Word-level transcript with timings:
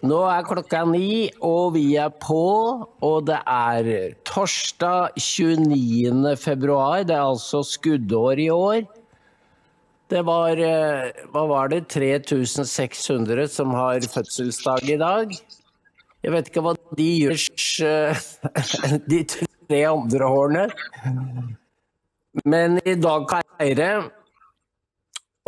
nå 0.00 0.18
er 0.32 0.46
klokka 0.48 0.86
ni, 0.88 1.28
og 1.44 1.74
vi 1.74 1.84
er 2.00 2.12
på. 2.22 2.44
Og 3.04 3.26
det 3.28 3.40
er 3.44 4.14
torsdag 4.28 5.18
29. 5.20 6.36
februar. 6.40 7.04
Det 7.04 7.16
er 7.16 7.26
altså 7.26 7.60
skuddår 7.66 8.40
i 8.40 8.48
år. 8.54 8.86
Det 10.10 10.22
var 10.26 10.58
eh, 10.58 11.10
Hva 11.30 11.42
var 11.46 11.68
det? 11.70 11.84
3600 11.92 13.46
som 13.52 13.74
har 13.76 14.00
fødselsdag 14.00 14.88
i 14.88 14.96
dag. 14.98 15.36
Jeg 16.20 16.32
vet 16.34 16.48
ikke 16.50 16.64
hva 16.64 16.72
de 16.96 17.10
gjør, 17.20 17.44
eh, 17.86 18.24
de 19.12 19.20
tre 19.28 19.84
andre 19.92 20.32
årene. 20.40 20.64
Men 22.48 22.80
i 22.82 22.96
dag 22.96 23.28
kan 23.28 23.44
jeg 23.44 23.60
feire. 23.60 23.92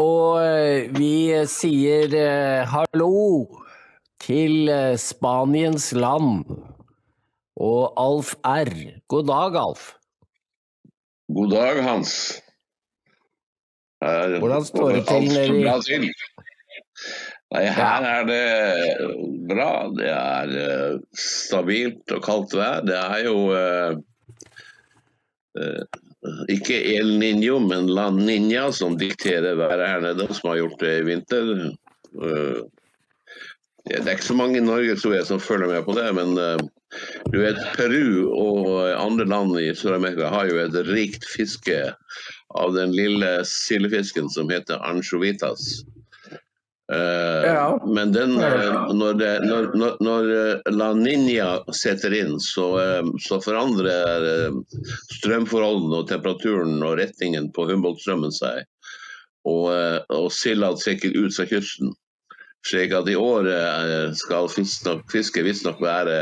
Og 0.03 0.39
eh, 0.45 0.93
vi 0.93 1.33
sier 1.51 2.15
hallo 2.69 3.11
til 4.23 4.71
eh, 4.71 4.95
Spaniens 5.01 5.91
land 5.97 6.45
og 7.61 7.93
Alf 8.01 8.35
R. 8.47 8.73
God 9.11 9.27
dag, 9.31 9.59
Alf. 9.59 9.93
God 11.33 11.51
dag, 11.51 11.83
Hans. 11.85 12.15
Her, 14.03 14.39
Hvordan 14.39 14.65
står 14.65 14.97
det 14.97 15.03
til 15.07 15.29
nede 15.31 16.07
i 16.07 16.13
Nei, 17.53 17.67
her 17.69 18.05
er 18.09 18.23
det 18.25 18.45
bra. 19.51 19.73
Det 19.93 20.09
er 20.09 20.53
uh, 20.57 21.01
stabilt 21.13 22.15
og 22.17 22.23
kaldt 22.25 22.55
vær. 22.57 22.81
Det 22.87 22.97
er 22.97 23.27
jo 23.27 23.35
uh, 23.53 23.99
uh, 25.61 26.47
ikke 26.49 26.79
El 26.95 27.13
Niño, 27.21 27.59
men 27.61 27.91
La 27.93 28.07
Niña 28.09 28.71
som 28.73 28.97
dikterer 28.97 29.59
været 29.61 29.85
her 29.85 30.01
nede, 30.01 30.31
som 30.33 30.49
har 30.49 30.63
gjort 30.63 30.81
det 30.81 30.95
i 31.03 31.07
vinter. 31.11 31.53
Det 33.89 33.99
er 33.99 34.15
ikke 34.15 34.31
så 34.31 34.39
mange 34.39 34.61
i 34.61 34.65
Norge 34.65 34.95
tror 34.99 35.17
jeg, 35.17 35.27
som 35.27 35.41
følger 35.43 35.73
med 35.73 35.83
på 35.87 35.95
det, 35.97 36.07
men 36.15 36.37
uh, 36.39 36.59
du 37.33 37.41
vet, 37.43 37.59
Peru 37.75 38.29
og 38.31 38.69
andre 38.95 39.27
land 39.27 39.57
i 39.59 39.73
Sør-Amerika 39.75 40.29
har 40.31 40.51
jo 40.51 40.61
et 40.63 40.77
rikt 40.87 41.27
fiske 41.27 41.81
av 42.63 42.77
den 42.77 42.93
lille 42.95 43.41
sildefisken 43.49 44.31
som 44.31 44.53
heter 44.53 44.83
anchovitas. 44.87 45.83
Uh, 46.93 47.43
ja. 47.49 47.65
Men 47.89 48.13
den, 48.15 48.37
uh, 48.39 48.93
når, 48.95 49.19
det, 49.19 49.33
når, 49.49 49.69
når, 49.75 49.97
når, 50.05 50.31
La 50.77 50.93
Niña 50.95 51.49
setter 51.75 52.15
inn, 52.15 52.37
så, 52.43 52.69
så 53.25 53.41
forandrer 53.43 54.53
strømforholdene 55.17 56.05
og 56.05 56.13
temperaturen 56.13 56.79
og 56.87 57.01
retningen 57.03 57.51
på 57.57 57.67
Humboldt-strømmen 57.73 58.35
seg. 58.37 58.63
Og, 59.49 59.73
og 60.15 60.31
silda 60.31 60.71
trekker 60.79 61.17
ut 61.19 61.35
fra 61.35 61.49
kysten. 61.51 61.91
Slik 62.67 62.95
at 62.95 63.09
i 63.11 63.19
år 63.19 63.49
eh, 63.51 64.13
skal 64.15 64.51
fisket 64.53 65.47
visstnok 65.47 65.81
være, 65.83 66.19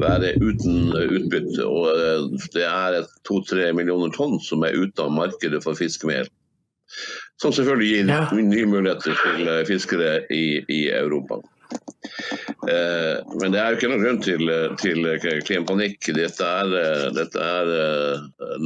være 0.00 0.32
uten 0.42 0.90
utbytte. 0.90 1.66
Og 1.66 1.90
eh, 1.94 2.46
det 2.56 2.66
er 2.66 3.04
to-tre 3.28 3.70
millioner 3.76 4.14
tonn 4.14 4.40
som 4.42 4.66
er 4.66 4.74
ute 4.74 5.06
av 5.06 5.14
markedet 5.14 5.62
for 5.64 5.78
fiskemel. 5.78 6.30
Som 7.42 7.54
selvfølgelig 7.54 7.90
gir 7.90 8.10
ja. 8.10 8.20
nye 8.34 8.66
muligheter 8.70 9.14
til 9.22 9.50
eh, 9.50 9.62
fiskere 9.70 10.16
i, 10.34 10.62
i 10.66 10.82
Europa. 10.90 11.38
Eh, 12.66 13.22
men 13.38 13.54
det 13.54 13.62
er 13.62 13.70
jo 13.70 13.78
ikke 13.78 13.92
noen 13.94 14.04
grunn 14.04 14.22
til, 14.24 14.54
til 14.82 15.10
klimapanikk. 15.46 16.10
Dette 16.18 16.54
er, 16.64 17.10
dette 17.14 17.50
er 17.54 17.74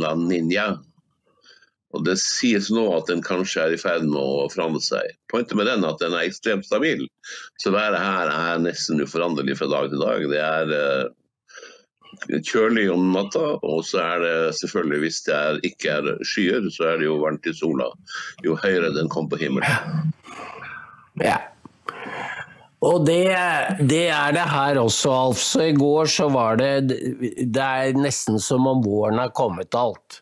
La 0.00 0.16
Niña, 0.16 0.70
og 1.96 2.04
Det 2.04 2.18
sies 2.20 2.68
nå 2.74 2.84
at 2.92 3.08
den 3.08 3.22
kanskje 3.24 3.62
er 3.64 3.74
i 3.74 3.80
ferd 3.80 4.04
med 4.04 4.20
å 4.20 4.48
forandre 4.52 4.82
seg. 4.84 5.14
Poenget 5.32 5.56
med 5.56 5.70
den 5.70 5.86
er 5.86 5.94
at 5.94 6.02
den 6.02 6.16
er 6.16 6.26
ekstremt 6.28 6.66
stabil. 6.68 7.06
Så 7.62 7.72
været 7.72 7.96
her 7.96 8.28
er 8.32 8.60
nesten 8.60 9.00
uforanderlig 9.00 9.56
fra 9.56 9.70
dag 9.72 9.88
til 9.88 10.04
dag. 10.04 10.26
Det 10.28 10.42
er 10.44 10.74
uh, 10.76 12.42
kjølig 12.44 12.90
om 12.92 13.08
natta, 13.14 13.56
og 13.64 13.80
så 13.88 14.02
er 14.04 14.24
det 14.26 14.36
selvfølgelig, 14.60 15.00
hvis 15.06 15.22
det 15.24 15.34
er, 15.38 15.62
ikke 15.70 15.96
er 15.96 16.10
skyer, 16.28 16.68
så 16.76 16.92
er 16.92 17.00
det 17.00 17.08
jo 17.08 17.18
varmt 17.24 17.48
i 17.48 17.56
sola. 17.56 17.88
Jo 18.44 18.58
høyere 18.60 18.92
den 18.96 19.08
kommer 19.12 19.32
på 19.32 19.40
himmelen. 19.46 20.12
Ja. 21.24 21.40
Og 22.84 23.02
det, 23.08 23.32
det, 23.80 24.06
er 24.12 24.36
det 24.36 24.44
her 24.52 24.78
også, 24.84 25.10
Alf. 25.10 25.40
Så 25.42 25.70
i 25.72 25.74
går 25.74 26.06
så 26.12 26.28
var 26.30 26.60
det 26.60 26.84
Det 26.86 27.64
er 27.64 27.96
nesten 27.98 28.38
som 28.38 28.68
om 28.70 28.84
våren 28.84 29.18
har 29.18 29.32
kommet 29.34 29.74
alt. 29.74 30.20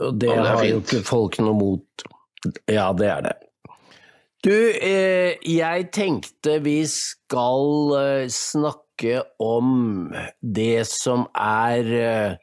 Og 0.00 0.20
det, 0.20 0.30
ja, 0.30 0.42
det 0.42 0.52
har 0.52 0.68
jo 0.68 0.82
ikke 0.82 1.02
folk 1.06 1.40
noe 1.42 1.56
mot. 1.58 2.06
Ja, 2.70 2.90
det 2.96 3.10
er 3.10 3.26
det. 3.28 3.34
Du, 4.44 4.52
eh, 4.52 5.40
jeg 5.48 5.86
tenkte 5.96 6.58
vi 6.60 6.82
skal 6.90 7.94
eh, 7.96 8.24
snakke 8.28 9.22
om 9.40 10.10
det 10.44 10.84
som 10.90 11.24
er 11.32 11.88
eh, 11.96 12.34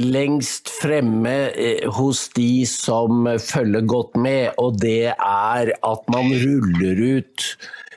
lengst 0.00 0.72
fremme 0.72 1.34
eh, 1.52 1.84
hos 1.98 2.26
de 2.36 2.64
som 2.68 3.28
følger 3.40 3.84
godt 3.88 4.16
med, 4.16 4.56
og 4.56 4.80
det 4.80 5.12
er 5.12 5.72
at 5.76 6.08
man 6.12 6.32
ruller 6.32 7.02
ut 7.18 7.44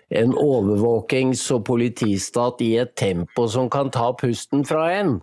en 0.10 0.34
overvåkings- 0.34 1.48
og 1.54 1.64
politistat 1.70 2.62
i 2.66 2.74
et 2.82 2.96
tempo 2.98 3.48
som 3.48 3.70
kan 3.70 3.92
ta 3.94 4.12
pusten 4.18 4.66
fra 4.66 4.90
en. 4.98 5.20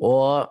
Og 0.00 0.48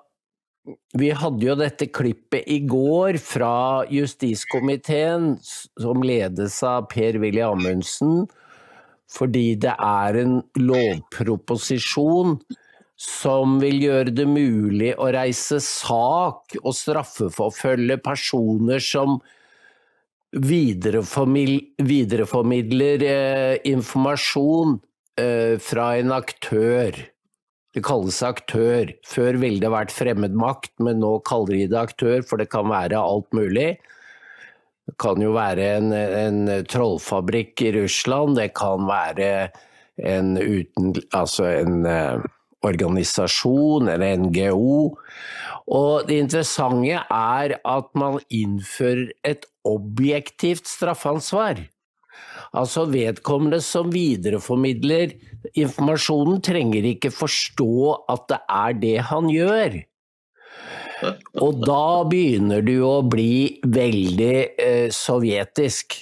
vi 0.94 1.10
hadde 1.18 1.48
jo 1.48 1.56
dette 1.58 1.88
klippet 1.90 2.46
i 2.52 2.60
går 2.70 3.18
fra 3.22 3.86
justiskomiteen, 3.90 5.40
som 5.42 6.04
ledes 6.06 6.60
av 6.68 6.86
Per-Willy 6.92 7.42
Amundsen, 7.46 8.28
fordi 9.12 9.56
det 9.60 9.74
er 9.74 10.20
en 10.22 10.42
lovproposisjon 10.60 12.38
som 13.02 13.58
vil 13.62 13.82
gjøre 13.82 14.12
det 14.14 14.28
mulig 14.30 14.94
å 15.02 15.10
reise 15.12 15.60
sak 15.66 16.54
og 16.62 16.76
straffeforfølge 16.78 17.98
personer 18.06 18.80
som 18.86 19.18
videreformidler 20.32 23.04
eh, 23.04 23.58
informasjon 23.68 24.80
eh, 25.20 25.60
fra 25.60 26.00
en 26.00 26.12
aktør. 26.16 27.11
Det 27.72 27.84
kalles 27.88 28.20
aktør. 28.28 28.92
Før 29.08 29.40
ville 29.40 29.64
det 29.64 29.72
vært 29.72 29.94
fremmed 29.96 30.36
makt, 30.36 30.74
men 30.84 31.00
nå 31.04 31.18
kaller 31.28 31.56
de 31.56 31.70
det 31.72 31.80
aktør, 31.80 32.20
for 32.28 32.42
det 32.42 32.50
kan 32.52 32.68
være 32.72 33.00
alt 33.00 33.32
mulig. 33.38 33.70
Det 34.90 34.98
kan 35.00 35.22
jo 35.24 35.32
være 35.38 35.68
en, 35.78 35.94
en 35.96 36.42
trollfabrikk 36.68 37.64
i 37.64 37.74
Russland, 37.78 38.36
det 38.40 38.52
kan 38.60 38.84
være 38.90 39.32
en, 40.02 40.36
uten, 40.36 40.96
altså 41.16 41.48
en 41.62 41.86
uh, 41.88 42.24
organisasjon 42.66 43.88
eller 43.94 44.18
NGO. 44.26 44.98
Og 45.72 46.08
det 46.10 46.20
interessante 46.26 46.98
er 47.08 47.56
at 47.56 47.92
man 47.96 48.20
innfører 48.34 49.14
et 49.28 49.46
objektivt 49.68 50.68
straffansvar. 50.68 51.62
Altså 52.52 52.84
vedkommende 52.92 53.62
som 53.64 53.92
videreformidler 53.94 55.14
informasjonen, 55.56 56.42
trenger 56.44 56.88
ikke 56.90 57.14
forstå 57.14 57.72
at 58.12 58.28
det 58.32 58.40
er 58.52 58.78
det 58.82 58.98
han 59.08 59.32
gjør. 59.32 59.80
Og 61.42 61.64
da 61.64 62.04
begynner 62.10 62.62
du 62.66 62.76
å 62.86 63.00
bli 63.08 63.62
veldig 63.66 64.36
eh, 64.62 64.88
sovjetisk. 64.94 65.96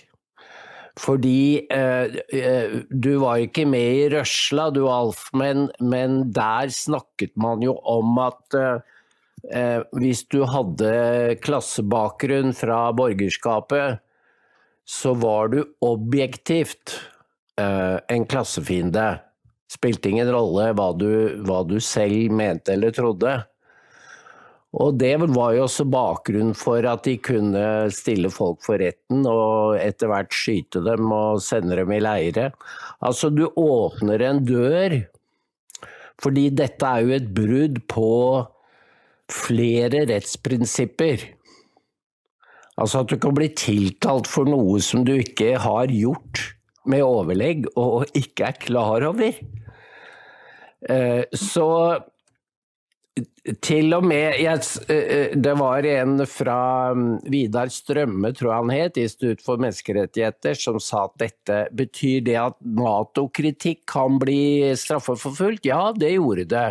Fordi 0.99 1.67
eh, 1.71 2.17
eh, 2.35 2.73
du 2.89 3.11
var 3.21 3.39
ikke 3.45 3.63
med 3.69 3.99
i 4.01 4.07
røsla 4.11 4.67
du 4.75 4.81
Alf, 4.91 5.29
men, 5.37 5.69
men 5.79 6.25
der 6.35 6.73
snakket 6.75 7.37
man 7.39 7.63
jo 7.63 7.77
om 7.87 8.19
at 8.25 8.57
eh, 8.57 8.81
eh 9.55 9.79
hvis 9.95 10.25
du 10.33 10.41
hadde 10.43 11.37
klassebakgrunn 11.45 12.51
fra 12.57 12.89
borgerskapet, 12.97 14.03
så 14.89 15.13
var 15.13 15.51
du 15.53 15.59
objektivt 15.85 16.95
eh, 17.61 17.97
en 18.07 18.25
klassefiende. 18.25 19.19
Spilte 19.69 20.09
ingen 20.09 20.31
rolle 20.33 20.71
hva 20.73 20.89
du, 20.97 21.11
hva 21.45 21.61
du, 21.67 21.77
selv 21.83 22.33
mente 22.33 22.73
eller 22.73 22.95
trodde. 22.95 23.35
Og 24.81 24.97
det 25.01 25.13
var 25.21 25.53
jo 25.53 25.67
også 25.67 25.85
bakgrunnen 25.89 26.57
for 26.57 26.85
at 26.89 27.05
de 27.05 27.15
kunne 27.21 27.61
stille 27.93 28.29
folk 28.33 28.61
for 28.65 28.81
retten 28.81 29.23
og 29.29 29.77
etter 29.77 30.09
hvert 30.09 30.33
skyte 30.33 30.81
dem 30.85 31.09
og 31.13 31.41
sende 31.45 31.77
dem 31.77 31.93
i 31.93 32.01
leire. 32.01 32.49
Altså, 33.05 33.29
du 33.29 33.47
åpner 33.49 34.25
en 34.25 34.43
dør, 34.45 34.99
fordi 36.21 36.49
dette 36.53 36.85
er 36.85 37.05
jo 37.05 37.17
et 37.17 37.33
brudd 37.33 37.81
på 37.89 38.11
flere 39.29 40.07
rettsprinsipper. 40.09 41.29
Altså 42.79 43.03
at 43.03 43.11
du 43.11 43.17
kan 43.19 43.35
bli 43.35 43.49
tiltalt 43.57 44.29
for 44.29 44.47
noe 44.47 44.79
som 44.83 45.03
du 45.07 45.15
ikke 45.17 45.57
har 45.59 45.91
gjort 45.91 46.45
med 46.89 47.03
overlegg 47.03 47.67
og 47.77 48.07
ikke 48.17 48.51
er 48.51 48.61
klar 48.61 49.05
over. 49.09 49.35
Eh, 50.87 51.23
så 51.35 51.69
til 53.65 53.93
og 53.97 54.05
med 54.07 54.37
jeg, 54.39 54.61
Det 55.43 55.53
var 55.59 55.85
en 55.85 56.25
fra 56.29 56.93
mm, 56.95 57.07
Vidar 57.31 57.71
Strømme, 57.73 58.31
tror 58.33 58.51
jeg 58.51 58.59
han 58.61 58.73
het, 58.73 58.99
Institutt 59.01 59.43
for 59.43 59.61
menneskerettigheter, 59.61 60.55
som 60.55 60.79
sa 60.79 61.07
at 61.07 61.17
dette 61.19 61.57
betyr 61.75 62.23
det 62.27 62.37
at 62.39 62.55
Nato-kritikk 62.63 63.83
kan 63.89 64.19
bli 64.21 64.71
straffeforfulgt. 64.77 65.67
Ja, 65.67 65.91
det 65.91 66.13
gjorde 66.15 66.47
det. 66.53 66.69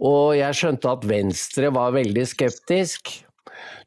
Og 0.00 0.36
jeg 0.38 0.56
skjønte 0.56 0.94
at 0.94 1.08
Venstre 1.08 1.72
var 1.74 1.96
veldig 1.96 2.24
skeptisk. 2.28 3.18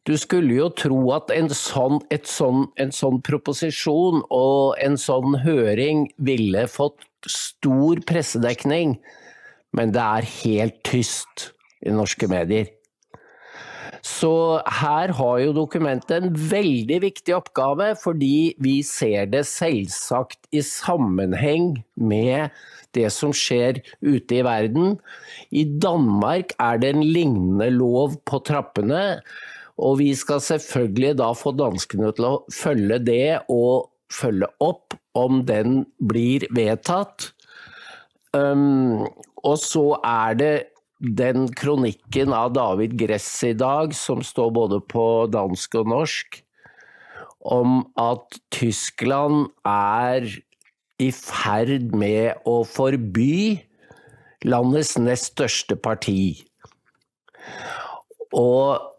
Du 0.03 0.17
skulle 0.19 0.57
jo 0.57 0.67
tro 0.75 0.99
at 1.15 1.31
en 1.31 1.47
sånn, 1.47 2.01
sånn, 2.27 2.65
en 2.75 2.91
sånn 2.91 3.21
proposisjon 3.23 4.23
og 4.35 4.75
en 4.83 4.97
sånn 4.99 5.37
høring 5.45 6.09
ville 6.19 6.65
fått 6.67 7.05
stor 7.29 8.01
pressedekning 8.03 8.97
men 9.73 9.93
det 9.93 10.05
er 10.05 10.31
helt 10.43 10.79
tyst 10.85 11.49
i 11.83 11.93
norske 11.93 12.29
medier. 12.31 12.69
Så 14.03 14.59
her 14.81 15.13
har 15.15 15.37
jo 15.39 15.53
dokumentet 15.55 16.11
en 16.17 16.33
veldig 16.35 16.97
viktig 17.05 17.35
oppgave, 17.37 17.93
fordi 18.01 18.51
vi 18.61 18.81
ser 18.83 19.29
det 19.31 19.45
selvsagt 19.47 20.49
i 20.51 20.59
sammenheng 20.67 21.77
med 21.95 22.51
det 22.93 23.07
som 23.15 23.31
skjer 23.31 23.79
ute 24.03 24.41
i 24.41 24.43
verden. 24.43 24.97
I 25.55 25.63
Danmark 25.63 26.51
er 26.59 26.83
det 26.83 26.91
en 26.91 27.05
lignende 27.05 27.71
lov 27.71 28.19
på 28.27 28.43
trappene, 28.43 29.23
og 29.81 29.97
vi 30.01 30.11
skal 30.17 30.41
selvfølgelig 30.43 31.15
da 31.21 31.31
få 31.37 31.53
danskene 31.57 32.11
til 32.13 32.27
å 32.29 32.35
følge 32.53 32.99
det 33.01 33.25
og 33.51 33.89
følge 34.13 34.49
opp 34.61 34.93
om 35.17 35.41
den 35.47 35.83
blir 35.97 36.45
vedtatt. 36.53 37.31
Um, 38.33 39.05
og 39.45 39.57
så 39.61 39.85
er 40.05 40.37
det 40.37 40.53
den 41.03 41.49
kronikken 41.57 42.33
av 42.33 42.53
David 42.55 42.95
Gress 43.01 43.27
i 43.45 43.53
dag, 43.57 43.93
som 43.97 44.23
står 44.23 44.53
både 44.55 44.79
på 44.93 45.27
dansk 45.33 45.81
og 45.81 45.91
norsk, 45.91 46.39
om 47.43 47.81
at 47.99 48.39
Tyskland 48.55 49.49
er 49.67 50.29
i 51.01 51.09
ferd 51.11 51.91
med 51.97 52.45
å 52.47 52.61
forby 52.63 53.59
landets 54.47 54.95
nest 55.01 55.33
største 55.33 55.75
parti. 55.75 56.45
Og 58.31 58.92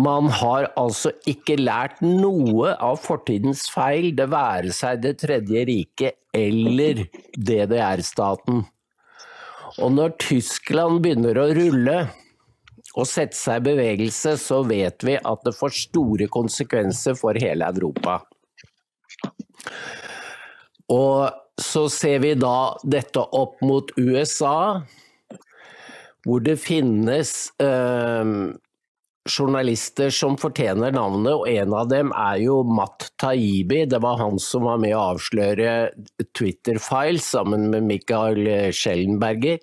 man 0.00 0.30
har 0.40 0.70
altså 0.80 1.12
ikke 1.28 1.58
lært 1.60 2.00
noe 2.04 2.74
av 2.80 3.00
fortidens 3.02 3.66
feil, 3.72 4.12
det 4.16 4.28
være 4.32 4.72
seg 4.74 5.02
Det 5.04 5.16
tredje 5.22 5.64
riket 5.68 6.18
eller 6.36 7.04
DDR-staten. 7.34 8.64
Og 9.80 9.92
når 9.94 10.16
Tyskland 10.22 11.02
begynner 11.04 11.38
å 11.38 11.50
rulle 11.56 11.98
og 12.98 13.06
sette 13.06 13.38
seg 13.38 13.60
i 13.60 13.68
bevegelse, 13.70 14.34
så 14.40 14.62
vet 14.66 15.04
vi 15.06 15.14
at 15.16 15.44
det 15.46 15.54
får 15.56 15.76
store 15.84 16.26
konsekvenser 16.32 17.14
for 17.18 17.38
hele 17.38 17.68
Europa. 17.70 18.20
Og 20.90 21.30
så 21.60 21.84
ser 21.92 22.22
vi 22.24 22.34
da 22.38 22.74
dette 22.82 23.22
opp 23.36 23.60
mot 23.62 23.92
USA, 23.98 24.80
hvor 26.26 26.42
det 26.44 26.56
finnes 26.60 27.52
øh, 27.62 28.50
journalister 29.30 30.10
som 30.14 30.36
fortjener 30.40 30.94
navnet, 30.94 31.32
og 31.32 31.48
en 31.48 31.74
av 31.76 31.90
dem 31.90 32.14
er 32.16 32.40
jo 32.44 32.60
Matt 32.66 33.10
Taibi. 33.20 33.84
Det 33.90 34.00
var 34.02 34.18
han 34.20 34.40
som 34.42 34.66
var 34.68 34.80
med 34.82 34.96
å 34.96 35.04
avsløre 35.14 35.74
Twitter-files 36.36 37.30
sammen 37.36 37.68
med 37.72 37.86
Michael 37.88 38.42
Schellenberger. 38.74 39.62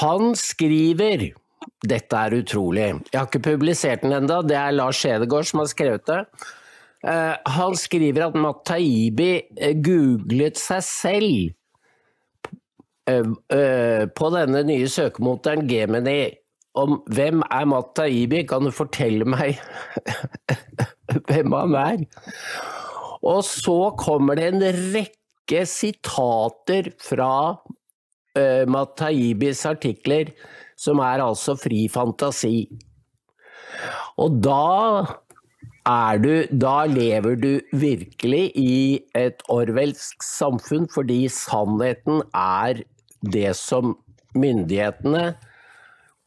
Han 0.00 0.32
skriver 0.38 1.32
dette 1.84 2.16
er 2.16 2.36
utrolig. 2.38 2.86
Jeg 3.10 3.18
har 3.18 3.28
ikke 3.28 3.44
publisert 3.44 4.04
den 4.04 4.14
enda, 4.16 4.40
det 4.44 4.56
er 4.58 4.76
Lars 4.76 5.02
Hedegaard 5.04 5.48
som 5.48 5.62
har 5.62 5.70
skrevet 5.70 6.06
det. 6.08 6.20
Uh, 7.04 7.36
han 7.56 7.76
skriver 7.76 8.30
at 8.30 8.38
Matt 8.40 8.62
Taibi 8.68 9.34
uh, 9.60 9.74
googlet 9.84 10.56
seg 10.60 10.80
selv 10.86 11.52
uh, 13.10 14.04
på 14.08 14.30
denne 14.32 14.64
nye 14.64 14.88
søkemotoren 14.88 15.68
Gemini 15.68 16.32
om 16.74 16.98
hvem 17.14 17.42
er 17.54 17.66
Matt 17.70 17.94
Taibi, 17.98 18.42
kan 18.48 18.66
du 18.66 18.72
fortelle 18.74 19.26
meg 19.28 19.60
hvem 21.28 21.54
han 21.54 21.76
er? 21.78 22.04
Og 23.24 23.44
så 23.46 23.78
kommer 23.98 24.38
det 24.38 24.48
en 24.50 24.64
rekke 24.94 25.62
sitater 25.68 26.90
fra 27.00 27.32
uh, 27.54 28.64
Matt 28.68 29.00
artikler, 29.00 30.34
som 30.76 30.98
er 30.98 31.22
altså 31.24 31.54
fri 31.56 31.86
fantasi. 31.88 32.66
Og 34.18 34.40
da 34.42 35.20
du 36.16 36.46
Da 36.48 36.86
lever 36.88 37.34
du 37.36 37.60
virkelig 37.76 38.52
i 38.56 39.00
et 39.14 39.42
orwellsk 39.52 40.22
samfunn, 40.24 40.88
fordi 40.88 41.28
sannheten 41.28 42.22
er 42.32 42.80
det 43.20 43.54
som 43.56 43.98
myndighetene 44.34 45.34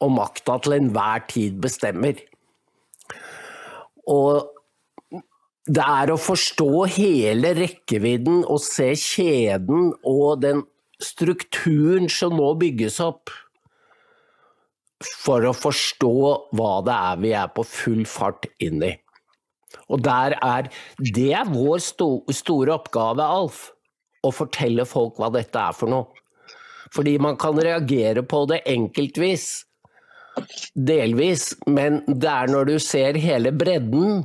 og 0.04 0.14
makta 0.14 0.58
til 0.62 0.76
enhver 0.78 1.24
tid 1.30 1.58
bestemmer. 1.62 2.20
Og 4.08 4.54
det 5.68 5.84
er 5.84 6.12
å 6.12 6.20
forstå 6.20 6.70
hele 6.94 7.52
rekkevidden 7.58 8.40
og 8.48 8.62
se 8.64 8.92
kjeden 8.96 9.92
og 10.06 10.40
den 10.44 10.62
strukturen 11.02 12.08
som 12.10 12.38
nå 12.38 12.54
bygges 12.62 12.98
opp, 13.04 13.30
for 15.22 15.44
å 15.46 15.54
forstå 15.54 16.14
hva 16.58 16.72
det 16.86 16.94
er 16.94 17.20
vi 17.22 17.34
er 17.38 17.52
på 17.54 17.62
full 17.68 18.02
fart 18.08 18.48
inn 18.64 18.82
i. 18.82 18.94
Og 19.92 20.06
er 20.08 20.72
Det 20.98 21.32
er 21.32 21.44
vår 21.44 21.78
sto, 21.78 22.24
store 22.32 22.74
oppgave, 22.74 23.22
Alf, 23.22 23.70
å 24.24 24.32
fortelle 24.32 24.84
folk 24.84 25.20
hva 25.20 25.30
dette 25.30 25.58
er 25.58 25.72
for 25.76 25.88
noe. 25.88 26.08
Fordi 26.92 27.18
man 27.18 27.36
kan 27.36 27.56
reagere 27.60 28.22
på 28.24 28.46
det 28.48 28.62
enkeltvis, 28.66 29.67
Delvis, 30.88 31.50
men 31.66 32.02
det 32.06 32.30
er 32.30 32.50
når 32.52 32.68
du 32.68 32.76
ser 32.82 33.18
hele 33.18 33.52
bredden 33.54 34.22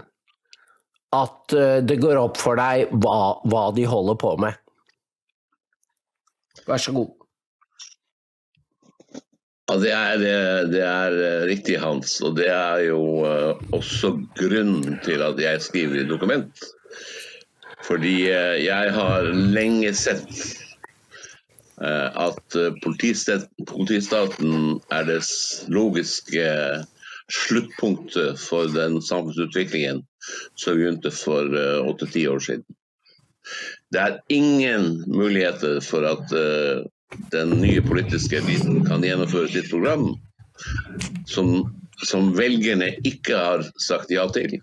at 1.14 1.54
eh, 1.58 1.80
det 1.86 2.00
går 2.02 2.20
opp 2.20 2.40
for 2.42 2.58
deg 2.60 2.94
hva, 3.04 3.40
hva 3.50 3.66
de 3.76 3.86
holder 3.90 4.18
på 4.22 4.36
med. 4.42 4.58
Vær 6.68 6.82
så 6.82 6.94
god. 6.96 7.12
Ja, 9.70 9.78
det 9.80 9.92
er, 9.96 10.18
det, 10.70 10.82
er, 10.84 11.18
eh, 11.28 11.46
riktig, 11.50 11.78
Hans. 11.82 12.18
Og 12.26 12.38
det 12.38 12.50
er 12.52 12.84
jo 12.90 13.00
uh, 13.26 13.62
også 13.74 14.14
grunnen 14.38 15.00
til 15.06 15.24
at 15.26 15.40
jeg 15.42 15.62
skriver 15.66 16.02
i 16.02 16.10
dokument. 16.10 16.66
Fordi 17.84 18.30
jeg 18.64 18.92
har 18.96 19.26
lenge 19.34 19.90
sett 19.98 20.30
Eh, 20.32 20.63
at 21.82 22.56
eh, 22.60 22.76
politistaten 22.82 24.80
er 24.94 25.08
det 25.10 25.20
logiske 25.74 26.48
sluttpunktet 27.34 28.40
for 28.40 28.70
den 28.74 29.00
samfunnsutviklingen 29.02 30.04
som 30.60 30.78
begynte 30.78 31.12
for 31.16 31.50
eh, 31.58 31.80
åtte-ti 31.82 32.28
år 32.30 32.44
siden. 32.44 32.66
Det 33.94 34.02
er 34.02 34.20
ingen 34.32 35.04
muligheter 35.12 35.82
for 35.84 36.06
at 36.08 36.32
den 37.34 37.50
nye 37.60 37.82
politiske 37.84 38.40
eliten 38.40 38.80
kan 38.88 39.04
gjennomføre 39.04 39.52
sitt 39.52 39.68
program 39.70 40.14
som, 41.28 41.52
som 42.08 42.32
velgerne 42.38 42.94
ikke 43.08 43.38
har 43.38 43.66
sagt 43.82 44.12
ja 44.14 44.26
til, 44.34 44.58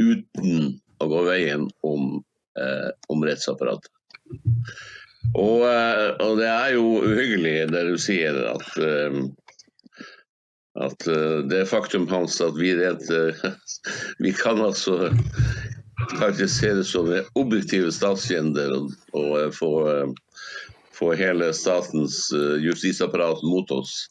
uten 0.00 0.80
å 1.00 1.08
gå 1.08 1.24
veien 1.28 1.68
om, 1.86 2.20
eh, 2.60 2.88
om 3.12 3.24
rettsapparatet. 3.24 3.90
Og, 5.34 5.62
eh, 5.68 6.08
og, 6.18 6.38
det 6.40 6.48
er 6.48 6.72
jo 6.74 6.86
uhyggelig 7.04 7.54
det 7.70 7.84
du 7.86 7.96
sier, 8.00 8.36
at, 8.50 8.66
eh, 8.82 9.18
at 10.80 11.06
eh, 11.10 11.40
det 11.50 11.66
faktum 11.70 12.08
hans 12.10 12.40
at 12.42 12.56
vi 12.58 12.72
rent 12.78 13.06
Vi 14.24 14.32
kan 14.34 14.62
altså 14.64 15.12
karakteriseres 16.16 16.90
som 16.94 17.10
objektive 17.38 17.92
statsfiender 17.92 18.72
og, 18.74 18.94
og 19.12 19.54
få, 19.54 19.70
få, 20.96 21.12
hele 21.20 21.52
statens 21.54 22.30
justisapparat 22.64 23.44
mot 23.44 23.70
oss. 23.76 24.08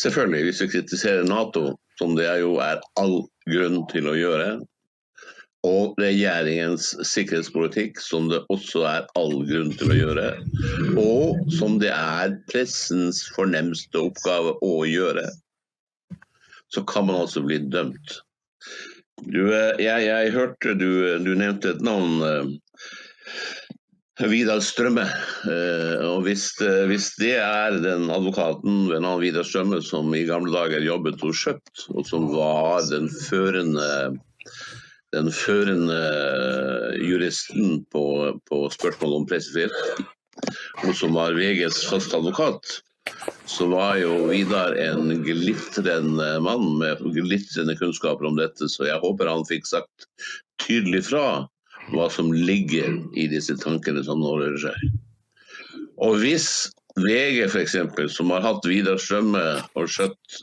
Selvfølgelig, 0.00 0.46
hvis 0.48 0.62
vi 0.64 0.70
kritiserer 0.72 1.28
Nato, 1.28 1.74
som 2.00 2.16
det 2.16 2.30
jo 2.40 2.56
er 2.64 2.80
all 2.96 3.20
grunn 3.52 3.82
til 3.92 4.08
å 4.08 4.16
gjøre, 4.16 4.54
og 5.66 5.98
regjeringens 6.00 6.94
sikkerhetspolitikk, 7.04 8.00
som 8.00 8.30
det 8.30 8.40
også 8.52 8.84
er 8.88 9.08
all 9.20 9.42
grunn 9.48 9.74
til 9.76 9.92
å 9.92 9.98
gjøre. 9.98 10.26
Og 11.00 11.52
som 11.52 11.76
det 11.82 11.92
er 11.92 12.38
pressens 12.48 13.26
fornemste 13.34 14.06
oppgave 14.06 14.56
å 14.64 14.74
gjøre. 14.88 15.26
Så 16.70 16.84
kan 16.88 17.08
man 17.10 17.20
altså 17.20 17.42
bli 17.44 17.58
dømt. 17.72 18.20
Du, 19.20 19.42
eh, 19.52 19.76
jeg, 19.82 20.06
jeg, 20.06 20.32
hørte 20.32 20.76
du, 20.80 20.90
du, 21.20 21.34
nevnte 21.36 21.74
et 21.74 21.84
navn. 21.84 22.56
Vidar 24.28 24.60
Strømme. 24.60 25.06
Eh, 25.48 26.00
og 26.04 26.24
hvis, 26.26 26.50
eh, 26.60 26.84
hvis, 26.90 27.12
det 27.20 27.36
er 27.40 27.78
den 27.80 28.10
advokaten 28.12 28.88
ved 28.90 29.00
navn 29.04 29.22
Vidar 29.22 29.46
Strømme 29.46 29.80
som 29.84 30.12
i 30.14 30.26
gamle 30.28 30.52
dager 30.52 30.84
jobbet 30.84 31.20
hos 31.24 31.40
Skjøtt, 31.40 31.86
og 31.94 32.04
som 32.08 32.28
var 32.34 32.84
den 32.90 33.08
førende, 33.28 34.18
den 35.14 35.30
førende 35.34 35.98
juristen 37.02 37.82
på, 37.92 38.04
på 38.46 38.62
spørsmål 38.74 39.20
om 39.20 39.26
pressefrihet, 39.30 40.06
og 40.84 40.94
som 40.96 41.16
var 41.18 41.36
VGs 41.36 41.82
faste 41.90 42.16
advokat, 42.16 42.80
så 43.50 43.66
var 43.70 43.96
jo 43.98 44.28
Vidar 44.30 44.76
en 44.78 45.10
glitrende 45.24 46.28
mann 46.44 46.66
med 46.78 47.02
glitrende 47.14 47.76
kunnskaper 47.78 48.28
om 48.28 48.38
dette, 48.38 48.68
så 48.70 48.86
jeg 48.86 49.02
håper 49.02 49.30
han 49.30 49.46
fikk 49.48 49.66
sagt 49.68 50.06
tydelig 50.62 51.06
fra 51.10 51.24
hva 51.90 52.06
som 52.12 52.30
ligger 52.32 53.00
i 53.18 53.26
disse 53.32 53.56
tankene 53.58 54.04
som 54.06 54.20
nå 54.22 54.36
rører 54.38 54.60
seg. 54.68 54.92
Og 56.00 56.20
hvis 56.22 56.70
VG 57.00 57.42
f.eks., 57.48 57.76
som 58.14 58.30
har 58.34 58.44
hatt 58.44 58.66
Vidar 58.68 59.00
Strømme 59.00 59.42
og 59.78 59.90
Skjøtt, 59.90 60.38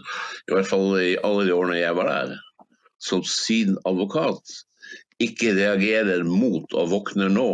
i 0.48 0.56
hvert 0.56 0.70
fall 0.70 0.92
i 1.00 1.16
alle 1.28 1.48
de 1.48 1.56
årene 1.56 1.80
jeg 1.80 1.96
var 1.98 2.12
der, 2.12 2.36
som 3.08 3.24
sin 3.28 3.78
advokat, 3.88 4.42
ikke 5.24 5.56
reagerer 5.58 6.24
mot 6.28 6.74
og 6.78 6.92
våkner 6.92 7.32
nå, 7.34 7.50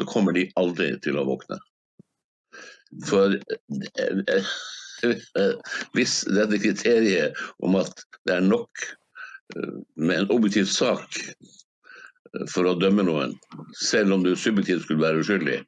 så 0.00 0.06
kommer 0.08 0.36
de 0.36 0.48
aldri 0.60 0.92
til 1.04 1.18
å 1.20 1.26
våkne. 1.28 1.58
For 3.06 3.36
eh, 3.38 4.50
hvis 5.94 6.14
dette 6.28 6.60
kriteriet 6.60 7.38
om 7.64 7.78
at 7.80 8.04
det 8.26 8.36
er 8.36 8.46
nok 8.46 8.84
eh, 9.56 9.76
med 9.96 10.24
en 10.24 10.32
objektiv 10.34 10.66
sak 10.70 11.20
for 12.50 12.68
å 12.68 12.78
dømme 12.78 13.04
noen, 13.06 13.36
selv 13.78 14.14
om 14.14 14.24
du 14.26 14.34
subjektivt 14.38 14.84
skulle 14.86 15.04
være 15.04 15.22
uskyldig, 15.24 15.60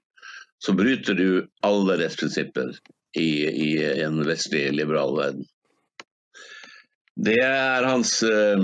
så 0.62 0.75
bryter 0.79 1.19
du 1.19 1.29
alle 1.67 1.97
rettsprinsipper 1.99 2.77
i, 3.19 3.31
i, 3.47 3.71
en 4.05 4.21
vestlig, 4.27 4.69
liberal 4.77 5.17
verden. 5.19 5.49
Det 7.21 7.38
er 7.45 7.85
hans 7.85 8.23
uh, 8.25 8.59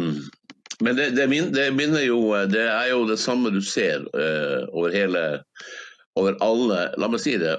Men 0.80 0.96
det, 0.96 1.10
det, 1.18 1.26
minner 1.28 2.04
jo 2.06 2.32
Det 2.48 2.64
er 2.64 2.86
jo 2.92 3.02
det 3.08 3.18
samme 3.20 3.52
du 3.52 3.60
ser 3.64 4.06
uh, 4.16 4.64
over 4.72 4.94
hele 4.94 5.24
over 6.18 6.34
alle 6.42 6.78
La 6.98 7.06
meg 7.10 7.20
si 7.22 7.36
det, 7.38 7.52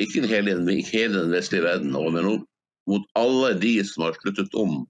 ikke 0.00 0.22
hele, 0.30 0.54
hele 0.88 1.18
den 1.18 1.34
vestlige 1.34 1.66
verden, 1.66 1.92
men 1.92 2.38
mot 2.88 3.02
alle 3.18 3.50
de 3.60 3.74
som 3.84 4.06
har 4.06 4.16
sluttet 4.22 4.54
om 4.56 4.86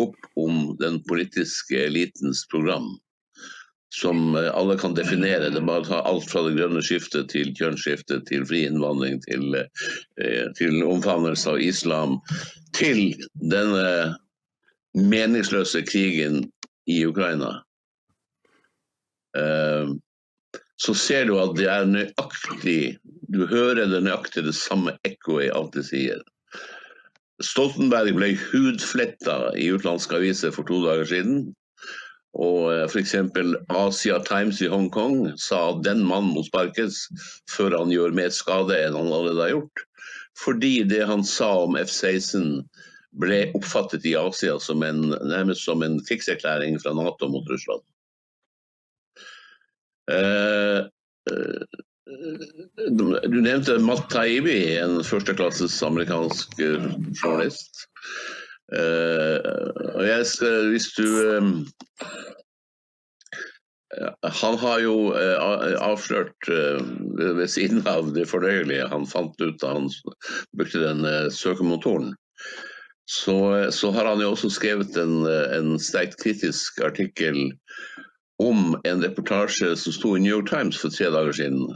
opp 0.00 0.16
om 0.40 0.76
den 0.80 1.00
politiske 1.08 1.76
elitens 1.88 2.44
program 2.48 2.92
som 3.94 4.36
eh, 4.36 4.50
alle 4.54 4.78
kan 4.78 4.94
definere. 4.94 5.50
Det 5.50 5.60
bare 5.66 5.84
ta 5.84 6.00
alt 6.06 6.30
fra 6.30 6.44
det 6.46 6.54
grønne 6.58 6.82
skiftet 6.84 7.30
til 7.32 7.52
kjønnsskiftet, 7.58 8.26
til 8.30 8.46
fri 8.48 8.64
innvandring, 8.68 9.20
til, 9.26 9.56
eh, 9.56 10.46
til 10.58 10.82
omfavnelse 10.86 11.56
av 11.56 11.60
islam, 11.64 12.18
til 12.76 13.10
denne 13.52 14.14
meningsløse 14.96 15.82
krigen 15.86 16.44
i 16.90 17.02
Ukraina. 17.06 17.60
Eh, 19.36 19.92
så 20.80 20.94
ser 20.96 21.28
du 21.28 21.36
at 21.38 21.54
det 21.58 21.68
er 21.70 21.86
nøyaktig 21.86 22.98
Du 23.30 23.44
hører 23.46 23.86
det 23.86 24.00
nøyaktig 24.02 24.42
det 24.48 24.56
samme 24.58 24.96
ekkoet 25.06 25.46
i 25.46 25.54
alt 25.54 25.76
de 25.76 25.84
sier. 25.86 26.22
Stoltenberg 27.40 28.16
ble 28.16 28.32
hudfletta 28.50 29.52
i 29.56 29.68
utenlandske 29.70 30.18
aviser 30.18 30.50
for 30.52 30.66
to 30.66 30.80
dager 30.82 31.06
siden. 31.08 31.44
Og 32.34 32.72
eh, 32.72 32.86
f.eks. 32.88 33.14
Asia 33.70 34.18
Times 34.26 34.60
i 34.62 34.70
Hongkong 34.72 35.30
sa 35.40 35.60
at 35.70 35.84
den 35.86 36.02
mannen 36.06 36.34
må 36.34 36.44
sparkes 36.46 37.04
før 37.50 37.78
han 37.78 37.94
gjør 37.94 38.16
mer 38.18 38.34
skade 38.34 38.76
enn 38.80 38.98
han 38.98 39.14
allerede 39.14 39.46
har 39.46 39.54
gjort. 39.54 39.86
Fordi 40.40 40.74
det 40.88 41.04
han 41.10 41.24
sa 41.26 41.52
om 41.64 41.78
F-16 41.78 42.62
ble 43.18 43.40
oppfattet 43.58 44.06
i 44.06 44.14
Asia 44.18 44.58
som 44.62 44.82
en, 44.86 45.10
nærmest 45.26 45.64
som 45.66 45.82
en 45.82 45.98
krigserklæring 46.06 46.78
fra 46.82 46.94
Nato 46.94 47.28
mot 47.28 47.48
Russland. 47.50 47.82
Eh, 50.10 50.78
eh 51.30 51.86
du 53.30 53.38
nevnte 53.38 53.78
Matt 53.78 54.08
Taibbi, 54.10 54.76
en 54.80 54.96
førsteklasses 55.06 55.76
amerikansk 55.86 56.56
journalist. 56.58 57.84
Uh, 58.70 59.38
jeg, 60.06 60.26
hvis 60.70 60.88
du 60.94 61.06
Han 64.42 64.58
har 64.62 64.78
jo 64.82 64.94
avslørt 65.82 66.50
ved 66.50 67.46
siden 67.50 67.82
av 67.90 68.12
det 68.14 68.28
fornøyelige 68.30 68.86
han 68.92 69.06
fant 69.10 69.34
ut 69.42 69.58
da 69.62 69.72
han 69.74 69.88
brukte 70.54 70.82
den 70.84 71.02
søkemotoren, 71.34 72.12
så, 73.10 73.36
så, 73.74 73.90
har 73.94 74.06
han 74.06 74.22
jo 74.22 74.30
også 74.32 74.52
skrevet 74.54 74.96
en, 75.00 75.24
en 75.26 75.72
sterkt 75.82 76.20
kritisk 76.22 76.78
artikkel 76.86 77.50
om 78.40 78.76
en 78.86 79.02
reportasje 79.02 79.72
som 79.76 79.96
sto 79.96 80.14
i 80.14 80.22
New 80.22 80.36
York 80.36 80.50
Times 80.52 80.78
for 80.78 80.94
tre 80.94 81.10
dager 81.10 81.34
siden, 81.40 81.72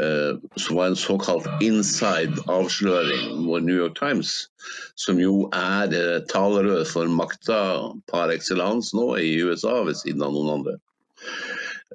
Eh, 0.00 0.38
som 0.56 0.76
var 0.76 0.86
en 0.86 0.96
såkalt 0.96 1.46
inside-avsløring 1.60 3.42
hvor 3.46 3.60
New 3.60 3.74
York 3.74 3.98
Times, 3.98 4.46
som 4.94 5.18
jo 5.18 5.48
er 5.52 5.90
eh, 5.90 6.20
talerør 6.30 6.84
for 6.86 7.10
makta 7.10 7.62
par 8.06 8.30
excellence 8.30 8.94
nå 8.94 9.16
i 9.18 9.32
USA 9.42 9.80
ved 9.88 9.98
siden 9.98 10.22
av 10.22 10.36
noen 10.36 10.52
andre. 10.60 10.76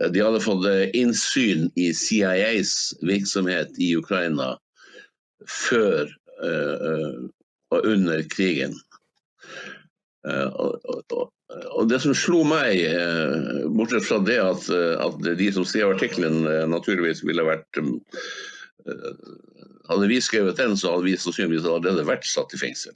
Eh, 0.01 0.11
de 0.11 0.19
hadde 0.19 0.43
fått 0.43 0.67
innsyn 0.91 1.69
i 1.79 1.93
CIAs 1.95 2.91
virksomhet 3.07 3.79
i 3.79 3.93
Ukraina 3.95 4.57
før 5.47 6.11
og 7.73 7.87
under 7.89 8.23
krigen. 8.31 8.77
Og 11.73 11.89
Det 11.89 11.99
som 12.01 12.15
slo 12.15 12.43
meg, 12.47 12.79
eh, 12.81 13.67
bortsett 13.75 14.07
fra 14.07 14.19
det 14.23 14.39
at, 14.41 14.69
eh, 14.73 14.95
at 15.03 15.19
de 15.37 15.49
som 15.53 15.65
skrev 15.67 15.93
artikkelen 15.95 16.45
eh, 16.47 16.65
naturligvis 16.69 17.23
ville 17.27 17.45
vært 17.47 17.81
Hadde 19.87 20.07
vi 20.07 20.17
skrevet 20.23 20.57
den, 20.59 20.75
så 20.79 20.91
hadde 20.91 21.05
vi 21.07 21.17
sannsynligvis 21.19 21.67
allerede 21.67 22.03
vært 22.07 22.25
satt 22.27 22.51
i 22.55 22.59
fengsel. 22.59 22.95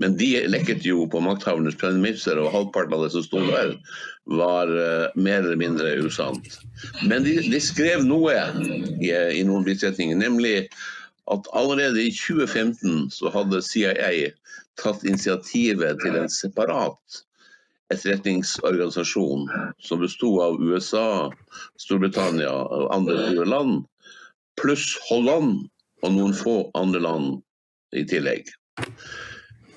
Men 0.00 0.16
de 0.16 0.28
lekket 0.48 0.84
jo 0.84 1.06
på 1.08 1.20
makthavernes 1.24 1.76
premisser, 1.80 2.36
og 2.40 2.52
halvparten 2.52 2.96
av 2.96 3.04
det 3.04 3.10
som 3.14 3.24
sto 3.24 3.40
der, 3.48 3.74
var 4.28 4.72
mer 5.16 5.38
eller 5.40 5.60
mindre 5.60 5.94
usant. 6.04 6.58
Men 7.08 7.24
de, 7.24 7.38
de 7.48 7.60
skrev 7.60 8.04
noe 8.04 8.36
i, 9.00 9.12
i 9.12 9.44
noen 9.48 9.64
bisetninger, 9.64 10.16
nemlig 10.20 10.68
at 11.32 11.48
allerede 11.58 12.02
i 12.02 12.12
2015 12.14 13.10
så 13.10 13.30
hadde 13.34 13.62
CIA 13.64 14.32
tatt 14.80 15.04
initiativet 15.04 15.98
til 16.02 16.18
en 16.20 16.30
separat 16.30 17.22
etterretningsorganisasjon 17.94 19.46
som 19.78 20.02
besto 20.02 20.32
av 20.42 20.58
USA, 20.62 21.30
Storbritannia 21.80 22.50
og 22.50 22.88
andre 22.94 23.46
land, 23.46 23.84
pluss 24.60 24.94
Holland 25.08 25.66
og 26.02 26.14
noen 26.14 26.34
få 26.36 26.56
andre 26.78 27.02
land 27.02 27.36
i 27.96 28.02
tillegg. 28.08 28.50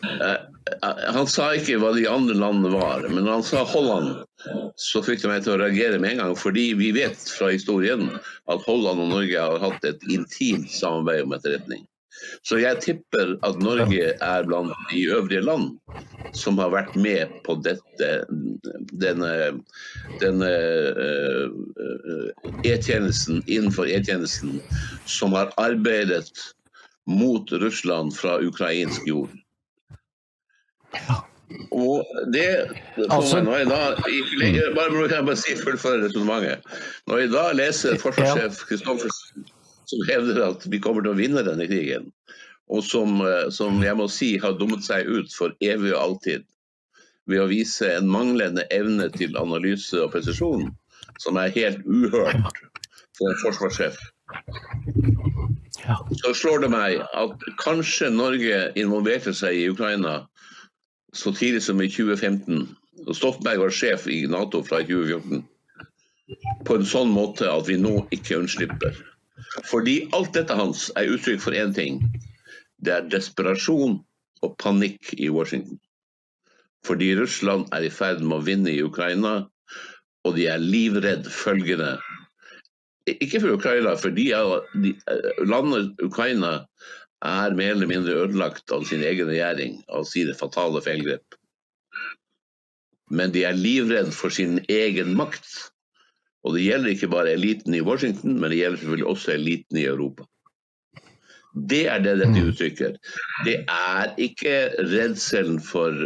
Eh, 0.03 0.38
eh, 0.38 1.06
han 1.13 1.29
sa 1.29 1.51
ikke 1.56 1.79
hva 1.82 1.94
de 1.96 2.08
andre 2.10 2.38
landene 2.38 2.74
var, 2.74 3.06
men 3.12 3.29
han 3.29 3.46
sa 3.46 3.65
Holland, 3.68 4.24
så 4.79 5.01
fikk 5.03 5.24
de 5.24 5.31
meg 5.31 5.43
til 5.43 5.55
å 5.55 5.60
reagere 5.62 6.00
med 6.00 6.15
en 6.15 6.24
gang. 6.24 6.36
Fordi 6.39 6.72
vi 6.79 6.91
vet 6.96 7.19
fra 7.36 7.51
historien 7.53 8.08
at 8.51 8.65
Holland 8.67 9.03
og 9.03 9.13
Norge 9.13 9.46
har 9.46 9.62
hatt 9.63 9.88
et 9.88 10.05
intimt 10.12 10.72
samarbeid 10.72 11.25
om 11.25 11.36
etterretning. 11.38 11.86
Så 12.48 12.60
jeg 12.60 12.81
tipper 12.84 13.38
at 13.48 13.62
Norge 13.63 14.13
er 14.15 14.48
blant 14.48 14.75
de 14.91 15.05
øvrige 15.12 15.43
land 15.46 15.75
som 16.36 16.60
har 16.62 16.69
vært 16.74 16.96
med 17.00 17.31
på 17.46 17.55
dette, 17.65 18.10
denne, 19.01 19.31
denne 20.22 20.51
E-tjenesten 22.67 23.41
innenfor 23.48 23.89
E-tjenesten 23.89 24.60
som 25.10 25.34
har 25.38 25.53
arbeidet 25.62 26.29
mot 27.10 27.51
Russland 27.63 28.13
fra 28.13 28.38
ukrainsk 28.46 29.08
jord. 29.10 29.34
Og 31.74 32.06
det 32.34 32.46
altså, 33.10 33.41
når 33.41 33.56
jeg 33.58 33.70
da, 33.70 33.79
bare, 34.75 35.08
kan 35.08 35.15
jeg 35.15 35.25
bare 35.25 35.39
si 35.39 35.56
fullføre 35.58 36.03
resonnementet. 36.03 36.68
Når 37.10 37.24
jeg 37.24 37.32
da 37.34 37.46
leser 37.58 37.98
forsvarssjef 38.01 38.62
Kristoffersen 38.70 39.48
som 39.89 40.06
hevder 40.06 40.44
at 40.46 40.65
vi 40.70 40.82
kommer 40.84 41.01
til 41.01 41.15
å 41.15 41.18
vinne 41.18 41.41
denne 41.46 41.65
krigen, 41.70 42.12
og 42.70 42.84
som, 42.86 43.18
eh, 43.25 43.50
som, 43.53 43.82
jeg 43.82 43.98
må 43.98 44.06
si 44.13 44.36
har 44.41 44.58
dummet 44.60 44.86
seg 44.86 45.10
ut 45.10 45.34
for 45.34 45.56
evig 45.65 45.96
og 45.96 46.01
alltid 46.03 46.46
ved 47.29 47.41
å 47.41 47.50
vise 47.50 47.89
en 47.96 48.10
manglende 48.10 48.65
evne 48.74 49.10
til 49.15 49.38
analyse 49.38 49.98
og 49.98 50.13
presisjon, 50.13 50.70
som 51.22 51.38
er 51.41 51.53
helt 51.56 51.82
uhørt 51.86 52.62
for 53.18 53.32
en 53.32 53.41
forsvarssjef. 53.41 53.98
Så 56.22 56.34
slår 56.38 56.65
det 56.65 56.72
meg 56.74 57.01
at 57.18 57.46
kanskje 57.62 58.12
Norge 58.13 58.68
involverte 58.77 59.34
seg 59.34 59.58
i 59.58 59.70
Ukraina 59.72 60.20
så 61.13 61.34
tidlig 61.34 61.63
som 61.63 61.82
i 61.82 61.89
2015. 61.89 62.68
og 63.08 63.16
Stoltenberg 63.16 63.63
var 63.63 63.74
sjef 63.74 64.08
i 64.08 64.25
Nato 64.30 64.62
fra 64.63 64.82
2014. 64.84 65.46
på 66.66 66.75
en 66.78 66.86
sånn 66.86 67.10
måte 67.10 67.48
at 67.50 67.66
vi 67.66 67.80
nå 67.82 68.04
ikke 68.13 68.38
unnslipper. 68.38 68.98
Fordi 69.66 69.96
alt 70.13 70.36
dette 70.36 70.54
hans 70.54 70.89
er 71.00 71.10
uttrykk 71.16 71.42
for 71.42 71.58
én 71.58 71.74
ting. 71.74 72.04
Det 72.86 72.94
er 72.94 73.08
desperasjon 73.10 73.98
og 74.46 74.58
panikk 74.62 75.16
i 75.18 75.32
Washington. 75.34 75.80
Fordi 76.86 77.16
Russland 77.18 77.66
er 77.74 77.88
i 77.88 77.89
ferd 77.89 78.22
med 78.22 78.38
å 78.38 78.46
vinne 78.46 78.72
i 78.72 78.84
Ukraina, 78.86 79.50
og 80.24 80.36
de 80.38 80.46
er 80.51 80.62
livredd 80.62 81.28
følgende. 81.34 81.98
Ikke 83.10 83.42
for 83.42 83.58
Ukraina, 83.58 83.96
for 83.98 84.13
de 84.13 84.30
er, 84.38 84.70
de, 84.84 84.94
landet 85.50 85.98
Ukraina 86.06 86.60
er 87.26 87.56
mer 87.56 87.74
eller 87.76 87.90
mindre 87.90 88.16
ødelagt 88.24 88.72
av 88.72 88.86
sin 88.88 89.04
egen 89.04 89.28
regjering, 89.28 89.82
av 89.92 90.06
sine 90.08 90.36
fatale 90.38 90.82
feilgrep. 90.86 91.38
Men 93.10 93.34
de 93.34 93.44
er 93.48 93.58
livredd 93.58 94.14
for 94.16 94.32
sin 94.34 94.60
egen 94.70 95.16
makt. 95.18 95.50
Og 96.48 96.56
det 96.56 96.64
gjelder 96.64 96.94
ikke 96.94 97.12
bare 97.12 97.34
eliten 97.36 97.76
i 97.76 97.84
Washington, 97.84 98.38
men 98.40 98.52
det 98.52 98.62
gjelder 98.62 98.80
selvfølgelig 98.80 99.10
også 99.12 99.34
eliten 99.34 99.80
i 99.82 99.88
Europa. 99.90 100.28
Det 101.70 101.88
er 101.90 102.00
det 102.06 102.20
dette 102.22 102.38
mm. 102.38 102.50
uttrykker. 102.52 102.98
Det 103.48 103.56
er 103.66 104.12
ikke 104.22 104.70
redselen 104.92 105.58
for, 105.60 105.98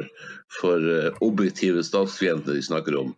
for 0.59 0.87
eh, 0.89 1.11
objektive 1.21 1.83
statsfiender 1.85 2.55
de 2.55 2.63
snakker 2.63 2.97
om. 2.97 3.11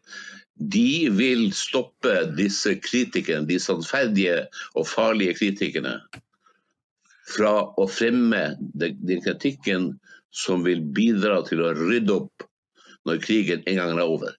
De 0.56 1.08
vil 1.12 1.50
stoppe 1.56 2.16
disse 2.36 2.76
kritikerne, 2.82 3.48
de 3.48 3.60
sannferdige 3.60 4.42
og 4.74 4.88
farlige 4.88 5.36
kritikerne, 5.38 6.00
fra 7.30 7.54
å 7.82 7.88
fremme 7.90 8.44
den 8.78 9.22
kritikken 9.26 9.94
som 10.36 10.66
vil 10.66 10.84
bidra 10.96 11.42
til 11.48 11.64
å 11.64 11.74
rydde 11.78 12.20
opp 12.20 12.46
når 13.06 13.22
krigen 13.24 13.64
en 13.70 13.80
gang 13.80 14.00
er 14.00 14.10
over. 14.10 14.36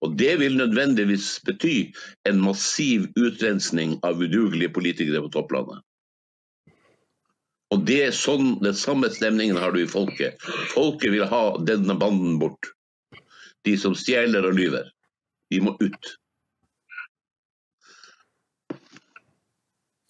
Og 0.00 0.16
Det 0.16 0.32
vil 0.40 0.56
nødvendigvis 0.56 1.40
bety 1.44 1.92
en 2.28 2.40
massiv 2.40 3.10
utrensning 3.20 3.98
av 4.06 4.22
udugelige 4.22 4.72
politikere 4.72 5.20
på 5.26 5.32
topplandet. 5.34 5.82
Og 7.70 7.84
det 7.86 8.00
er 8.06 8.16
sånn, 8.16 8.56
Den 8.62 8.74
samme 8.74 9.10
stemningen 9.12 9.60
har 9.60 9.72
du 9.72 9.82
i 9.82 9.90
folket. 9.90 10.40
Folket 10.72 11.12
vil 11.12 11.28
ha 11.28 11.58
denne 11.58 11.94
banden 11.94 12.38
bort. 12.40 12.72
De 13.64 13.76
som 13.78 13.94
stjeler 13.94 14.46
og 14.48 14.56
lyver. 14.56 14.88
De 15.52 15.60
må 15.60 15.76
ut. 15.80 16.16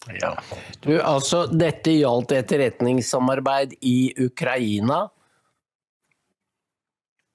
Ja. 0.09 0.33
Du, 0.81 0.95
altså, 0.97 1.45
dette 1.53 1.93
gjaldt 1.93 2.33
etterretningssamarbeid 2.33 3.75
i 3.85 4.13
Ukraina? 4.23 5.03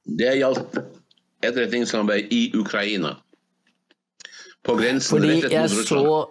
Det 0.06 0.32
gjaldt 0.40 0.80
etterretningssamarbeid 1.46 2.32
i 2.34 2.42
Ukraina. 2.58 3.16
På 4.66 4.74
grensen 4.74 5.14
Fordi 5.14 5.52
jeg 5.52 5.70
så 5.86 6.26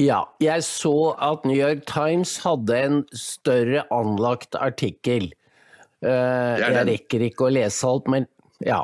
ja, 0.00 0.22
jeg 0.40 0.64
så 0.64 1.12
at 1.20 1.44
New 1.46 1.58
York 1.58 1.84
Times 1.86 2.38
hadde 2.42 2.78
en 2.78 3.02
større 3.14 3.84
anlagt 3.92 4.56
artikkel. 4.56 5.28
Uh, 6.02 6.58
jeg 6.58 6.86
rekker 6.88 7.26
ikke 7.28 7.46
å 7.46 7.52
lese 7.52 7.86
alt, 7.86 8.08
men 8.10 8.26
ja. 8.64 8.80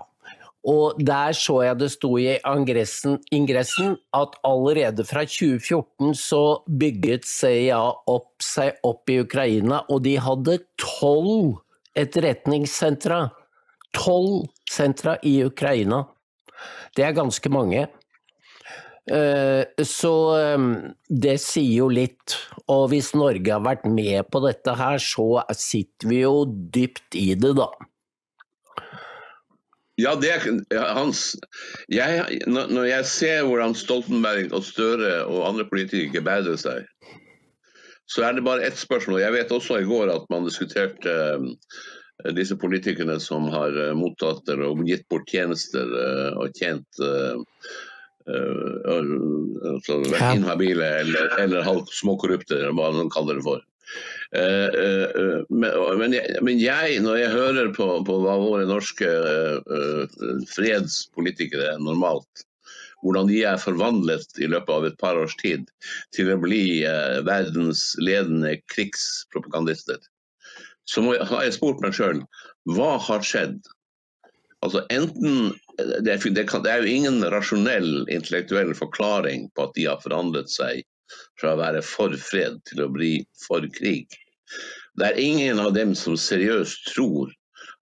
Og 0.69 0.99
der 1.01 1.33
så 1.37 1.63
jeg 1.65 1.79
det 1.81 1.89
sto 1.95 2.11
i 2.21 2.37
ingressen 2.45 3.97
at 4.17 4.37
allerede 4.45 5.07
fra 5.09 5.25
2014 5.25 6.13
så 6.19 6.43
bygget 6.69 7.25
CIA 7.25 7.81
opp 8.07 8.45
seg 8.45 8.77
opp 8.85 9.09
i 9.09 9.21
Ukraina, 9.23 9.81
og 9.89 10.05
de 10.05 10.19
hadde 10.21 10.59
tolv 10.77 11.63
etterretningssentra 11.99 13.29
tolv 13.97 14.49
sentra 14.71 15.17
i 15.23 15.41
Ukraina. 15.45 16.05
Det 16.97 17.07
er 17.07 17.17
ganske 17.17 17.51
mange. 17.53 17.87
Eh, 19.09 19.85
så 19.89 20.15
eh, 20.37 20.67
det 21.09 21.37
sier 21.43 21.85
jo 21.85 21.89
litt. 21.93 22.37
Og 22.69 22.89
hvis 22.93 23.15
Norge 23.17 23.55
har 23.55 23.65
vært 23.65 23.87
med 23.89 24.29
på 24.33 24.43
dette 24.45 24.75
her, 24.79 25.01
så 25.01 25.45
sitter 25.57 26.11
vi 26.11 26.23
jo 26.25 26.43
dypt 26.49 27.17
i 27.19 27.31
det, 27.39 27.55
da. 27.59 27.71
Ja, 29.99 30.15
det 30.15 30.31
er 30.31 30.85
Hans. 30.95 31.33
Jeg, 31.91 32.41
når 32.47 32.85
jeg 32.87 33.07
ser 33.11 33.47
hvordan 33.49 33.75
Stoltenberg 33.75 34.53
og 34.55 34.63
Støre 34.63 35.25
og 35.27 35.49
andre 35.49 35.67
politikere 35.67 36.23
bærer 36.25 36.59
seg, 36.61 36.87
så 38.09 38.25
er 38.25 38.39
det 38.39 38.47
bare 38.47 38.65
ett 38.65 38.79
spørsmål. 38.79 39.21
Jeg 39.21 39.35
vet 39.35 39.53
også 39.53 39.83
i 39.83 39.89
går 39.89 40.13
at 40.15 40.31
man 40.33 40.47
diskuterte 40.47 41.17
Eh, 42.25 42.33
disse 42.35 42.57
politikerne 42.57 43.21
som 43.21 43.49
har 43.53 43.77
eh, 43.79 43.95
mottatt 43.95 44.49
eller 44.49 44.83
gitt 44.89 45.07
bort 45.11 45.29
tjenester 45.31 45.87
eh, 46.03 46.33
og 46.39 46.57
tjent 46.59 47.05
altså 48.29 49.95
inhabile 50.05 50.85
eller, 51.01 51.31
eller 51.41 51.65
halvt 51.65 51.95
småkorrupte, 51.97 52.59
eller 52.59 52.75
hva 52.77 52.91
man 52.93 53.09
kaller 53.13 53.39
det 53.39 53.45
for. 53.47 53.63
Men 55.49 56.13
jeg, 56.13 56.43
men 56.45 56.61
jeg, 56.61 56.99
når 57.05 57.17
jeg 57.23 57.33
hører 57.33 57.71
på, 57.77 57.87
på 58.05 58.19
hva 58.25 58.35
våre 58.43 58.67
norske 58.69 59.09
fredspolitikere 60.53 61.79
normalt 61.81 62.45
hvordan 63.07 63.29
de 63.31 63.39
er 63.47 63.61
forvandlet 63.63 64.41
i 64.43 64.49
løpet 64.51 64.75
av 64.75 64.87
et 64.89 64.99
par 65.01 65.17
års 65.21 65.37
tid 65.39 65.69
til 66.17 66.33
å 66.33 66.41
bli 66.43 66.83
verdens 67.29 67.93
ledende 68.03 68.57
krigspropagandister 68.75 70.03
så 70.89 71.05
jeg, 71.13 71.25
har 71.31 71.45
jeg 71.45 71.57
spurt 71.59 71.83
meg 71.85 71.97
sjøl 71.97 72.23
hva 72.69 72.97
har 73.01 73.25
skjedd? 73.25 73.61
Altså 74.65 74.83
enten, 74.93 75.53
det 75.79 76.19
det, 76.35 76.45
kan, 76.51 76.65
det 76.65 76.73
er 76.73 76.83
jo 76.83 76.91
ingen 76.91 77.23
rasjonell 77.33 78.09
intellektuell 78.11 78.75
forklaring 78.77 79.47
på 79.55 79.69
at 79.69 79.77
de 79.77 79.87
har 79.87 80.01
forandret 80.03 80.51
seg 80.53 80.83
fra 81.41 81.55
å 81.55 81.61
være 81.61 81.83
for 81.87 82.15
fred 82.21 82.61
til 82.71 82.85
å 82.85 82.93
bli 82.93 83.13
for 83.47 83.67
krig. 83.75 84.07
Det 84.99 85.11
er 85.11 85.21
ingen 85.23 85.61
av 85.63 85.75
dem 85.77 85.95
som 85.99 86.17
seriøst 86.19 86.91
tror 86.95 87.31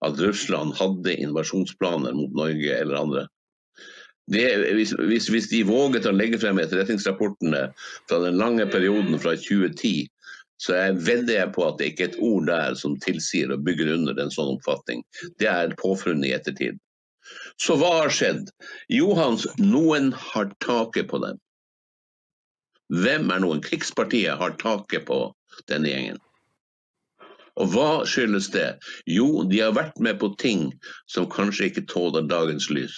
at 0.04 0.20
Russland 0.20 0.76
hadde 0.76 1.16
invasjonsplaner 1.24 2.16
mot 2.16 2.34
Norge 2.36 2.74
eller 2.76 3.00
andre. 3.00 3.24
Det, 4.26 4.42
hvis, 4.74 4.92
hvis, 4.98 5.28
hvis, 5.30 5.46
de 5.52 5.62
våget 5.68 6.08
å 6.10 6.12
legge 6.14 6.40
frem 6.42 6.58
etterretningsrapportene 6.58 7.68
fra 8.10 8.18
den 8.24 8.40
lange 8.40 8.66
perioden 8.66 9.20
fra 9.22 9.36
2010 9.38 10.08
så 10.62 10.76
jeg 10.76 10.96
vedder 11.04 11.36
jeg 11.36 11.52
på 11.52 11.64
at 11.66 11.78
det 11.78 11.90
ikke 11.90 12.04
er 12.06 12.12
et 12.12 12.20
ord 12.24 12.46
der 12.48 12.76
som 12.80 12.96
tilsier 13.04 13.52
og 13.52 13.64
bygger 13.66 13.92
under 13.98 14.16
en 14.22 14.32
sånn 14.32 14.54
oppfatning. 14.54 15.02
Det 15.40 15.48
er 15.50 15.74
påfunnet 15.80 16.30
i 16.30 16.34
ettertid. 16.36 16.78
Så 17.60 17.76
hva 17.80 17.90
har 18.00 18.12
skjedd? 18.14 18.48
Johans, 18.92 19.46
noen 19.60 20.12
har 20.16 20.52
taket 20.64 21.10
på 21.10 21.20
dem. 21.24 21.40
Hvem 22.92 23.30
er 23.34 23.42
noen? 23.42 23.62
Krigspartiet 23.64 24.38
har 24.38 24.56
taket 24.60 25.06
på 25.08 25.20
denne 25.70 25.90
gjengen. 25.90 26.22
Og 27.56 27.72
hva 27.72 27.90
skyldes 28.08 28.50
det? 28.52 28.66
Jo, 29.08 29.44
de 29.48 29.62
har 29.64 29.76
vært 29.76 29.96
med 30.04 30.18
på 30.20 30.34
ting 30.40 30.68
som 31.10 31.28
kanskje 31.32 31.70
ikke 31.70 31.86
tåler 31.90 32.26
dagens 32.28 32.68
lys. 32.70 32.96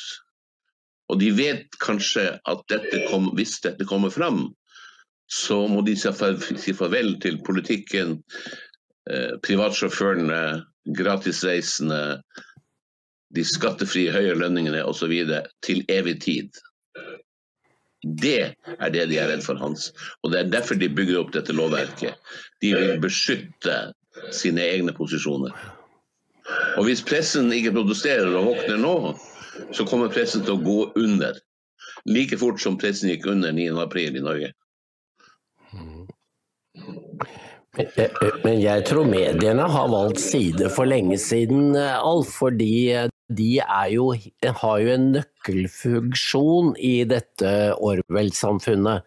Og 1.09 1.20
de 1.22 1.31
vet 1.33 1.79
kanskje 1.81 2.27
at 2.51 2.64
dette 2.68 3.05
kom, 3.09 3.31
hvis 3.38 3.61
dette 3.64 3.87
kommer 3.88 4.12
fram, 4.12 4.48
så 5.29 5.62
må 5.70 5.85
de 5.87 5.94
si 5.96 6.74
farvel 6.77 7.14
til 7.22 7.38
politikken, 7.44 8.18
eh, 9.09 9.37
privatsjåførene, 9.44 10.64
gratisreisende, 10.96 12.20
de 13.37 13.44
skattefrie 13.44 14.12
høye 14.12 14.35
lønningene 14.40 14.85
osv. 14.88 15.12
til 15.62 15.85
evig 15.88 16.20
tid. 16.24 16.51
Det 18.03 18.55
er 18.79 18.93
det 18.95 19.09
de 19.11 19.19
er 19.19 19.31
redd 19.33 19.43
for, 19.43 19.59
Hans. 19.59 19.91
Og 20.23 20.33
det 20.33 20.41
er 20.41 20.53
derfor 20.53 20.79
de 20.79 20.91
bygger 20.91 21.19
opp 21.23 21.33
dette 21.35 21.55
lovverket. 21.57 22.15
De 22.63 22.75
vil 22.77 23.01
beskytte 23.03 23.79
sine 24.35 24.63
egne 24.63 24.95
posisjoner. 24.95 25.55
Og 26.79 26.87
hvis 26.87 27.03
pressen 27.05 27.51
ikke 27.53 27.75
protesterer 27.77 28.31
og 28.39 28.53
våkner 28.53 28.79
nå, 28.81 28.95
så 29.75 29.85
kommer 29.89 30.13
pressen 30.13 30.47
til 30.47 30.57
å 30.57 30.63
gå 30.63 30.79
under. 31.01 31.37
Like 32.09 32.39
fort 32.41 32.63
som 32.63 32.79
pressen 32.81 33.11
gikk 33.11 33.27
under 33.29 33.53
9.4 33.53 34.15
i 34.15 34.25
Norge. 34.25 34.53
Men 38.45 38.57
jeg 38.63 38.85
tror 38.89 39.07
mediene 39.07 39.67
har 39.71 39.91
valgt 39.93 40.23
side 40.23 40.71
for 40.75 40.89
lenge 40.89 41.19
siden, 41.21 41.77
Alf. 41.77 42.33
Fordi 42.41 42.95
de 43.29 43.59
jo, 43.93 44.12
har 44.61 44.79
jo 44.81 44.93
en 44.95 45.11
nøkkelfunksjon 45.17 46.73
i 46.81 47.03
dette 47.09 47.51
Orwell-samfunnet. 47.77 49.05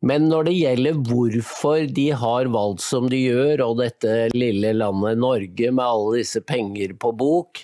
Men 0.00 0.30
når 0.30 0.48
det 0.48 0.56
gjelder 0.56 1.00
hvorfor 1.04 1.84
de 1.92 2.06
har 2.16 2.48
valgt 2.52 2.82
som 2.82 3.10
de 3.12 3.20
gjør, 3.20 3.62
og 3.66 3.82
dette 3.82 4.30
lille 4.32 4.72
landet 4.76 5.20
Norge 5.20 5.72
med 5.76 5.84
alle 5.84 6.22
disse 6.22 6.40
penger 6.40 6.94
på 7.00 7.12
bok, 7.20 7.60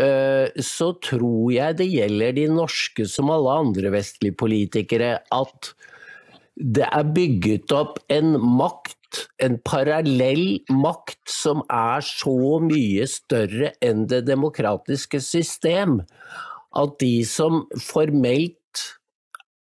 eh, 0.00 0.48
så 0.56 0.92
tror 1.04 1.52
jeg 1.52 1.78
det 1.82 1.90
gjelder 1.92 2.38
de 2.40 2.48
norske 2.56 3.06
som 3.08 3.30
alle 3.34 3.58
andre 3.66 3.92
vestlige 3.92 4.38
politikere, 4.40 5.18
at 5.28 5.72
det 6.56 6.88
er 6.88 7.12
bygget 7.16 7.72
opp 7.76 8.00
en 8.12 8.34
makt, 8.40 8.96
en 9.42 9.58
parallell 9.64 10.62
makt, 10.70 11.20
som 11.28 11.62
er 11.72 12.04
så 12.06 12.58
mye 12.64 13.06
større 13.10 13.72
enn 13.84 14.06
det 14.10 14.24
demokratiske 14.30 15.20
system. 15.20 16.02
at 16.72 16.94
de 17.00 17.20
som 17.28 17.66
formelt 17.76 18.80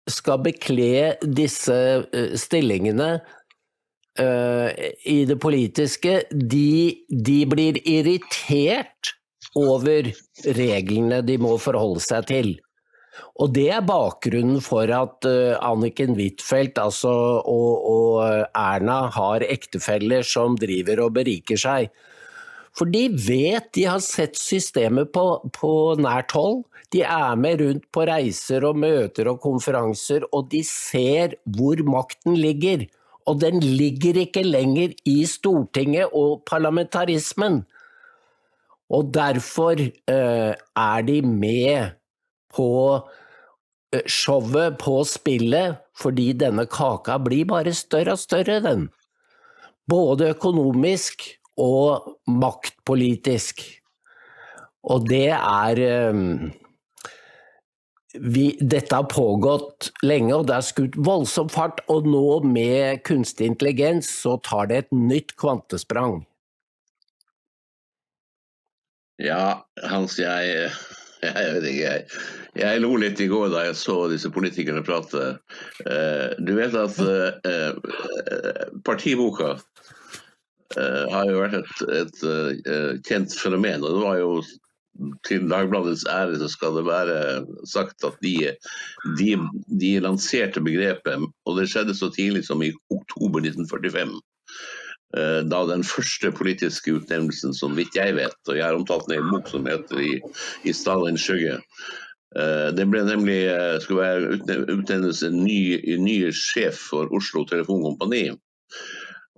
skal 0.09 0.43
bekle 0.45 1.15
disse 1.25 1.73
eh, 1.73 2.35
stillingene 2.37 3.09
uh, 4.21 4.69
i 5.09 5.25
det 5.29 5.39
politiske, 5.41 6.23
de, 6.33 6.99
de, 7.09 7.39
blir 7.49 7.81
irritert 7.89 9.15
over 9.57 10.11
reglene 10.59 11.23
de 11.25 11.39
må 11.41 11.57
forholde 11.63 12.05
seg 12.05 12.29
til. 12.29 12.55
Og 13.39 13.53
det 13.55 13.69
er 13.71 13.87
bakgrunnen 13.87 14.61
for 14.65 14.91
at 14.91 15.27
uh, 15.29 15.55
Anniken 15.63 16.17
Huitfeldt 16.19 16.79
altså, 16.83 17.13
og, 17.47 17.89
og 17.93 18.47
Erna 18.59 19.05
har 19.15 19.47
ektefeller 19.47 20.27
som 20.27 20.59
driver 20.59 21.05
og 21.07 21.15
beriker 21.21 21.61
seg. 21.61 21.93
For 22.79 22.91
de 22.91 23.09
vet, 23.11 23.71
de 23.75 23.87
har 23.89 24.03
sett 24.05 24.39
systemet 24.39 25.11
på, 25.15 25.25
på 25.55 25.73
nært 25.99 26.35
hold. 26.37 26.63
De 26.95 27.03
er 27.05 27.35
med 27.41 27.63
rundt 27.63 27.89
på 27.93 28.05
reiser 28.09 28.65
og 28.65 28.79
møter 28.81 29.29
og 29.33 29.41
konferanser, 29.43 30.25
og 30.33 30.49
de 30.53 30.63
ser 30.67 31.35
hvor 31.59 31.81
makten 31.85 32.39
ligger. 32.39 32.87
Og 33.29 33.41
den 33.43 33.61
ligger 33.61 34.23
ikke 34.23 34.47
lenger 34.47 34.95
i 35.09 35.19
Stortinget 35.29 36.15
og 36.17 36.45
parlamentarismen. 36.49 37.65
Og 38.89 39.11
derfor 39.13 39.77
eh, 39.83 40.55
er 40.57 41.03
de 41.05 41.21
med 41.23 41.98
på 42.59 42.71
eh, 43.95 44.05
showet, 44.05 44.79
på 44.83 45.01
spillet, 45.07 45.81
fordi 45.99 46.33
denne 46.43 46.67
kaka 46.71 47.17
blir 47.23 47.49
bare 47.49 47.75
større 47.77 48.19
og 48.19 48.23
større, 48.23 48.61
den. 48.67 48.89
Både 49.89 50.35
økonomisk 50.35 51.25
og 51.59 52.19
maktpolitisk. 52.29 53.63
Og 54.89 55.09
det 55.09 55.31
er 55.35 55.81
um, 56.13 56.51
vi, 58.15 58.57
Dette 58.61 58.95
har 58.95 59.09
pågått 59.11 59.91
lenge, 60.07 60.35
og 60.37 60.47
det 60.49 60.57
er 60.57 60.67
skutt 60.67 60.97
voldsom 60.97 61.51
fart. 61.53 61.83
Og 61.93 62.09
nå 62.09 62.41
med 62.47 63.03
kunstig 63.07 63.51
intelligens 63.53 64.11
så 64.23 64.39
tar 64.45 64.71
det 64.71 64.83
et 64.85 64.95
nytt 64.95 65.37
kvantesprang. 65.41 66.23
Ja, 69.19 69.67
Hans, 69.91 70.15
jeg, 70.21 70.71
jeg 71.27 71.55
vet 71.55 71.67
ikke, 71.71 71.89
jeg. 71.89 72.05
Jeg 72.59 72.83
lo 72.83 72.95
litt 72.99 73.21
i 73.23 73.29
går 73.31 73.51
da 73.53 73.65
jeg 73.69 73.79
så 73.79 73.97
disse 74.11 74.31
politikerne 74.35 74.85
prate. 74.87 75.25
Uh, 75.87 76.31
du 76.43 76.55
vet 76.59 76.75
at 76.79 76.99
uh, 77.03 77.75
partiboka 78.87 79.55
uh, 79.59 81.05
har 81.13 81.29
jo 81.31 81.43
vært 81.43 81.59
et, 81.61 81.77
et 82.03 83.05
kjent 83.07 83.37
fenomen. 83.39 83.85
og 83.85 83.99
det 83.99 84.07
var 84.07 84.19
jo 84.23 84.33
til 85.27 85.47
Dagbladets 85.51 86.07
ære 86.11 86.41
så 86.41 86.49
skal 86.51 86.75
det 86.79 86.87
være 86.89 87.19
sagt 87.71 88.03
at 88.07 88.17
de, 88.25 88.51
de, 89.19 89.37
de 89.81 89.93
lanserte 90.03 90.63
begrepet, 90.65 91.29
og 91.47 91.59
det 91.59 91.69
skjedde 91.71 91.95
så 91.95 92.11
tidlig 92.15 92.45
som 92.49 92.65
i 92.67 92.73
oktober 92.91 93.45
1945 93.47 94.11
uh, 94.11 94.19
da 95.15 95.63
den 95.65 95.81
første 95.89 96.29
politiske 96.37 96.93
utnevnelsen, 96.99 97.55
som 97.57 97.79
vidt 97.79 97.95
jeg 97.97 98.13
vet, 98.19 98.37
og 98.45 98.59
jeg 98.59 98.65
har 98.67 98.77
omtalt 98.77 99.07
den 99.09 99.15
i 99.17 99.21
en 99.23 99.31
bok 99.33 99.49
som 99.49 99.65
heter 99.65 100.03
'I, 100.05 100.19
i 100.69 100.75
Stalins 100.77 101.25
skygge'. 101.25 101.63
Uh, 102.37 102.69
det 102.77 102.85
ble 102.93 103.01
nemlig 103.07 103.39
skulle 103.81 104.05
være 104.05 104.67
utnevnes 104.75 105.23
ny, 105.33 105.81
ny 105.97 106.19
sjef 106.37 106.77
for 106.91 107.09
Oslo 107.17 107.47
Telefonkompani. 107.49 108.37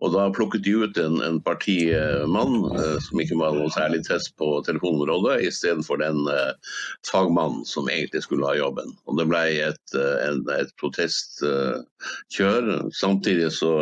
Og 0.00 0.14
da 0.14 0.28
plukket 0.32 0.64
de 0.64 0.72
ut 0.80 0.98
en, 1.00 1.18
en 1.24 1.38
partimann 1.44 2.54
eh, 2.72 2.96
som 3.04 3.20
ikke 3.20 3.38
var 3.40 3.56
noe 3.56 3.70
særlig 3.74 4.00
test 4.06 4.32
på 4.40 4.48
telefonområdet, 4.66 5.42
istedenfor 5.48 6.00
den 6.00 6.22
eh, 6.32 6.76
fagmannen 7.08 7.66
som 7.68 7.90
egentlig 7.92 8.22
skulle 8.24 8.48
ha 8.48 8.56
jobben. 8.56 8.94
Og 9.06 9.18
det 9.20 9.26
ble 9.30 9.42
et, 9.68 9.96
eh, 9.96 10.16
en, 10.28 10.40
et 10.56 10.72
protestkjør. 10.80 12.70
Samtidig 12.96 13.50
så, 13.56 13.74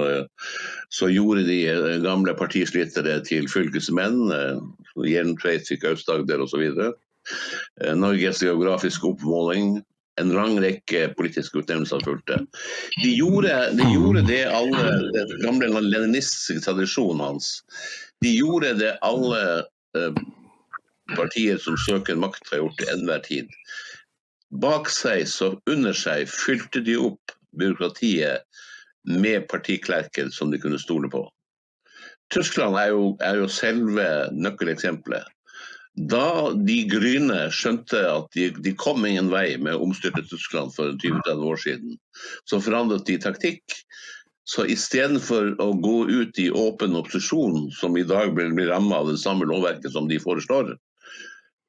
så, 0.90 1.11
gjorde 1.12 1.46
de 1.46 1.61
eh, 1.70 1.98
gamle 2.04 2.35
partislitere 2.38 3.20
til 3.26 3.46
fylkesmenn. 3.50 4.24
Eh, 4.35 4.57
Jerntveit 5.07 5.70
fikk 5.70 5.87
Aust-Agder 5.92 6.42
osv. 6.42 6.64
Norges 7.94 8.40
geografiske 8.42 9.07
oppmåling 9.07 9.78
en 10.20 10.33
lang 10.35 10.59
rekke 10.62 11.09
politiske 11.18 11.62
utnevnelser 11.62 12.02
fulgte. 12.07 12.40
De 13.02 13.12
gjorde, 13.14 13.54
de 13.78 13.87
gjorde 13.92 14.24
det 14.28 14.42
alle 14.50 14.85
Den 15.12 15.44
gamle 15.44 15.83
leninistiske 15.85 16.64
tradisjonen 16.66 17.22
hans. 17.24 17.52
De 18.24 18.33
gjorde 18.35 18.74
det 18.81 18.96
alle 19.07 19.42
eh, 19.96 20.22
partier 21.16 21.59
som 21.62 21.78
søker 21.81 22.18
makt, 22.18 22.50
har 22.50 22.64
gjort 22.64 22.78
til 22.81 22.92
enhver 22.94 23.22
tid. 23.24 23.52
Bak 24.62 24.88
seg, 24.92 25.26
så 25.28 25.52
under 25.68 25.96
seg, 25.96 26.28
fylte 26.33 26.83
de 26.85 26.96
opp 27.00 27.35
byråkratiet 27.59 28.44
med 29.09 29.48
partiklerker 29.48 30.31
som 30.35 30.50
de 30.52 30.61
kunne 30.61 30.81
stole 30.81 31.11
på. 31.12 31.22
Tyskland 32.33 32.76
er 32.76 32.92
jo, 32.92 33.14
er 33.24 33.40
jo 33.40 33.48
selve 33.48 34.04
nøkkeleksempelet. 34.37 35.24
Da 36.06 36.52
de 36.54 36.76
Gryne 36.87 37.48
skjønte 37.54 37.98
at 38.06 38.28
de, 38.37 38.50
de 38.62 38.74
kom 38.78 39.06
ingen 39.06 39.32
vei 39.32 39.56
med 39.58 39.74
å 39.74 39.88
omstyrte 39.88 40.22
Tyskland 40.28 40.70
for 40.76 40.94
20-30 40.94 41.46
år 41.50 41.62
siden, 41.62 41.96
så 42.46 42.61
forandret 42.62 43.06
de 43.08 43.16
taktikk. 43.22 43.64
Så 44.48 44.64
istedenfor 44.70 45.56
å 45.61 45.72
gå 45.76 45.96
ut 46.08 46.38
i 46.40 46.46
åpen 46.54 46.96
opposisjon, 46.96 47.66
som 47.74 47.98
i 47.98 48.06
dag 48.06 48.30
blir, 48.37 48.54
rammet 48.70 48.96
av 48.96 49.11
det 49.11 49.18
samme 49.20 49.48
lovverket 49.48 49.92
som 49.92 50.06
de 50.08 50.20
foreslår, 50.22 50.76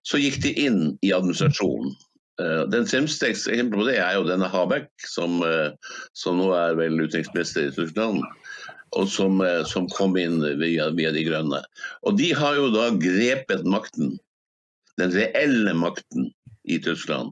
så 0.07 0.21
gikk 0.21 0.39
de 0.45 0.53
inn 0.67 0.79
i 1.03 1.11
administrasjonen. 1.15 1.97
Eh, 2.39 2.63
den 2.71 2.87
fremste 2.87 3.33
eksempelet 3.33 3.81
på 3.81 3.87
det 3.89 3.97
er 3.99 4.15
jo 4.15 4.29
denne 4.29 4.47
Habeck, 4.47 4.87
som, 5.03 5.41
eh, 5.43 5.73
som 6.15 6.39
nå 6.39 6.53
er 6.55 6.77
vel 6.79 7.01
utenriksminister 7.01 7.67
i 7.67 7.75
Tyskland 7.75 8.23
og 8.97 9.09
som, 9.11 9.41
eh, 9.45 9.63
som 9.69 9.89
kom 9.89 10.17
inn 10.17 10.41
via, 10.59 10.89
via, 10.95 11.11
De 11.11 11.23
grønne. 11.25 11.61
Og 12.03 12.17
de 12.17 12.31
har 12.33 12.55
jo 12.57 12.69
da 12.73 12.89
grepet 12.95 13.65
makten, 13.65 14.17
den 14.97 15.15
reelle 15.15 15.73
makten 15.73 16.31
i 16.65 16.79
Tyskland, 16.83 17.31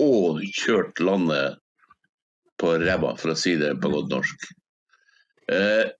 og 0.00 0.42
kjørt 0.56 1.00
landet 1.00 1.58
på 2.60 2.76
ræva, 2.80 3.16
for 3.20 3.32
å 3.32 3.38
si 3.38 3.56
det 3.60 3.74
på 3.82 3.92
godt 3.92 4.12
norsk. 4.12 4.48
Eh, 5.52 5.92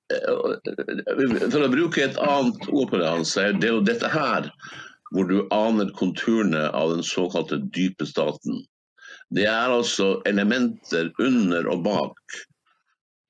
for 1.52 1.62
å 1.62 1.70
bruke 1.70 2.02
et 2.02 2.18
annet 2.18 2.68
ord 2.72 2.90
på 2.90 2.98
det, 2.98 3.06
Hans, 3.08 3.36
er 3.38 3.54
det 3.54 3.70
jo 3.70 3.84
dette 3.84 4.10
her 4.10 4.50
hvor 5.14 5.28
du 5.28 5.44
aner 5.54 5.92
konturene 5.94 6.66
av 6.74 6.96
den 6.96 7.04
såkalte 7.06 7.60
dype 7.74 8.08
staten. 8.08 8.64
Det 9.30 9.46
er 9.46 9.70
altså 9.70 10.16
elementer 10.26 11.12
under 11.22 11.68
og 11.70 11.84
bak 11.86 12.40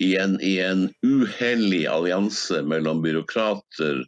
i 0.03 0.17
en, 0.21 0.41
i 0.41 0.59
en 0.61 0.89
uhellig 1.07 1.87
allianse 1.89 2.63
mellom 2.69 3.03
byråkrater, 3.05 4.03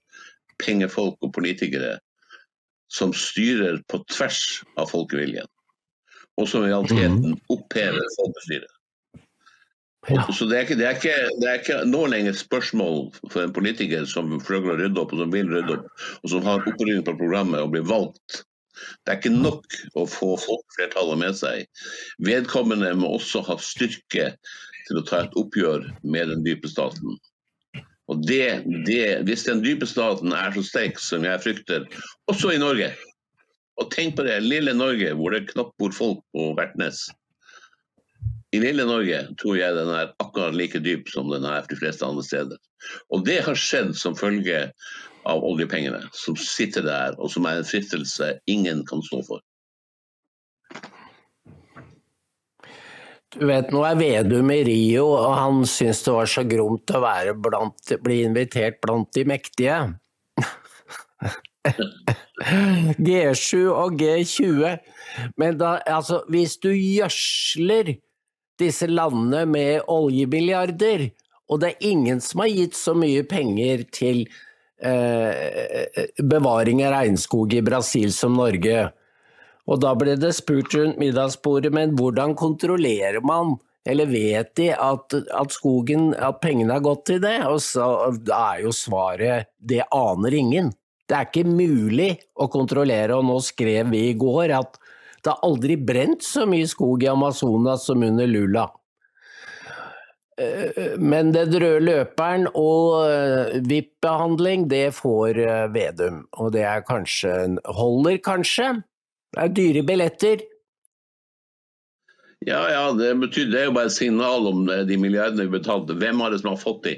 pengefolk 0.65 1.17
og 1.25 1.33
politikere 1.37 1.97
som 2.93 3.13
styrer 3.17 3.81
på 3.89 4.01
tvers 4.13 4.41
av 4.81 4.91
folkeviljen. 4.93 5.49
Og 6.39 6.49
som 6.49 6.65
i 6.65 6.73
realiteten 6.73 7.23
mhm. 7.33 7.39
opphever 7.53 8.05
folkestyret. 8.17 8.75
Ja. 10.09 10.23
Så 10.33 10.47
det 10.49 10.57
er, 10.57 10.63
ikke, 10.65 10.77
det, 10.79 10.87
er 10.87 10.97
ikke, 10.97 11.17
det 11.43 11.49
er, 11.49 11.59
ikke, 11.59 11.79
nå 11.91 12.05
lenger 12.09 12.37
spørsmål 12.37 13.09
for 13.29 13.43
en 13.43 13.53
politiker 13.53 14.07
som 14.09 14.31
prøver 14.41 14.73
å 14.73 14.77
rydde 14.79 15.03
opp, 15.03 15.13
og 15.13 15.21
som 15.21 15.35
vil 15.35 15.51
rydde 15.53 15.75
opp, 15.75 16.05
og 16.23 16.33
som 16.33 16.47
har 16.47 16.63
opprydning 16.63 17.03
på 17.05 17.17
programmet 17.19 17.61
og 17.61 17.75
blir 17.75 17.85
valgt. 17.89 18.45
Det 19.05 19.13
er 19.13 19.19
ikke 19.19 19.35
nok 19.35 19.77
å 19.99 20.07
få 20.09 20.31
folkeflertallet 20.41 21.21
med 21.21 21.37
seg. 21.37 21.85
Vedkommende 22.25 22.95
må 22.97 23.11
også 23.19 23.43
ha 23.49 23.59
styrke 23.61 24.31
til 24.89 25.01
å 25.01 25.05
ta 25.07 25.25
et 25.25 25.37
oppgjør 25.39 25.87
med 26.03 26.33
den 26.33 26.45
dype 26.47 26.71
staten. 26.71 27.19
Og 28.09 28.25
det, 28.25 28.65
det, 28.89 29.21
Hvis 29.29 29.45
den 29.45 29.61
dype 29.65 29.87
staten 29.87 30.33
er 30.33 30.55
så 30.55 30.65
sterk 30.65 31.01
som 31.03 31.27
jeg 31.29 31.45
frykter, 31.45 31.85
også 32.33 32.55
i 32.55 32.61
Norge 32.61 32.89
Og 33.79 33.91
tenk 33.93 34.17
på 34.17 34.25
det, 34.27 34.41
lille 34.43 34.73
Norge 34.75 35.13
hvor 35.15 35.35
det 35.35 35.51
knapt 35.53 35.77
bor 35.79 35.93
folk 35.95 36.23
på 36.35 36.49
Vertnes. 36.59 37.05
I 38.57 38.59
lille 38.63 38.87
Norge 38.89 39.21
tror 39.39 39.59
jeg 39.61 39.77
den 39.77 39.93
er 39.93 40.15
akkurat 40.25 40.57
like 40.57 40.81
dyp 40.83 41.11
som 41.13 41.29
den 41.31 41.45
er 41.47 41.67
de 41.69 41.77
fleste 41.79 42.07
andre 42.07 42.25
steder. 42.25 42.57
Og 43.13 43.23
det 43.29 43.43
har 43.47 43.61
skjedd 43.61 43.93
som 43.95 44.17
følge 44.19 44.65
av 45.29 45.45
oljepengene 45.45 46.01
som 46.17 46.35
sitter 46.41 46.87
der, 46.87 47.15
og 47.21 47.31
som 47.31 47.47
er 47.47 47.61
en 47.61 47.69
fristelse 47.69 48.33
ingen 48.51 48.83
kan 48.89 49.05
stå 49.05 49.21
for. 49.29 49.45
Du 53.37 53.45
vet, 53.45 53.69
nå 53.75 53.83
er 53.85 53.99
Vedum 53.99 54.49
i 54.55 54.63
Rio, 54.65 55.05
og 55.13 55.35
han 55.37 55.65
syns 55.69 56.01
det 56.07 56.13
var 56.15 56.29
så 56.33 56.45
gromt 56.49 56.89
å 56.97 57.01
blant, 57.45 57.93
bli 58.01 58.23
invitert 58.25 58.79
blant 58.81 59.11
de 59.13 59.25
mektige. 59.29 59.77
G7 63.05 63.67
og 63.69 64.01
G20. 64.01 64.79
Men 65.37 65.59
da, 65.61 65.77
altså, 65.85 66.23
hvis 66.33 66.57
du 66.63 66.71
gjødsler 66.73 67.99
disse 68.59 68.89
landene 68.89 69.45
med 69.47 69.85
oljebilliarder, 69.93 71.11
og 71.49 71.61
det 71.61 71.75
er 71.75 71.91
ingen 71.93 72.21
som 72.25 72.41
har 72.45 72.53
gitt 72.53 72.77
så 72.77 72.95
mye 72.97 73.25
penger 73.29 73.85
til 73.93 74.25
eh, 74.81 76.09
bevaring 76.25 76.81
av 76.87 76.97
regnskog 76.97 77.53
i 77.57 77.65
Brasil 77.65 78.13
som 78.15 78.41
Norge, 78.41 78.89
Og 79.69 79.81
da 79.85 79.93
ble 79.99 80.17
det 80.17 80.33
spurt 80.37 80.73
rundt 80.77 81.01
middagsbordet, 81.01 81.73
men 81.75 81.93
hvordan 81.99 82.35
kontrollerer 82.39 83.21
man, 83.27 83.59
eller 83.89 84.09
vet 84.11 84.55
de 84.59 84.71
at, 84.73 85.15
at 85.15 85.55
skogen, 85.55 86.11
at 86.17 86.41
pengene 86.43 86.77
har 86.77 86.85
gått 86.85 87.07
til 87.11 87.21
det? 87.25 87.37
Og 87.49 87.61
så 87.65 87.87
er 88.25 88.65
jo 88.65 88.73
svaret 88.75 89.53
det 89.61 89.85
aner 89.95 90.37
ingen. 90.41 90.73
Det 91.09 91.17
er 91.17 91.29
ikke 91.29 91.49
mulig 91.49 92.11
å 92.37 92.49
kontrollere, 92.53 93.17
og 93.17 93.29
nå 93.29 93.39
skrev 93.45 93.93
vi 93.93 94.09
i 94.11 94.17
går 94.19 94.57
at 94.57 94.81
det 95.25 95.33
har 95.33 95.45
aldri 95.45 95.77
brent 95.81 96.25
så 96.25 96.45
mye 96.49 96.69
skog 96.69 97.05
i 97.05 97.11
Amazonas 97.11 97.89
som 97.89 98.05
under 98.05 98.29
Lula. 98.29 98.69
Eh, 100.39 100.95
men 101.01 101.33
den 101.35 101.55
røde 101.59 101.83
løperen 101.83 102.47
og 102.53 103.09
eh, 103.09 103.57
VIP-behandling, 103.67 104.69
det 104.71 104.93
får 104.97 105.41
eh, 105.43 105.65
Vedum. 105.75 106.23
Og 106.39 106.53
det 106.55 106.67
kanskje 106.89 107.59
Holder, 107.67 108.21
kanskje? 108.23 108.71
Det 109.35 109.43
er 109.45 109.53
dyre 109.57 109.83
billetter. 109.87 110.45
Ja, 112.47 112.63
ja, 112.71 112.85
det 112.97 113.11
betyr 113.21 113.51
det 113.51 113.61
er 113.61 113.69
jo 113.69 113.75
bare 113.77 113.91
et 113.91 113.97
signal 113.97 114.47
om 114.49 114.65
de 114.69 114.97
milliardene 115.01 115.49
vi 115.49 115.59
betalte. 115.59 115.97
Hvem 115.99 116.23
har 116.23 116.33
det 116.33 116.41
som 116.43 116.53
har 116.55 116.63
fått 116.63 116.85
de? 116.87 116.95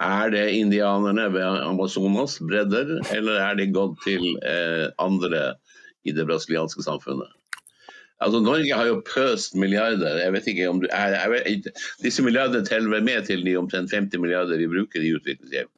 Er 0.00 0.30
det 0.32 0.46
indianerne 0.56 1.26
ved 1.32 1.64
Amazonas 1.64 2.38
bredder, 2.40 3.00
eller 3.12 3.40
er 3.40 3.58
de 3.58 3.66
gått 3.72 3.98
til 4.06 4.22
eh, 4.48 4.86
andre 5.02 5.54
i 6.08 6.14
det 6.16 6.24
brasilianske 6.28 6.84
samfunnet? 6.86 7.28
Altså, 8.20 8.40
Norge 8.44 8.76
har 8.76 8.88
jo 8.88 9.02
pøst 9.04 9.56
milliarder. 9.56 10.20
Jeg 10.20 10.32
vet 10.36 10.48
ikke 10.52 10.68
om 10.68 10.80
du, 10.80 10.88
jeg, 10.92 11.12
jeg 11.16 11.32
vet, 11.34 11.68
Disse 12.04 12.24
milliardene 12.24 12.64
teller 12.68 13.04
med 13.04 13.28
til 13.28 13.44
de 13.44 13.56
omtrent 13.60 13.92
50 13.92 14.20
milliarder 14.20 14.60
vi 14.60 14.68
bruker 14.68 15.04
i 15.04 15.12
utviklingshjelp. 15.16 15.72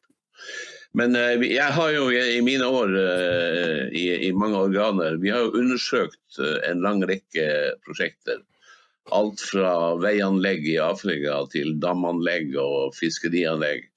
Men 0.99 1.17
uh, 1.17 1.41
jeg 1.47 1.73
har 1.77 1.93
jo 1.95 2.09
i, 2.13 2.41
mine 2.45 2.69
år 2.69 2.95
uh, 2.95 3.85
i, 3.97 4.07
i, 4.29 4.33
mange 4.37 4.61
organer 4.61 5.17
vi 5.23 5.33
har 5.33 5.47
jo 5.47 5.63
undersøkt 5.63 6.41
uh, 6.41 6.59
en 6.69 6.83
lang 6.85 7.01
rekke 7.09 7.47
prosjekter. 7.87 8.43
Alt 9.13 9.41
fra 9.43 9.95
veianlegg 9.99 10.69
i 10.69 10.79
Afrika 10.83 11.41
til 11.53 11.75
damanlegg 11.83 12.53
og 12.61 12.93
fiskerianlegg. 12.97 13.89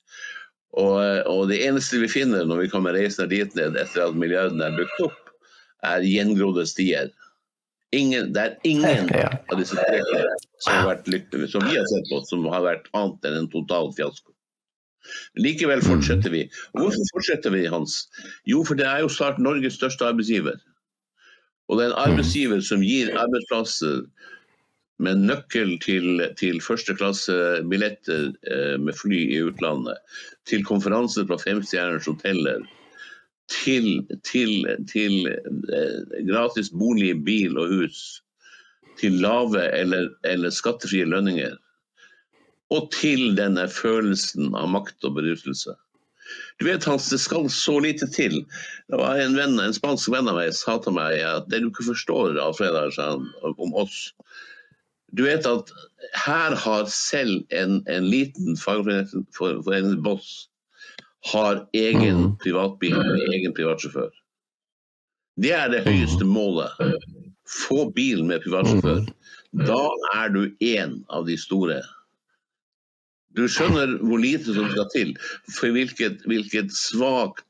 Og, 0.75 0.97
og, 1.31 1.45
det 1.51 1.61
eneste 1.63 2.01
vi 2.01 2.09
finner 2.11 2.47
når 2.47 2.65
vi 2.65 2.71
kommer 2.73 2.95
reisende 2.97 3.31
dit 3.31 3.53
ned 3.55 3.77
etter 3.79 4.09
at 4.09 4.17
milliardene 4.19 4.65
er 4.65 4.75
brukt 4.75 5.05
opp, 5.07 5.31
er 5.87 6.03
gjengrodde 6.03 6.65
stier. 6.67 7.13
Ingen, 7.95 8.33
det 8.35 8.41
er 8.41 8.55
ingen 8.67 9.07
av 9.15 9.55
disse 9.59 9.77
trekkene 9.77 10.33
som, 10.59 10.89
som, 11.53 11.67
vi 11.69 11.77
har 11.77 11.87
sett 11.87 12.09
på, 12.09 12.19
som 12.27 12.47
har 12.51 12.65
vært 12.65 12.89
annet 12.97 13.29
enn 13.29 13.37
en 13.43 13.51
total 13.53 13.93
fiasko. 13.95 14.34
Likevel 15.39 15.83
fortsetter 15.85 16.33
vi. 16.33 16.45
Og 16.73 16.85
hvorfor 16.85 17.09
fortsetter 17.13 17.53
vi, 17.55 17.65
Hans? 17.71 18.05
Jo, 18.49 18.63
for 18.67 18.79
det 18.79 18.87
er 18.87 19.03
jo 19.03 19.11
snart 19.11 19.41
Norges 19.41 19.77
største 19.79 20.07
arbeidsgiver. 20.07 20.57
Og 21.67 21.77
det 21.77 21.85
er 21.85 21.93
en 21.93 22.01
arbeidsgiver 22.11 22.61
som 22.61 22.83
gir 22.85 23.13
arbeidsplasser 23.17 24.03
med 25.03 25.25
nøkkel 25.27 25.75
til, 25.83 26.21
til 26.39 26.61
førsteklassebilletter 26.63 28.29
eh, 28.51 28.75
med 28.79 28.95
fly 28.95 29.19
i 29.35 29.41
utlandet, 29.43 29.97
til 30.47 30.63
konferanser 30.63 31.27
fra 31.27 31.39
femstjerners 31.41 32.07
hoteller, 32.07 32.63
til, 33.51 34.05
til, 34.23 34.63
til 34.91 35.27
eh, 35.27 36.23
gratis 36.29 36.71
bolig, 36.71 37.17
bil 37.25 37.57
og 37.59 37.73
hus, 37.73 38.21
til 38.99 39.19
lave 39.25 39.65
eller, 39.75 40.09
eller 40.23 40.53
skattefrie 40.55 41.05
lønninger, 41.05 41.57
og 42.73 42.89
til 42.95 43.35
denne 43.37 43.67
følelsen 43.69 44.55
av 44.57 44.69
makt 44.73 45.05
og 45.05 45.17
beruselse. 45.19 45.75
Du 46.59 46.65
vet 46.65 46.85
Hans, 46.87 47.09
det 47.11 47.19
skal 47.21 47.49
så 47.53 47.77
lite 47.83 48.07
til. 48.09 48.39
Det 48.89 48.97
var 48.97 49.19
En 49.21 49.35
venn, 49.37 49.59
en 49.61 49.75
spansk 49.75 50.09
venn 50.13 50.29
av 50.31 50.39
meg 50.39 50.53
sa 50.57 50.77
til 50.81 50.95
meg 50.97 51.19
at 51.21 51.49
det 51.51 51.61
du 51.61 51.69
ikke 51.69 51.91
forstår 51.91 52.39
Alfred, 52.41 52.97
om 53.57 53.75
oss 53.77 54.13
Du 55.15 55.23
vet 55.27 55.45
at 55.45 55.69
her 56.25 56.55
har 56.55 56.85
selv 56.91 57.43
en, 57.51 57.83
en 57.87 58.09
liten 58.09 58.57
fagforeningsboss 58.57 60.49
har 61.25 61.61
egen 61.73 62.17
mm. 62.17 62.37
privatbil 62.41 62.97
med 62.97 63.21
egen 63.33 63.53
privatsjåfør. 63.57 64.11
Det 65.41 65.51
er 65.55 65.71
det 65.73 65.83
høyeste 65.87 66.25
målet. 66.27 66.75
Få 67.49 67.89
bil 67.95 68.21
med 68.27 68.43
privatsjåfør. 68.43 69.01
Mm. 69.07 69.63
Da 69.65 69.81
er 70.13 70.29
du 70.35 70.43
én 70.61 70.99
av 71.09 71.25
de 71.29 71.37
store. 71.39 71.79
Du 73.35 73.43
skjønner 73.51 73.97
hvor 74.05 74.21
lite 74.21 74.53
som 74.55 74.69
skal 74.71 74.87
til 74.93 75.11
for 75.51 75.73
hvilket, 75.75 76.23
hvilket 76.29 76.71
svakt 76.75 77.43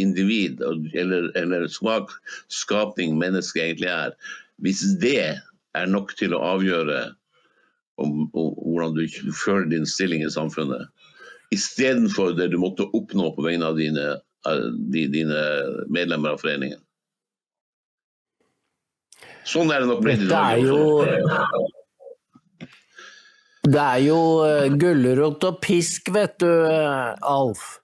individ 0.00 0.62
eller, 0.96 1.30
eller 1.36 1.68
svak 1.72 2.12
skapning 2.52 3.16
mennesket 3.20 3.62
egentlig 3.62 3.90
er. 3.92 4.16
Hvis 4.64 4.82
det 5.02 5.36
er 5.76 5.92
nok 5.92 6.14
til 6.16 6.34
å 6.36 6.42
avgjøre 6.54 7.02
om, 8.00 8.26
om, 8.32 8.52
hvordan 8.60 8.96
du 8.96 9.32
føler 9.44 9.68
din 9.72 9.88
stilling 9.88 10.24
i 10.24 10.32
samfunnet, 10.32 10.88
istedenfor 11.54 12.34
det 12.36 12.50
du 12.52 12.58
måtte 12.60 12.88
oppnå 12.96 13.30
på 13.36 13.44
vegne 13.46 13.68
av 13.68 13.78
dine, 13.78 14.08
dine 14.92 15.42
medlemmer 15.92 16.34
av 16.34 16.42
foreningen. 16.42 16.80
Sånn 19.46 19.70
er 19.70 19.84
det 19.84 19.90
nok 19.92 20.02
blitt 20.02 20.24
i 20.24 20.30
dag. 20.30 21.75
Det 23.66 23.82
er 23.82 24.02
jo 24.04 24.18
uh, 24.46 24.68
gulrot 24.78 25.42
og 25.48 25.58
pisk, 25.64 26.12
vet 26.14 26.36
du, 26.42 26.46
uh, 26.46 27.16
Alf. 27.26 27.80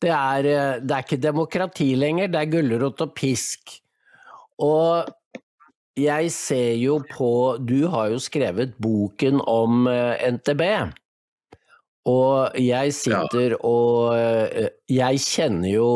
Det 0.00 0.08
er, 0.08 0.48
uh, 0.48 0.80
det 0.80 0.96
er, 0.96 1.04
ikke 1.04 1.20
demokrati 1.20 1.90
lenger, 1.98 2.30
det 2.32 2.40
er 2.40 2.52
gulrot 2.54 3.04
og 3.04 3.12
pisk. 3.18 3.76
Og 4.64 5.10
jeg 6.00 6.32
ser 6.32 6.74
jo 6.80 7.00
på 7.10 7.58
Du 7.60 7.90
har 7.92 8.08
jo 8.12 8.20
skrevet 8.22 8.72
boken 8.80 9.40
om 9.44 9.84
NTB. 9.88 10.62
Og 12.08 12.56
jeg 12.56 12.94
sitter 12.96 13.54
og 13.66 14.14
eh, 14.16 14.70
Jeg 14.88 15.20
kjenner 15.20 15.68
jo 15.68 15.88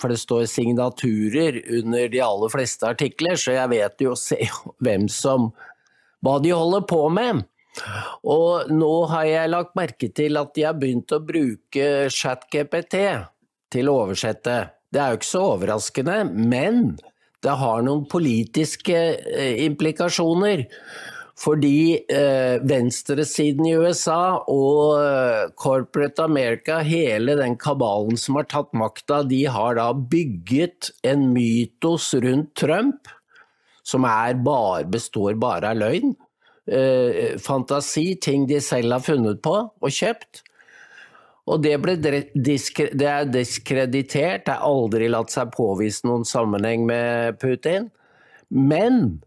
For 0.00 0.12
det 0.12 0.20
står 0.20 0.44
signaturer 0.52 1.62
under 1.78 2.10
de 2.12 2.20
aller 2.20 2.52
fleste 2.52 2.84
artikler, 2.88 3.38
så 3.40 3.56
jeg 3.56 3.72
vet 3.72 4.04
jo 4.04 4.12
hvem 4.84 5.08
som 5.08 5.50
Hva 6.24 6.38
de 6.42 6.52
holder 6.52 6.84
på 6.88 7.06
med. 7.12 7.44
Og 8.26 8.70
nå 8.72 8.92
har 9.12 9.26
jeg 9.28 9.52
lagt 9.52 9.76
merke 9.78 10.08
til 10.14 10.38
at 10.40 10.54
de 10.56 10.64
har 10.68 10.78
begynt 10.78 11.12
å 11.12 11.22
bruke 11.24 12.06
ChatGPT 12.12 12.96
til 13.72 13.90
å 13.90 13.98
oversette. 14.04 14.56
Det 14.92 15.02
er 15.02 15.12
jo 15.12 15.20
ikke 15.20 15.28
så 15.28 15.44
overraskende, 15.56 16.22
men 16.32 16.96
det 17.44 17.58
har 17.60 17.84
noen 17.84 18.06
politiske 18.10 18.96
eh, 19.18 19.60
implikasjoner. 19.66 20.64
Fordi 21.36 21.98
eh, 22.08 22.56
venstresiden 22.64 23.66
i 23.68 23.74
USA 23.76 24.38
og 24.48 25.02
eh, 25.02 25.42
corporate 25.60 26.24
America, 26.24 26.78
hele 26.80 27.34
den 27.36 27.58
kabalen 27.60 28.16
som 28.16 28.38
har 28.40 28.48
tatt 28.48 28.72
makta, 28.72 29.20
de 29.28 29.42
har 29.52 29.76
da 29.76 29.90
bygget 29.92 30.94
en 31.04 31.28
mytos 31.34 32.14
rundt 32.24 32.54
Trump 32.56 33.12
som 33.86 34.02
bare, 34.02 34.86
består 34.90 35.36
bare 35.38 35.74
av 35.74 35.82
løgn. 35.84 36.16
Eh, 36.66 37.36
fantasi, 37.38 38.16
ting 38.18 38.48
de 38.50 38.58
selv 38.60 38.96
har 38.96 39.04
funnet 39.06 39.38
på 39.42 39.54
og 39.54 39.92
kjøpt. 39.92 40.42
Og 41.46 41.62
det, 41.62 41.76
diskre, 42.34 42.88
det 42.90 43.06
er 43.06 43.28
diskreditert, 43.30 44.48
det 44.48 44.56
har 44.56 44.66
aldri 44.66 45.06
latt 45.12 45.30
seg 45.30 45.52
påvise 45.54 46.02
noen 46.08 46.26
sammenheng 46.26 46.82
med 46.88 47.38
Putin. 47.38 47.86
Men 48.50 49.20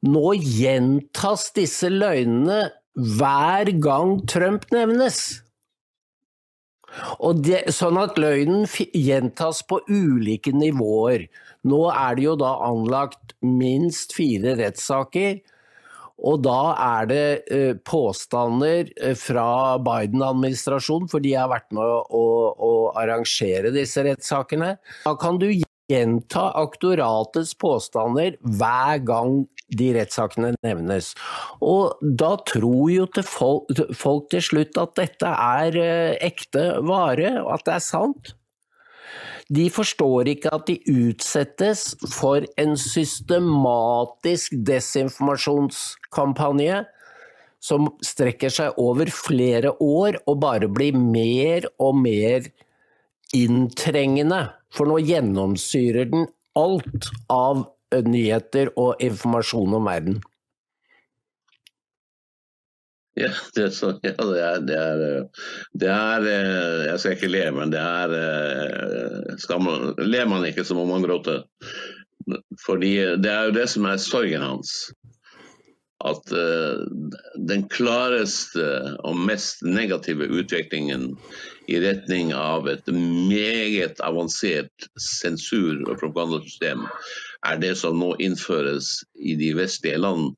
nå 0.00 0.32
gjentas 0.40 1.50
disse 1.52 1.92
løgnene 1.92 2.70
hver 2.96 3.68
gang 3.84 4.16
Trump 4.28 4.64
nevnes. 4.72 5.20
Det, 7.44 7.62
sånn 7.72 8.00
at 8.00 8.18
løgnen 8.20 8.66
gjentas 8.96 9.62
på 9.68 9.80
ulike 9.92 10.52
nivåer. 10.56 11.28
Nå 11.68 11.84
er 11.92 12.16
det 12.16 12.26
jo 12.26 12.34
da 12.40 12.56
anlagt 12.64 13.36
minst 13.44 14.16
fire 14.16 14.56
rettssaker. 14.60 15.40
Og 16.22 16.42
da 16.44 16.60
er 16.78 17.10
det 17.10 17.26
eh, 17.50 17.74
påstander 17.86 18.90
eh, 18.94 19.16
fra 19.18 19.78
Biden-administrasjonen, 19.82 21.10
for 21.10 21.24
de 21.24 21.34
har 21.34 21.50
vært 21.52 21.70
med 21.74 21.82
å, 21.82 22.24
å, 22.54 22.72
arrangere 22.98 23.72
disse 23.74 24.04
rettssakene. 24.06 24.76
Da 25.06 25.14
kan 25.18 25.40
du 25.42 25.48
gjenta 25.50 26.44
aktoratets 26.60 27.56
påstander 27.58 28.36
hver 28.42 29.02
gang 29.06 29.42
de 29.72 29.88
rettssakene 29.96 30.52
nevnes. 30.64 31.12
Og 31.64 31.98
da 32.02 32.34
tror 32.48 32.92
jo 32.92 33.08
til 33.16 33.26
folk, 33.26 33.72
folk, 33.96 34.28
til 34.32 34.44
slutt 34.44 34.78
at 34.80 34.94
dette 35.00 35.32
er 35.32 35.80
eh, 35.80 36.14
ekte 36.28 36.68
vare, 36.86 37.34
og 37.42 37.56
at 37.58 37.66
det 37.68 37.76
er 37.78 37.84
sant. 37.88 38.34
De 39.52 39.66
forstår 39.72 40.28
ikke 40.32 40.50
at 40.54 40.66
de 40.70 40.78
utsettes 40.88 41.96
for 42.14 42.44
en 42.60 42.76
systematisk 42.78 44.52
desinformasjonskampanje 44.68 46.84
som 47.62 47.90
strekker 48.02 48.50
seg 48.50 48.72
over 48.80 49.06
flere 49.12 49.72
år 49.82 50.16
og 50.24 50.40
bare 50.42 50.68
blir 50.72 50.96
mer 50.96 51.66
og 51.82 51.96
mer 52.00 52.40
inntrengende. 53.36 54.46
For 54.72 54.86
nå 54.88 54.98
gjennomsyrer 55.04 56.04
den 56.14 56.26
alt 56.58 57.10
av 57.32 57.66
nyheter 57.92 58.70
og 58.80 58.96
informasjon 59.04 59.74
om 59.76 59.84
verden. 59.88 60.20
Ja, 63.14 63.28
det 63.54 63.66
er, 63.66 63.72
så, 63.76 63.90
ja, 64.00 64.14
det 64.16 64.40
er, 64.40 64.62
det 64.64 64.76
er, 64.78 65.02
det 65.76 65.88
er 65.92 66.26
eh, 66.30 66.84
Jeg 66.86 67.00
skal 67.00 67.16
ikke 67.18 67.28
le, 67.28 67.42
men 67.52 67.72
det 67.74 67.80
er 67.82 68.14
eh, 68.16 69.58
man, 69.60 69.90
Ler 70.00 70.30
man 70.30 70.46
ikke, 70.48 70.64
så 70.64 70.76
må 70.78 70.86
man 70.88 71.04
gråte. 71.04 71.42
Fordi 72.64 72.94
det 73.20 73.28
er 73.28 73.50
jo 73.50 73.56
det 73.58 73.68
som 73.68 73.88
er 73.90 74.00
sorgen 74.00 74.44
hans. 74.46 74.92
At 76.02 76.32
uh, 76.34 76.82
den 77.46 77.68
klareste 77.70 78.64
og 79.06 79.20
mest 79.28 79.60
negative 79.62 80.26
utviklingen 80.26 81.12
i 81.70 81.78
retning 81.82 82.32
av 82.34 82.66
et 82.70 82.88
meget 82.90 84.00
avansert 84.02 84.88
sensur- 84.98 85.84
og 85.86 86.00
propagandasystem 86.00 86.82
er 87.46 87.60
det 87.62 87.76
som 87.78 88.00
nå 88.02 88.16
innføres 88.22 88.96
i 89.14 89.36
de 89.38 89.52
vestlige 89.58 90.00
land 90.02 90.32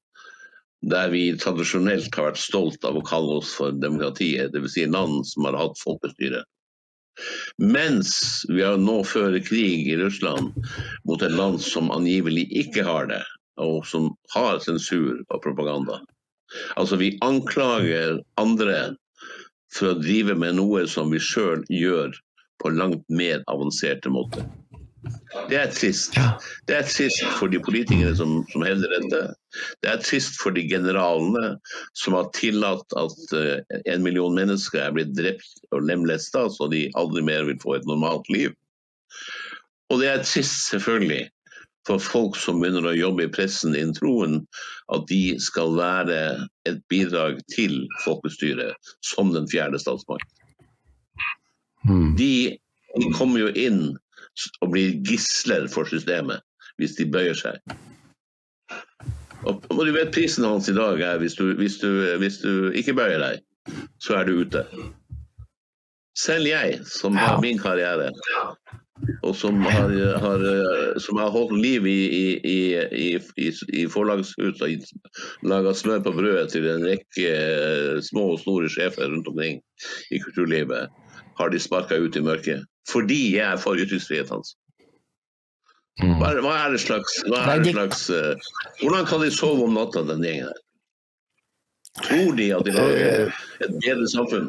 der 0.91 1.11
vi 1.13 1.23
tradisjonelt 1.41 2.15
har 2.17 2.31
vært 2.31 2.41
stolt 2.41 2.85
av 2.85 2.99
å 2.99 3.05
kalle 3.07 3.39
oss 3.41 3.55
for 3.57 3.75
demokratiet, 3.77 4.53
dvs. 4.53 4.75
Si 4.77 4.87
land 4.91 5.25
som 5.29 5.49
har 5.49 5.57
hatt 5.59 5.81
folkestyre. 5.81 6.43
Mens 7.63 8.11
vi 8.51 8.65
har 8.65 8.81
nå 8.81 8.97
fører 9.07 9.43
krig 9.45 9.87
i 9.93 9.99
Russland 10.01 10.57
mot 11.07 11.23
et 11.23 11.35
land 11.35 11.61
som 11.63 11.93
angivelig 11.95 12.49
ikke 12.65 12.85
har 12.87 13.07
det, 13.13 13.23
og 13.63 13.85
som 13.87 14.11
har 14.35 14.59
sensur 14.65 15.23
og 15.29 15.43
propaganda. 15.45 16.01
Altså 16.77 16.99
Vi 17.01 17.15
anklager 17.25 18.21
andre 18.41 18.95
for 19.75 19.93
å 19.93 20.01
drive 20.03 20.37
med 20.39 20.59
noe 20.59 20.85
som 20.91 21.11
vi 21.15 21.23
sjøl 21.23 21.65
gjør 21.71 22.15
på 22.63 22.75
langt 22.75 23.07
mer 23.11 23.43
avanserte 23.51 24.11
måter. 24.13 24.47
Det 25.51 25.57
er 25.59 25.71
trist. 25.75 26.17
Det 26.69 26.77
er 26.77 26.87
trist 26.89 27.25
for 27.39 27.53
de 27.53 27.61
politikere 27.63 28.15
som, 28.17 28.39
som 28.53 28.65
hevder 28.65 28.93
dette. 28.97 29.21
Det 29.85 29.91
er 29.91 30.03
trist 30.03 30.39
for 30.41 30.55
de 30.57 30.65
generalene 30.71 31.57
som 31.99 32.17
har 32.17 32.31
tillatt 32.37 32.97
at 33.01 33.35
uh, 33.37 33.79
en 33.91 34.05
million 34.07 34.35
mennesker 34.37 34.81
er 34.81 34.95
blitt 34.97 35.13
drept 35.19 35.65
og 35.75 35.85
lemlesta, 35.89 36.47
så 36.51 36.69
de 36.73 36.87
aldri 36.99 37.25
mer 37.27 37.45
vil 37.51 37.61
få 37.63 37.77
et 37.79 37.89
normalt 37.91 38.31
liv. 38.33 38.55
Og 39.93 40.01
det 40.01 40.11
er 40.11 40.25
trist, 40.25 40.65
selvfølgelig, 40.71 41.27
for 41.85 42.01
folk 42.01 42.39
som 42.41 42.63
begynner 42.63 42.89
å 42.89 42.97
jobbe 42.97 43.27
i 43.27 43.33
pressen 43.33 43.77
innen 43.77 43.97
troen, 43.97 44.39
at 44.95 45.05
de 45.11 45.37
skal 45.43 45.77
være 45.77 46.21
et 46.69 46.81
bidrag 46.93 47.43
til 47.53 47.83
folkestyret 48.05 48.95
som 49.05 49.35
den 49.35 49.49
fjerde 49.51 49.81
statsmakt. 49.83 50.31
Hmm. 51.85 52.15
De, 52.17 52.57
de 52.97 53.13
kommer 53.19 53.45
jo 53.45 53.53
inn 53.53 53.83
og 54.61 54.73
blir 54.75 54.99
gisler 55.07 55.69
for 55.71 55.89
systemet 55.91 56.43
hvis 56.81 56.97
de 56.99 57.07
bøyer 57.07 57.39
seg. 57.39 57.59
Og, 59.45 59.61
og 59.71 59.81
du 59.85 59.93
vet 59.95 60.13
prisen 60.15 60.47
hans 60.47 60.71
i 60.73 60.77
dag 60.77 61.01
er 61.05 61.21
hvis 61.23 61.37
du, 61.39 61.53
hvis, 61.59 61.79
du, 61.83 61.91
hvis 62.19 62.41
du, 62.43 62.71
ikke 62.75 62.97
bøyer 62.97 63.21
deg, 63.23 63.43
så 64.03 64.19
er 64.19 64.29
du 64.29 64.41
ute. 64.43 64.65
Selv 66.19 66.47
jeg, 66.47 66.81
som 66.87 67.17
har 67.19 67.41
min 67.43 67.59
karriere, 67.59 68.13
og 69.27 69.35
som 69.37 69.59
har, 69.67 69.91
har, 70.23 70.45
som 71.03 71.19
har 71.19 71.33
holdt 71.35 71.57
liv 71.59 71.87
i, 71.91 71.99
i, 72.07 72.27
i, 72.47 73.09
i, 73.43 73.49
i 73.75 73.87
forlagshus 73.91 74.63
og 74.63 75.49
laga 75.51 75.75
smør 75.75 76.05
på 76.07 76.15
brødet 76.15 76.53
til 76.55 76.69
en 76.71 76.87
rekke 76.87 77.33
små 78.07 78.29
og 78.37 78.43
store 78.45 78.71
sjefer 78.71 79.11
rundt 79.11 79.29
omkring 79.29 79.59
i 80.15 80.23
kulturlivet, 80.23 80.95
har 81.39 81.51
de 81.51 81.61
sparka 81.61 81.99
ut 82.01 82.17
i 82.17 82.23
mørket. 82.25 82.67
Fordi 82.89 83.21
jeg 83.37 83.47
er 83.47 83.61
for 83.61 83.81
ytringsfrihet 83.81 84.31
hans. 84.33 84.55
Mm. 86.03 86.19
Hva, 86.19 86.33
hva, 86.43 86.53
er 86.65 86.75
det 86.75 86.83
slags, 86.83 87.21
er 87.31 87.61
det 87.63 87.71
slags 87.71 88.09
uh, 88.11 88.35
Hvordan 88.81 89.05
kan 89.07 89.21
de 89.23 89.29
sove 89.31 89.63
om 89.63 89.77
natta, 89.77 90.03
den 90.09 90.25
gjengen 90.27 90.49
her? 90.51 90.63
Tror 92.03 92.33
de 92.35 92.49
at 92.57 92.67
de 92.67 92.73
lager 92.75 93.37
et 93.63 93.77
bedre 93.79 94.09
samfunn? 94.11 94.49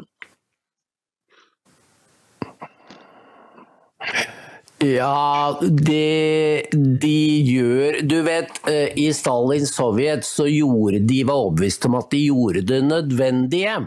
Ja, 4.82 5.56
det 5.62 6.68
de 7.00 7.18
gjør 7.48 8.00
Du 8.04 8.18
vet, 8.26 8.58
eh, 8.68 8.90
i 8.98 9.06
Stalins 9.14 9.72
Sovjet 9.74 10.26
så 10.26 10.44
gjorde 10.50 11.00
de 11.08 11.22
var 11.24 11.46
overbevist 11.46 11.86
om 11.88 11.96
at 11.96 12.10
de 12.12 12.26
gjorde 12.26 12.66
det 12.66 12.82
nødvendige 12.84 13.78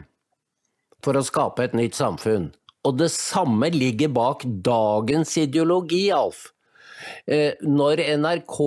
for 1.05 1.19
å 1.19 1.23
skape 1.23 1.67
et 1.67 1.75
nytt 1.77 1.95
samfunn. 1.95 2.49
Og 2.87 2.95
det 2.99 3.09
samme 3.11 3.69
ligger 3.73 4.11
bak 4.15 4.45
dagens 4.63 5.35
ideologi, 5.41 6.07
Alf. 6.15 6.49
Eh, 7.27 7.59
når 7.61 8.03
NRK 8.19 8.59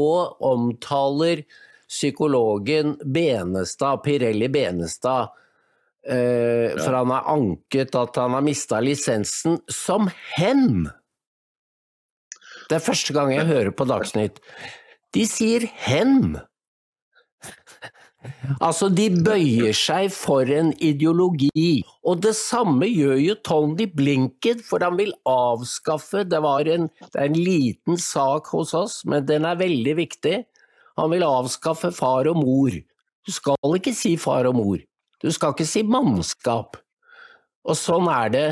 omtaler 0.44 1.44
psykologen 1.88 2.96
Benestad, 3.05 4.03
Pirelli 4.05 4.48
Benestad, 4.53 5.33
eh, 6.09 6.72
for 6.77 6.96
han 6.96 7.12
har 7.12 7.29
anket 7.33 7.96
at 7.96 8.20
han 8.20 8.37
har 8.37 8.44
mista 8.44 8.81
lisensen, 8.81 9.61
som 9.68 10.11
hen! 10.37 10.88
Det 12.68 12.79
er 12.79 12.85
første 12.85 13.12
gang 13.16 13.33
jeg 13.35 13.48
hører 13.48 13.72
på 13.77 13.88
Dagsnytt. 13.88 14.40
De 15.12 15.27
sier 15.29 15.66
hen! 15.85 16.38
Altså, 18.62 18.88
de 18.92 19.08
bøyer 19.24 19.74
seg 19.76 20.12
for 20.14 20.48
en 20.50 20.70
ideologi. 20.82 21.82
Og 22.06 22.22
det 22.22 22.35
samme 22.38 22.87
gjør 22.90 23.18
jo 23.22 23.37
Tony 23.44 23.88
Blinken, 23.90 24.62
for 24.62 24.85
han 24.85 24.98
vil 24.98 25.12
avskaffe 25.28 26.24
Det, 26.28 26.38
en, 26.74 26.88
det 26.88 27.18
er 27.18 27.28
en 27.28 27.38
liten 27.38 27.98
sak 27.98 28.52
hos 28.54 28.74
oss, 28.74 29.02
men 29.04 29.26
den 29.26 29.46
er 29.48 29.61
veldig 29.61 29.96
viktig. 29.98 30.37
Han 31.00 31.11
vil 31.14 31.26
avskaffe 31.26 31.92
far 31.94 32.28
og 32.30 32.42
mor. 32.42 32.74
Du 33.26 33.32
skal 33.32 33.78
ikke 33.78 33.94
si 33.94 34.16
far 34.16 34.46
og 34.50 34.58
mor. 34.58 34.82
Du 35.22 35.30
skal 35.30 35.54
ikke 35.54 35.68
si 35.68 35.82
mannskap. 35.87 36.76
Og 37.62 37.78
sånn 37.78 38.11
er 38.11 38.30
det. 38.35 38.48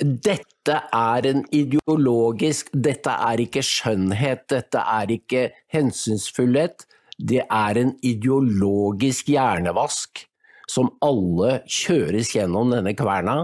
Dette 0.00 0.76
er 0.96 1.26
en 1.28 1.42
ideologisk 1.52 2.70
Dette 2.72 3.12
er 3.12 3.42
ikke 3.42 3.60
skjønnhet, 3.64 4.46
dette 4.48 4.80
er 4.80 5.10
ikke 5.12 5.42
hensynsfullhet 5.74 6.86
det 7.20 7.42
er 7.44 7.78
en 7.80 7.94
ideologisk 8.06 9.28
hjernevask 9.34 10.22
som 10.70 10.92
alle 11.04 11.60
kjøres 11.68 12.32
gjennom 12.36 12.72
denne 12.72 12.94
kverna. 12.96 13.42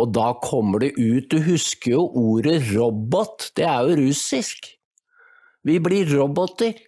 Og 0.00 0.12
da 0.16 0.30
kommer 0.40 0.80
det 0.80 0.94
ut 0.96 1.28
Du 1.28 1.36
husker 1.44 1.92
jo 1.98 2.06
ordet 2.16 2.62
robot, 2.70 3.50
det 3.56 3.66
er 3.68 3.88
jo 3.88 3.98
russisk. 4.06 4.70
Vi 5.62 5.76
blir 5.82 6.08
roboter. 6.16 6.78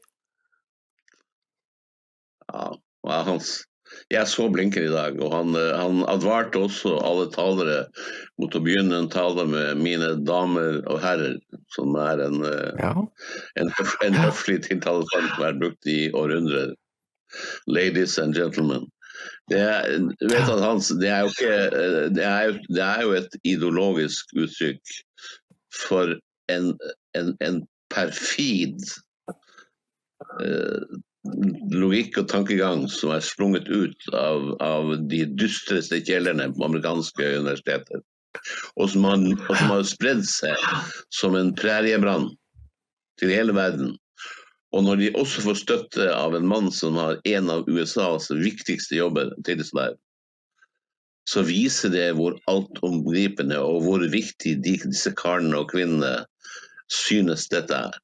Ja, 2.49 2.73
Hans, 3.05 3.59
jeg 4.13 4.29
så 4.29 4.49
Blinken 4.53 4.87
i 4.87 4.93
dag, 4.93 5.17
og 5.23 5.33
han, 5.33 5.55
eh, 5.59 5.73
han, 5.79 6.03
advarte 6.11 6.61
også 6.67 6.97
alle 7.05 7.27
talere 7.33 7.85
mot 8.41 8.55
å 8.55 8.63
begynne 8.65 8.99
en 8.99 9.11
tale 9.13 9.47
med 9.49 9.81
'mine 9.81 10.11
damer 10.27 10.83
og 10.91 11.01
herrer', 11.03 11.39
som 11.75 11.95
er 11.97 12.25
en, 12.27 12.45
eh, 12.45 12.73
ja. 12.81 12.95
en, 13.61 13.73
en 14.07 14.19
høflig 14.19 14.63
tiltaleform 14.69 15.31
som 15.35 15.47
er 15.49 15.61
brukt 15.61 15.87
i 15.87 16.11
århundrer. 16.13 16.75
Ladies 17.67 18.19
and 18.19 18.35
gentlemen. 18.35 18.87
Det 19.51 19.59
er, 19.59 20.61
Hans, 20.61 20.89
det 21.01 21.09
er, 21.09 21.25
ikke, 21.25 21.55
eh, 21.67 22.11
det 22.15 22.25
er, 22.25 22.59
det 22.69 22.85
er 22.85 23.03
jo 23.03 23.17
et 23.17 23.39
ideologisk 23.45 24.37
uttrykk 24.37 24.95
for 25.89 26.15
en, 26.53 26.75
en, 27.19 27.35
en 27.41 27.65
perfid 27.91 28.79
logikk 31.73 32.19
og 32.21 32.29
tankegang 32.29 32.85
som 32.93 33.15
er 33.15 33.25
sprunget 33.25 33.69
ut 33.69 34.09
av, 34.13 34.51
av 34.63 34.93
de 35.11 35.25
dystreste 35.41 36.03
kjellerne 36.05 36.51
på 36.53 36.67
amerikanske 36.67 37.31
universiteter. 37.41 38.03
Og 38.77 38.91
som, 38.91 39.07
har, 39.07 39.21
og 39.49 39.57
som 39.57 39.73
har 39.73 39.85
spredd 39.89 40.25
seg 40.29 40.65
som 41.15 41.37
en 41.39 41.55
præriebrann 41.57 42.29
til 43.21 43.33
hele 43.33 43.55
verden. 43.57 43.95
Og 44.75 44.83
når 44.85 45.01
de 45.01 45.13
også 45.15 45.45
får 45.45 45.61
støtte 45.61 46.09
av 46.11 46.35
en 46.35 46.49
mann 46.51 46.73
som 46.75 46.99
har 46.99 47.21
en 47.31 47.51
av 47.53 47.69
USAs 47.71 48.33
viktigste 48.35 48.99
jobber, 48.99 49.31
tillitsverv, 49.47 49.95
så 51.31 51.45
viser 51.47 51.93
det 51.95 52.09
hvor 52.19 52.37
altomgripende 52.51 53.57
og 53.63 53.85
hvor 53.87 54.03
viktig 54.13 54.59
disse 54.67 55.15
karene 55.17 55.63
og 55.63 55.71
kvinnene 55.71 56.19
synes 56.93 57.47
dette 57.53 57.79
er. 57.87 57.95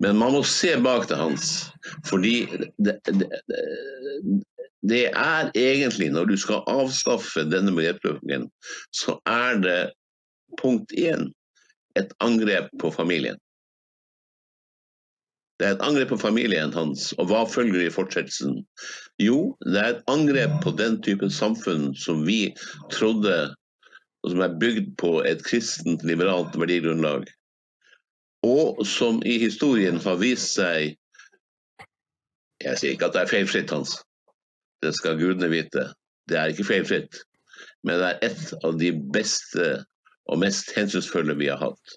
Men 0.00 0.16
man 0.16 0.32
må 0.32 0.40
se 0.48 0.72
bak 0.80 1.08
det 1.10 1.18
hans. 1.20 1.50
Fordi 2.08 2.48
det, 2.78 2.96
det, 3.04 3.28
det, 4.88 5.02
er 5.12 5.50
egentlig, 5.54 6.08
når 6.14 6.30
du 6.32 6.36
skal 6.40 6.64
avskaffe 6.70 7.44
denne 7.52 7.74
begrepsbruken, 7.76 8.48
så 8.96 9.18
er 9.28 9.60
det 9.60 9.78
punkt 10.60 10.92
én 10.96 11.28
et 11.98 12.12
angrep 12.24 12.70
på 12.80 12.90
familien. 12.94 13.36
Det 15.60 15.68
er 15.68 15.74
et 15.76 15.82
angrep 15.84 16.08
på 16.14 16.20
familien 16.22 16.72
hans, 16.72 17.10
og 17.20 17.28
hva 17.28 17.42
følger 17.44 17.82
i 17.84 17.92
fortsettelsen? 17.92 18.62
Jo, 19.20 19.58
det 19.66 19.76
er 19.82 19.90
et 19.92 20.06
angrep 20.08 20.54
på 20.64 20.72
den 20.78 20.96
typen 21.04 21.28
samfunn 21.28 21.90
som 21.92 22.22
vi 22.24 22.54
trodde, 22.94 23.50
og 24.24 24.32
som 24.32 24.40
er 24.46 24.56
bygd 24.62 24.94
på 25.02 25.18
et 25.28 25.44
kristent, 25.44 26.06
liberalt 26.08 26.56
verdigrunnlag 26.56 27.28
og 28.46 28.86
som 28.86 29.20
i 29.26 29.38
historien 29.38 30.00
har 30.00 30.16
vist 30.20 30.54
seg 30.56 30.96
Jeg 32.60 32.76
sier 32.76 32.92
ikke 32.92 33.06
at 33.08 33.14
det 33.16 33.20
er 33.22 33.30
feilfritt, 33.30 33.70
Hans. 33.72 33.94
Det 34.84 34.90
skal 34.92 35.16
gudene 35.16 35.48
vite. 35.48 35.86
Det 36.28 36.36
er 36.36 36.52
ikke 36.52 36.66
feilfritt. 36.68 37.22
Men 37.82 37.96
det 38.02 38.08
er 38.10 38.26
et 38.28 38.50
av 38.64 38.76
de 38.76 38.90
beste 39.14 39.68
og 40.28 40.42
mest 40.42 40.68
hensynsfulle 40.76 41.38
vi 41.40 41.48
har 41.48 41.56
hatt. 41.56 41.94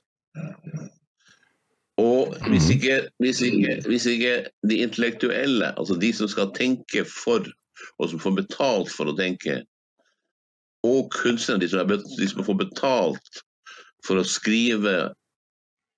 Og 2.00 2.32
hvis 2.48 2.70
Mhm. 2.70 2.72
ikke, 2.76 3.10
hvis, 3.20 3.42
ikke, 3.42 3.82
hvis 3.88 4.06
ikke 4.06 4.46
de 4.70 4.78
intellektuelle, 4.78 5.80
altså 5.80 6.00
de 6.00 6.14
som 6.14 6.28
skal 6.28 6.54
tenke 6.56 7.06
for, 7.06 7.44
og 8.00 8.10
som 8.10 8.20
får 8.20 8.36
betalt 8.40 8.92
for 8.92 9.12
å 9.12 9.18
tenke, 9.18 9.66
og 10.84 11.12
kunstnerne, 11.12 11.62
de 11.62 11.70
som, 11.70 11.80
er, 11.80 12.00
de 12.20 12.30
som 12.30 12.44
får 12.44 12.58
betalt 12.64 13.44
for 14.08 14.16
å 14.16 14.24
skrive 14.24 15.14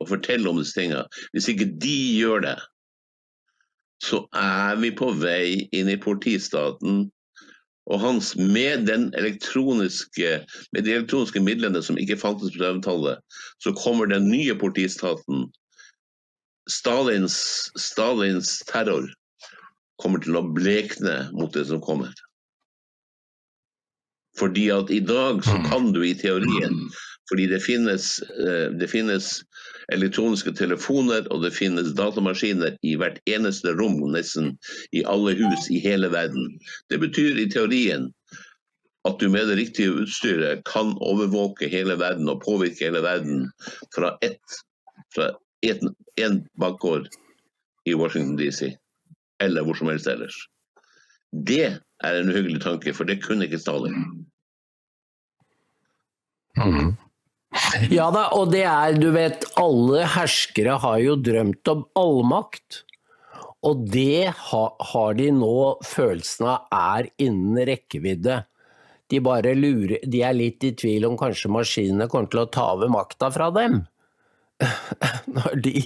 og 0.03 0.09
fortelle 0.11 0.49
om 0.49 0.59
disse 0.59 0.75
tingene, 0.77 1.05
hvis 1.33 1.49
ikke 1.51 1.69
de 1.81 1.97
gjør 2.19 2.43
det, 2.45 2.55
så 4.03 4.25
er 4.35 4.79
vi 4.81 4.91
på 4.95 5.11
vei 5.21 5.67
inn 5.75 5.89
i 5.89 5.99
politistaten. 6.01 7.05
Og 7.85 8.01
hans, 8.01 8.33
med, 8.35 8.87
den 8.89 9.11
elektroniske, 9.17 10.39
med 10.73 10.85
de 10.87 10.95
elektroniske 10.95 11.41
midlene 11.45 11.83
som 11.85 11.99
ikke 12.01 12.17
fantes 12.17 12.55
på 12.55 12.63
30-tallet, 12.63 13.21
så 13.61 13.73
kommer 13.77 14.09
den 14.09 14.27
nye 14.31 14.55
politistaten. 14.57 15.45
Stalins, 16.69 17.37
Stalins 17.77 18.57
terror 18.65 19.05
kommer 20.01 20.23
til 20.23 20.37
å 20.37 20.47
blekne 20.57 21.27
mot 21.37 21.53
det 21.53 21.67
som 21.69 21.83
kommer. 21.83 22.09
Fordi 24.35 24.65
at 24.73 24.89
i 24.91 24.99
dag 24.99 25.45
så 25.45 25.61
kan 25.69 25.93
du 25.95 26.01
i 26.03 26.15
teorien 26.17 26.81
fordi 27.29 27.47
det 27.49 27.61
finnes, 27.63 28.19
eh, 28.39 28.71
det 28.79 28.89
finnes 28.91 29.43
elektroniske 29.93 30.53
telefoner 30.57 31.27
og 31.33 31.43
det 31.45 31.53
finnes 31.53 31.93
datamaskiner 31.97 32.77
i 32.85 32.95
hvert 32.99 33.19
eneste 33.29 33.73
rom, 33.77 33.97
nesten 34.13 34.55
i 34.93 35.03
alle 35.09 35.35
hus 35.37 35.69
i 35.69 35.79
hele 35.81 36.09
verden. 36.13 36.55
Det 36.89 36.99
betyr 37.01 37.41
i 37.41 37.49
teorien 37.49 38.11
at 39.05 39.19
du 39.21 39.29
med 39.29 39.47
det 39.49 39.59
riktige 39.59 39.93
utstyret 40.01 40.63
kan 40.65 40.95
overvåke 41.05 41.69
hele 41.69 41.97
verden 42.01 42.29
og 42.29 42.41
påvirke 42.45 42.87
hele 42.87 43.03
verden 43.05 43.49
fra 43.95 44.15
ett 44.25 44.61
fra 45.15 45.29
en, 45.61 45.93
en 46.19 46.41
bakgård 46.59 47.07
i 47.85 47.93
Washington 47.93 48.35
DC, 48.37 48.73
eller 49.39 49.63
hvor 49.63 49.77
som 49.77 49.87
helst 49.87 50.07
ellers. 50.07 50.35
Det 51.47 51.77
er 52.03 52.19
en 52.19 52.29
uhyggelig 52.29 52.61
tanke, 52.61 52.93
for 52.93 53.07
det 53.07 53.21
kunne 53.23 53.45
ikke 53.45 53.61
Stalin. 53.61 54.25
Mhm. 56.57 56.95
Ja 57.97 58.09
da, 58.13 58.27
og 58.35 58.51
det 58.53 58.63
er, 58.69 58.95
du 58.99 59.09
vet, 59.15 59.45
alle 59.59 60.05
herskere 60.15 60.77
har 60.83 60.99
jo 61.03 61.15
drømt 61.19 61.71
om 61.71 61.85
allmakt. 61.99 62.83
Og 63.65 63.87
det 63.89 64.29
ha, 64.51 64.65
har 64.91 65.15
de 65.17 65.31
nå 65.33 65.55
følelsen 65.85 66.51
av 66.51 66.67
er 66.75 67.09
innen 67.21 67.57
rekkevidde. 67.67 68.43
De 69.09 69.21
bare 69.21 69.53
lurer, 69.57 69.99
de 70.01 70.21
er 70.25 70.37
litt 70.37 70.65
i 70.65 70.73
tvil 70.77 71.05
om 71.09 71.17
kanskje 71.17 71.51
maskinene 71.53 72.07
kommer 72.09 72.29
til 72.31 72.43
å 72.43 72.49
ta 72.53 72.71
over 72.75 72.91
makta 72.93 73.31
fra 73.33 73.51
dem. 73.55 73.83
Når 75.35 75.57
de, 75.65 75.81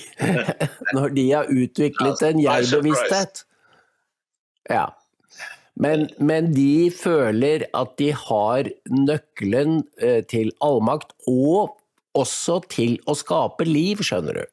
når 0.94 1.14
de 1.16 1.24
har 1.32 1.48
utviklet 1.50 2.20
en 2.28 2.42
jeg-bevissthet. 2.44 3.40
Ja. 4.70 4.84
Men, 5.80 6.06
men 6.22 6.52
de 6.54 6.92
føler 6.94 7.66
at 7.74 7.96
de 7.98 8.12
har 8.14 8.70
nøkkelen 8.94 9.80
eh, 9.98 10.20
til 10.30 10.52
allmakt, 10.62 11.16
og 11.26 11.79
også 12.18 12.62
til 12.72 12.98
å 13.10 13.16
skape 13.18 13.68
liv, 13.68 14.02
skjønner 14.06 14.42
du. 14.42 14.46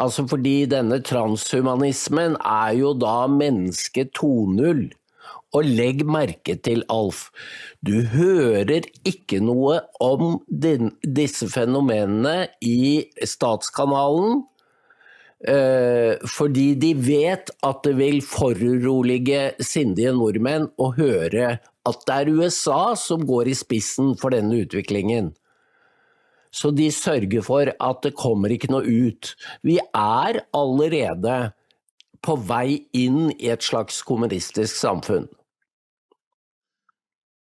Altså 0.00 0.24
fordi 0.26 0.64
denne 0.70 0.98
transhumanismen 1.06 2.36
er 2.40 2.74
jo 2.80 2.94
da 2.98 3.24
menneske 3.30 4.08
2.0. 4.10 4.88
Og 5.54 5.68
legg 5.70 6.02
merke 6.02 6.56
til, 6.66 6.82
Alf, 6.90 7.28
du 7.78 8.02
hører 8.10 8.88
ikke 9.06 9.38
noe 9.38 9.84
om 10.02 10.40
din, 10.48 10.90
disse 11.06 11.46
fenomenene 11.52 12.48
i 12.58 13.06
Statskanalen. 13.22 14.42
Eh, 15.46 16.18
fordi 16.26 16.72
de 16.80 16.90
vet 16.98 17.52
at 17.62 17.84
det 17.86 17.94
vil 18.00 18.18
forurolige 18.24 19.52
sindige 19.62 20.14
nordmenn 20.16 20.70
å 20.80 20.90
høre 20.96 21.58
at 21.84 22.04
det 22.08 22.14
er 22.16 22.32
USA 22.32 22.94
som 22.96 23.26
går 23.28 23.52
i 23.52 23.56
spissen 23.58 24.14
for 24.18 24.34
denne 24.34 24.62
utviklingen. 24.64 25.34
Så 26.54 26.70
de 26.70 26.86
sørger 26.94 27.42
for 27.42 27.70
at 27.72 28.02
det 28.06 28.14
kommer 28.18 28.52
ikke 28.54 28.70
noe 28.70 28.86
ut. 28.86 29.34
Vi 29.66 29.80
er 29.82 30.44
allerede 30.54 31.38
på 32.24 32.36
vei 32.48 32.84
inn 32.96 33.32
i 33.34 33.50
et 33.52 33.64
slags 33.64 34.00
kommunistisk 34.06 34.76
samfunn. 34.78 35.26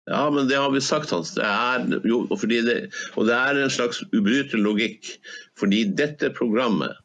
Ja, 0.10 0.26
men 0.34 0.50
det 0.50 0.58
har 0.60 0.72
vi 0.74 0.82
sagt, 0.84 1.14
Hans. 1.16 1.32
Det 1.38 1.46
er, 1.48 1.86
jo, 2.04 2.26
og 2.28 2.42
det, 2.50 2.76
og 3.16 3.30
det 3.30 3.38
er 3.38 3.60
en 3.62 3.72
slags 3.72 4.02
ubrytelig 4.12 4.60
logikk. 4.66 5.14
Fordi 5.60 5.86
dette 5.96 6.34
programmet, 6.36 6.98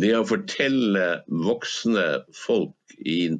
det 0.00 0.10
å 0.16 0.26
fortelle 0.26 1.20
voksne 1.44 2.06
folk 2.34 2.96
i, 2.98 3.36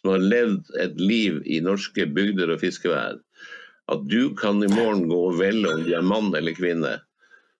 som 0.00 0.14
har 0.14 0.24
levd 0.24 0.72
et 0.80 0.96
liv 1.00 1.42
i 1.44 1.60
norske 1.64 2.06
bygder 2.16 2.54
og 2.54 2.62
fiskevær, 2.64 3.18
at 3.92 4.08
du 4.08 4.32
kan 4.36 4.62
i 4.64 4.72
morgen 4.72 5.06
gå 5.10 5.20
og 5.30 5.38
velge 5.40 5.74
om 5.74 5.84
du 5.84 5.92
er 5.96 6.04
mann 6.04 6.32
eller 6.36 6.56
kvinne. 6.56 6.96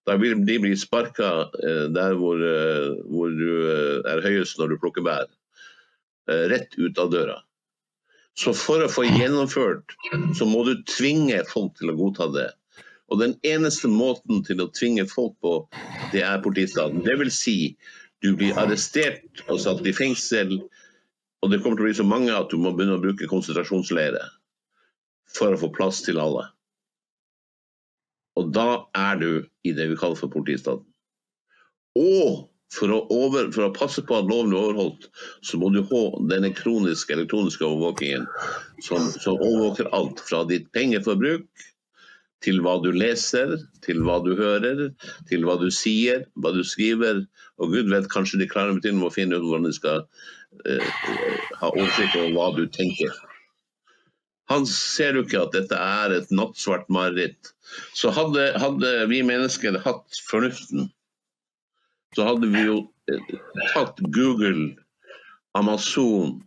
Da 0.08 0.16
vil 0.16 0.40
de 0.46 0.56
bli 0.62 0.76
sparka 0.76 1.30
eh, 1.60 1.84
der 1.92 2.14
hvor, 2.16 2.40
eh, 2.40 2.94
hvor 3.12 3.34
du 3.36 3.50
eh, 3.68 3.98
er 4.08 4.22
høyest 4.24 4.56
når 4.60 4.72
du 4.72 4.80
plukker 4.80 5.04
bær. 5.04 5.28
Rett 6.28 6.74
ut 6.76 6.98
av 7.00 7.08
døra. 7.12 7.38
Så 8.36 8.52
for 8.52 8.84
å 8.84 8.90
få 8.92 9.06
gjennomført, 9.06 9.94
så 10.36 10.44
må 10.46 10.60
du 10.66 10.74
tvinge 10.84 11.38
folk 11.48 11.72
til 11.78 11.88
å 11.88 11.96
godta 11.96 12.26
det. 12.34 12.50
Og 13.08 13.22
den 13.22 13.32
eneste 13.48 13.88
måten 13.88 14.42
til 14.44 14.60
å 14.60 14.68
tvinge 14.76 15.06
folk 15.08 15.38
på, 15.40 15.54
det 16.12 16.20
er 16.28 16.44
politistaten. 16.44 17.00
Det 17.06 17.16
vil 17.22 17.32
si, 17.32 17.56
du 18.20 18.34
blir 18.36 18.60
arrestert 18.60 19.40
og 19.48 19.62
satt 19.64 19.80
i 19.88 19.96
fengsel, 19.96 20.58
og 21.40 21.50
det 21.50 21.62
kommer 21.64 21.80
til 21.80 21.86
å 21.86 21.88
bli 21.88 21.96
så 22.02 22.06
mange 22.06 22.36
at 22.36 22.52
du 22.52 22.60
må 22.60 22.74
begynne 22.76 23.00
å 23.00 23.02
bruke 23.02 23.30
konsentrasjonsleire 23.32 24.20
for 25.32 25.56
å 25.56 25.60
få 25.64 25.72
plass 25.72 26.04
til 26.04 26.20
alle. 26.20 26.44
Og 28.38 28.52
da 28.54 28.68
er 28.96 29.18
du 29.20 29.30
i 29.66 29.74
det 29.74 29.88
vi 29.90 29.98
kaller 29.98 30.18
for 30.18 30.32
politistaten. 30.32 30.86
Og 31.98 32.46
for 32.72 32.92
å, 32.92 32.98
over, 33.14 33.48
for 33.54 33.66
å 33.66 33.74
passe 33.74 34.02
på 34.04 34.18
at 34.18 34.28
loven 34.28 34.52
er 34.52 34.60
overholdt, 34.60 35.08
så 35.46 35.58
må 35.60 35.70
du 35.72 35.80
ha 35.88 36.02
denne 36.30 36.50
kroniske 36.54 37.14
elektroniske 37.16 37.64
overvåkingen 37.64 38.26
som, 38.84 39.08
som 39.16 39.40
overvåker 39.40 39.88
alt 39.96 40.20
fra 40.20 40.42
ditt 40.50 40.68
pengeforbruk 40.76 41.48
til 42.44 42.60
hva 42.62 42.76
du 42.84 42.90
leser, 42.94 43.56
til 43.82 44.04
hva 44.06 44.18
du 44.22 44.34
hører, 44.38 44.84
til 45.30 45.46
hva 45.48 45.56
du 45.58 45.70
sier, 45.74 46.26
hva 46.38 46.52
du 46.54 46.60
skriver. 46.66 47.24
Og 47.58 47.74
gud 47.74 47.90
vet, 47.90 48.10
kanskje 48.12 48.42
de 48.42 48.50
klarer 48.50 48.76
å 48.76 49.10
finne 49.14 49.40
ut 49.40 49.48
hvordan 49.48 49.66
de 49.66 49.74
skal 49.74 50.04
eh, 50.68 50.92
ha 51.58 51.72
oversikt 51.72 52.14
over 52.20 52.36
hva 52.36 52.52
du 52.60 52.68
tenker. 52.70 53.16
Han 54.48 54.66
ser 54.68 55.18
jo 55.18 55.24
ikke 55.26 55.42
at 55.44 55.54
dette 55.56 55.76
er 55.76 56.14
et 56.16 56.30
nattsvart 56.32 56.88
mareritt. 56.92 57.52
Så 57.96 58.12
hadde, 58.16 58.50
hadde 58.56 58.92
vi 59.10 59.20
mennesker 59.26 59.76
hatt 59.84 60.20
fornuften, 60.28 60.88
så 62.16 62.24
hadde 62.30 62.48
vi 62.54 62.64
jo 62.64 62.78
eh, 63.12 63.32
tatt 63.74 64.00
Google, 64.14 64.70
Amazon, 65.58 66.38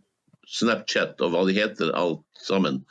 Snapchat 0.50 1.20
og 1.22 1.32
hva 1.32 1.44
de 1.46 1.54
heter 1.56 1.92
alt 1.96 2.24
sammen, 2.42 2.82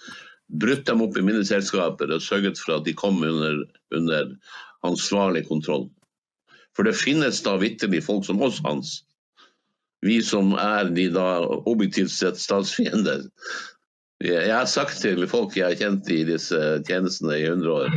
brutt 0.61 0.85
dem 0.87 1.03
opp 1.03 1.17
i 1.19 1.23
mindre 1.25 1.43
selskaper 1.47 2.11
og 2.11 2.23
sørget 2.23 2.59
for 2.59 2.77
at 2.77 2.87
de 2.87 2.95
kom 2.97 3.19
under, 3.27 3.61
under 3.95 4.31
ansvarlig 4.87 5.45
kontroll. 5.49 5.89
For 6.75 6.87
det 6.87 6.95
finnes 6.95 7.41
da 7.43 7.57
vitterlig 7.59 8.03
folk 8.05 8.25
som 8.27 8.41
oss, 8.43 8.61
Hans. 8.63 9.01
Vi 10.01 10.17
som 10.25 10.55
er 10.57 10.89
de 10.95 11.09
da 11.13 11.43
objektivt 11.69 12.13
sett 12.13 12.39
statsfiender. 12.41 13.27
Jeg 14.21 14.53
har 14.53 14.67
sagt 14.69 14.99
til 15.01 15.23
folk 15.29 15.55
jeg 15.57 15.71
har 15.71 15.79
kjent 15.79 16.09
i 16.13 16.21
disse 16.27 16.59
tjenestene 16.87 17.39
i 17.39 17.47
100 17.47 17.71
år 17.73 17.95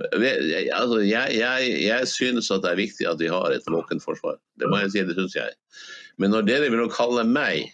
altså, 0.00 1.00
jeg, 1.04 1.34
jeg, 1.36 1.72
jeg, 1.84 2.08
synes 2.08 2.50
at 2.50 2.62
det 2.64 2.70
er 2.70 2.80
viktig 2.80 3.08
at 3.08 3.20
vi 3.20 3.28
har 3.28 3.52
et 3.52 3.66
våkent 3.68 4.04
forsvar. 4.04 4.38
Det 4.60 4.68
må 4.70 4.80
jeg 4.80 4.92
si, 4.94 5.02
det 5.04 5.16
syns 5.18 5.36
jeg. 5.36 5.56
Men 6.20 6.32
når 6.34 6.46
dere 6.48 6.70
vil 6.72 6.92
kalle 6.92 7.24
meg, 7.28 7.68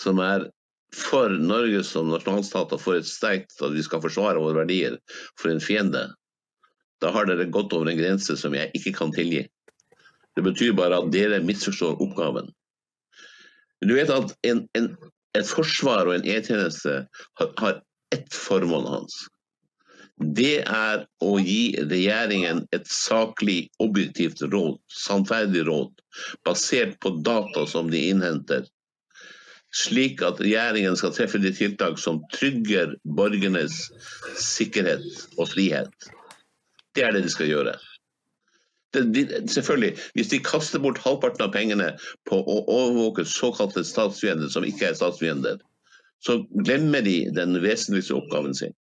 som 0.00 0.20
er 0.22 0.48
for 0.94 1.32
Norge 1.32 1.82
som 1.84 2.10
nasjonalstat 2.12 2.74
og 2.76 2.80
for 2.80 2.98
et 2.98 3.08
sterkt 3.08 3.58
at 3.64 3.74
vi 3.74 3.82
skal 3.84 4.02
forsvare 4.04 4.40
våre 4.40 4.62
verdier, 4.62 4.98
for 5.40 5.50
en 5.50 5.62
fiende, 5.62 6.06
da 7.02 7.12
har 7.12 7.28
dere 7.28 7.48
gått 7.52 7.74
over 7.76 7.90
en 7.90 7.98
grense 7.98 8.36
som 8.38 8.54
jeg 8.56 8.70
ikke 8.76 8.94
kan 8.96 9.12
tilgi. 9.12 9.44
Det 10.36 10.44
betyr 10.44 10.76
bare 10.76 11.00
at 11.00 11.10
dere 11.12 11.42
misforstår 11.44 12.00
oppgaven. 12.04 12.48
Du 13.84 13.92
vet 13.96 14.10
at 14.12 14.32
en, 14.48 14.64
en, 14.76 14.90
et 15.38 15.48
forsvar 15.48 16.08
og 16.08 16.18
en 16.18 16.28
E-tjeneste 16.36 17.00
har, 17.40 17.80
ett 18.14 18.34
formål 18.34 18.86
hans 18.90 19.24
det 20.16 20.62
er 20.64 21.02
å 21.20 21.36
gi 21.44 21.76
regjeringen 21.76 22.62
et 22.72 22.86
saklig, 22.88 23.68
objektivt 23.82 24.40
råd, 24.48 24.78
sannferdig 24.88 25.66
råd, 25.68 25.92
basert 26.46 26.96
på 27.04 27.12
data 27.20 27.66
som 27.68 27.90
de 27.92 28.00
innhenter. 28.10 28.64
Slik 29.76 30.22
at 30.24 30.40
regjeringen 30.40 30.96
skal 30.96 31.12
treffe 31.12 31.40
de 31.42 31.52
tiltak 31.52 32.00
som 32.00 32.22
trygger 32.32 32.94
borgernes 33.04 33.90
sikkerhet 34.40 35.04
og 35.36 35.50
frihet. 35.52 35.92
Det 36.96 37.04
er 37.04 37.12
det 37.12 37.26
de 37.26 37.34
skal 37.34 37.50
gjøre. 37.50 37.76
Selvfølgelig, 38.96 39.92
Hvis 40.14 40.28
de 40.32 40.42
kaster 40.44 40.82
bort 40.82 40.98
halvparten 41.04 41.44
av 41.44 41.52
pengene 41.52 41.92
på 42.28 42.40
å 42.40 42.58
overvåke 42.64 43.26
såkalte 43.28 43.84
statsfiender 43.84 44.48
som 44.52 44.64
ikke 44.64 44.90
er 44.90 44.98
statsfiender, 44.98 45.60
så 46.24 46.40
glemmer 46.64 47.04
de 47.04 47.28
den 47.36 47.58
vesentligste 47.62 48.16
oppgaven 48.16 48.54
sin. 48.56 48.74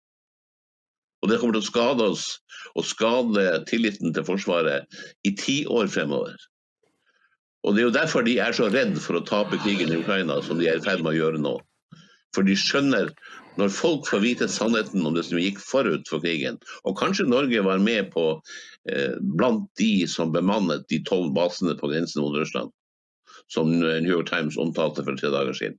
Og 1.24 1.30
det 1.32 1.40
kommer 1.40 1.56
til 1.56 1.64
å 1.64 1.72
skade 1.72 2.08
oss 2.14 2.26
og 2.76 2.86
skade 2.88 3.46
tilliten 3.70 4.14
til 4.14 4.26
Forsvaret 4.28 5.04
i 5.24 5.32
ti 5.40 5.64
år 5.72 5.88
fremover. 5.92 6.36
Og 7.64 7.76
Det 7.76 7.82
er 7.82 7.88
jo 7.88 7.96
derfor 7.96 8.26
de 8.28 8.40
er 8.44 8.52
så 8.52 8.68
redd 8.68 8.98
for 9.00 9.16
å 9.16 9.26
tape 9.26 9.60
krigen 9.64 9.94
i 9.94 10.02
Ukraina, 10.02 10.42
som 10.44 10.60
de 10.60 10.68
er 10.68 10.82
i 10.82 10.84
ferd 10.84 11.00
med 11.04 11.14
å 11.14 11.20
gjøre 11.20 11.40
nå. 11.40 11.54
For 12.36 12.44
de 12.44 12.58
skjønner, 12.60 13.14
når 13.60 13.74
folk 13.74 14.08
får 14.10 14.24
vite 14.24 14.48
sannheten 14.50 15.06
om 15.06 15.18
det 15.18 15.26
som 15.28 15.42
gikk 15.42 15.60
forut 15.62 16.08
for 16.10 16.24
krigen, 16.24 16.60
og 16.88 16.98
kanskje 17.00 17.28
Norge 17.30 17.66
var 17.66 17.82
med 17.84 18.12
på 18.14 18.26
eh, 18.90 19.20
blant 19.38 19.68
de 19.80 20.08
som 20.10 20.34
bemannet 20.34 20.88
de 20.90 21.02
tolv 21.08 21.34
basene 21.38 21.76
på 21.80 21.92
grensen 21.92 22.24
mot 22.24 22.38
Russland, 22.38 22.74
som 23.54 23.70
New 23.80 24.10
York 24.10 24.32
Times 24.32 24.58
omtalte 24.58 25.06
for 25.06 25.20
tre 25.20 25.34
dager 25.34 25.56
siden. 25.58 25.78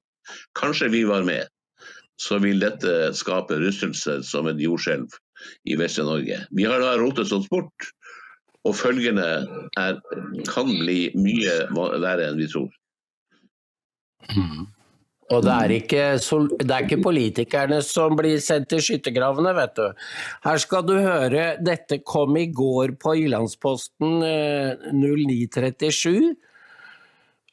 Kanskje 0.56 0.92
vi 0.92 1.02
var 1.08 1.26
med 1.26 1.50
så 2.20 2.38
vil 2.38 2.62
dette 2.62 3.12
skape 3.16 3.58
rystelser 3.58 4.22
som 4.26 4.48
et 4.50 4.60
jordskjelv 4.62 5.16
i 5.68 5.76
Vestre-Norge. 5.78 6.44
Vi 6.54 6.66
har 6.68 6.82
da 6.82 6.94
rotet 7.00 7.32
oss 7.34 7.48
bort, 7.50 7.88
og 8.64 8.76
følgene 8.78 9.26
er, 9.80 9.98
kan 10.48 10.70
bli 10.70 11.10
mye 11.18 11.56
verre 11.74 12.30
enn 12.30 12.40
vi 12.40 12.48
tror. 12.52 12.70
Mm. 14.30 14.64
Og 15.32 15.40
det 15.46 15.52
er, 15.52 15.72
ikke, 15.78 16.02
det 16.60 16.68
er, 16.68 16.82
ikke, 16.84 17.00
politikerne 17.00 17.78
som 17.84 18.16
blir 18.18 18.42
sendt 18.44 18.68
til 18.72 18.82
skyttergravene, 18.84 19.54
vet 19.56 19.78
du. 19.78 19.86
Her 20.44 20.60
skal 20.60 20.84
du 20.84 20.98
høre, 20.98 21.46
dette 21.64 22.02
kom 22.04 22.36
i 22.36 22.50
går 22.52 22.92
på 23.00 23.14
Jyllandsposten 23.22 24.18
0937 24.92 26.10
eh, 26.12 26.34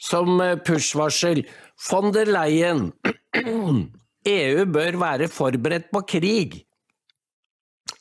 som 0.01 0.41
eh, 0.43 0.57
push-varsel. 0.59 1.45
Von 1.87 2.11
der 2.11 2.27
Leyen 2.27 2.89
EU 4.35 4.67
bør 4.67 4.99
være 4.99 5.31
forberedt 5.31 5.87
på 5.95 6.03
krig. 6.17 6.59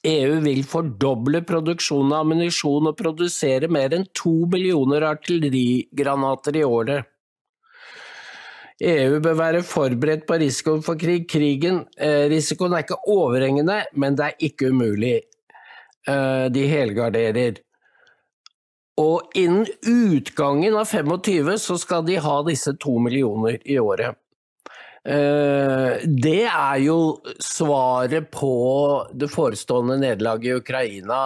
EU 0.07 0.41
vil 0.41 0.63
fordoble 0.65 1.43
produksjonen 1.45 2.15
av 2.17 2.25
ammunisjon 2.25 2.89
og 2.89 2.99
produsere 2.99 3.69
mer 3.69 3.93
enn 3.95 4.07
to 4.17 4.33
millioner 4.51 5.05
artillerigranater 5.11 6.57
i 6.57 6.65
året. 6.65 7.09
EU 8.81 9.19
bør 9.21 9.37
være 9.37 9.65
forberedt 9.67 10.23
på 10.29 10.39
risikoen 10.41 10.85
for 10.85 10.97
krig. 11.01 11.27
Krigen, 11.29 11.83
eh, 12.01 12.29
risikoen 12.33 12.73
er 12.73 12.87
ikke 12.87 13.03
overhengende, 13.13 13.83
men 13.93 14.17
det 14.17 14.25
er 14.25 14.47
ikke 14.49 14.71
umulig. 14.73 15.21
Eh, 16.09 16.47
de 16.49 16.67
helgarderer. 16.67 17.61
Og 19.01 19.37
innen 19.37 19.67
utgangen 19.85 20.77
av 20.77 20.89
25 20.89 21.59
så 21.61 21.77
skal 21.79 22.05
de 22.05 22.17
ha 22.17 22.43
disse 22.49 22.73
to 22.81 22.99
millioner 22.99 23.61
i 23.65 23.77
året. 23.79 24.17
Eh, 25.05 26.01
det 26.05 26.45
er 26.45 26.79
jo 26.85 27.21
svaret 27.41 28.31
på 28.33 28.53
det 29.17 29.31
forestående 29.33 29.97
nederlaget 30.01 30.45
i 30.45 30.57
Ukraina, 30.61 31.21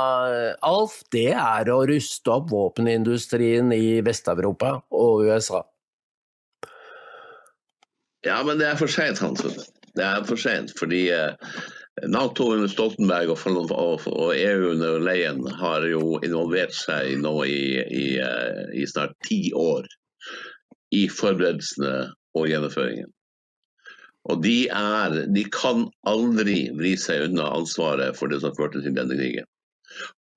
Alf. 0.62 1.02
Det 1.11 1.30
er 1.32 1.70
å 1.70 1.86
ruste 1.86 2.34
opp 2.34 2.50
våpenindustrien 2.50 3.70
i 3.74 4.00
Vest-Europa 4.07 4.76
og 4.90 5.26
USA. 5.26 5.62
Ja, 8.25 8.41
men 8.45 8.59
det 8.61 8.68
er 8.70 8.79
for 8.81 8.91
seint, 8.91 9.20
Hansen. 9.20 9.57
Det 9.95 10.05
er 10.05 10.25
for 10.27 10.41
seint. 10.41 10.72
Fordi 10.79 11.07
eh, 11.12 11.57
Nato 12.09 12.49
under 12.55 12.70
Stoltenberg 12.70 13.35
og, 13.35 14.33
EU 14.35 14.70
under 14.72 14.99
Leyen 15.05 15.45
har 15.61 15.87
jo 15.87 16.18
involvert 16.25 16.75
seg 16.75 17.18
nå 17.20 17.35
i, 17.45 17.61
i, 17.85 18.07
eh, 18.25 18.64
i 18.81 18.87
snart 18.89 19.14
ti 19.29 19.53
år 19.55 19.87
i 20.95 21.05
forberedelsene 21.11 21.95
og 22.35 22.49
gjennomføringen. 22.51 23.11
Og 24.33 24.41
de, 24.41 24.70
er, 24.72 25.18
de 25.37 25.45
kan 25.53 25.85
aldri 26.09 26.70
vri 26.79 26.95
seg 26.97 27.27
unna 27.29 27.51
ansvaret 27.59 28.16
for 28.16 28.33
det 28.33 28.41
som 28.41 28.55
førte 28.57 28.81
til 28.81 28.97
denne 28.97 29.18
krigen. 29.18 29.49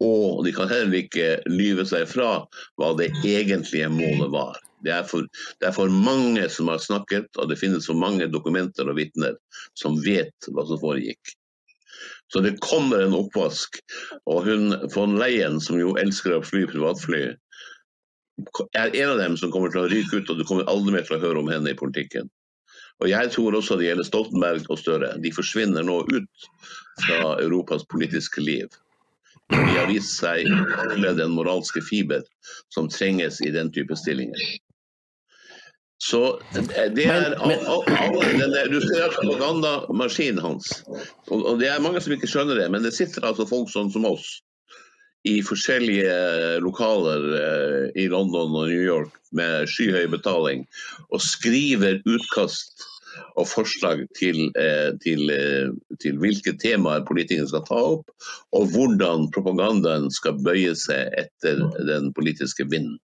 Og 0.03 0.43
de 0.45 0.51
kan 0.53 0.69
heller 0.69 0.99
ikke 0.99 1.37
lyve 1.49 1.87
seg 1.87 2.05
fra 2.11 2.43
hva 2.77 2.91
det 2.99 3.09
egentlige 3.25 3.87
målet 3.89 4.29
var. 4.35 4.59
Det 4.85 4.93
er, 4.93 5.03
for, 5.09 5.25
det 5.59 5.69
er, 5.69 5.73
for, 5.73 5.89
mange 5.89 6.45
som 6.53 6.69
har 6.69 6.81
snakket, 6.83 7.29
og 7.37 7.49
det 7.49 7.57
finnes 7.59 7.87
for 7.89 7.97
mange 7.97 8.27
dokumenter 8.29 8.89
og 8.89 8.99
vitner 8.99 9.33
som 9.79 9.97
vet 10.05 10.49
hva 10.53 10.65
som 10.69 10.79
foregikk. 10.81 11.33
Så 12.33 12.43
det 12.45 12.59
kommer 12.61 13.01
en 13.01 13.15
oppvask. 13.17 13.79
Og 14.29 14.45
hun 14.45 14.75
von 14.93 15.17
Leyen, 15.17 15.61
som 15.63 15.79
jo 15.79 15.95
elsker 15.97 16.35
å 16.35 16.45
fly 16.45 16.65
privatfly, 16.69 17.23
er 18.77 18.93
en 19.01 19.13
av 19.15 19.21
dem 19.21 19.37
som 19.39 19.51
kommer 19.53 19.73
til 19.73 19.85
å 19.85 19.91
ryke 19.91 20.19
ut, 20.19 20.29
og 20.29 20.37
du 20.37 20.45
kommer 20.45 20.67
aldri 20.69 20.93
mer 20.93 21.07
til 21.07 21.17
å 21.17 21.23
høre 21.23 21.41
om 21.41 21.49
henne 21.49 21.73
i 21.73 21.79
politikken. 21.79 22.29
Og 23.01 23.09
Jeg 23.09 23.31
tror 23.33 23.55
også 23.55 23.77
det 23.77 23.89
gjelder 23.89 24.05
Stoltenberg 24.07 24.69
og 24.73 24.79
Støre. 24.81 25.13
De 25.21 25.31
forsvinner 25.33 25.85
nå 25.85 26.01
ut 26.09 26.47
fra 27.05 27.35
Europas 27.41 27.85
politiske 27.89 28.41
liv. 28.41 28.69
De 29.53 29.77
har 29.77 29.87
vist 29.87 30.17
seg 30.17 30.49
å 30.49 31.13
den 31.15 31.35
moralske 31.37 31.81
fiber 31.85 32.25
som 32.73 32.89
trenges 32.91 33.39
i 33.45 33.53
den 33.53 33.69
type 33.71 33.95
stillinger. 33.95 34.57
Så 36.03 36.37
det 36.53 36.61
er 36.77 36.91
denne, 36.93 38.65
Du 38.69 38.79
ser 38.83 39.15
propagandamaskinen 39.15 40.43
hans. 40.43 40.69
Og 41.33 41.57
det 41.59 41.71
er 41.71 41.81
mange 41.81 42.01
som 42.03 42.13
ikke 42.13 42.29
skjønner 42.29 42.59
det, 42.59 42.67
men 42.71 42.85
det 42.85 42.93
sitter 42.93 43.25
altså 43.25 43.47
folk 43.49 43.71
sånn 43.73 43.89
som 43.93 44.05
oss 44.05 44.37
i 45.27 45.39
forskjellige 45.43 46.59
lokaler 46.63 47.23
eh, 47.37 48.03
i 48.03 48.05
London 48.11 48.53
og 48.55 48.69
New 48.69 48.83
York 48.83 49.15
med 49.35 49.67
skyhøy 49.71 50.05
betaling 50.13 50.63
og 51.09 51.23
skriver 51.23 51.99
utkast 52.07 52.85
og 53.37 53.47
forslag 53.49 54.05
til, 54.17 54.47
eh, 54.61 54.91
til, 55.03 55.29
eh, 55.33 55.73
til 56.01 56.19
hvilke 56.21 56.53
temaer 56.61 57.05
politikerne 57.07 57.49
skal 57.49 57.65
ta 57.67 57.79
opp, 57.95 58.11
og 58.53 58.69
hvordan 58.73 59.27
propagandaen 59.33 60.11
skal 60.13 60.37
bøye 60.45 60.75
seg 60.77 61.09
etter 61.17 61.65
den 61.89 62.11
politiske 62.17 62.67
vinden. 62.69 62.99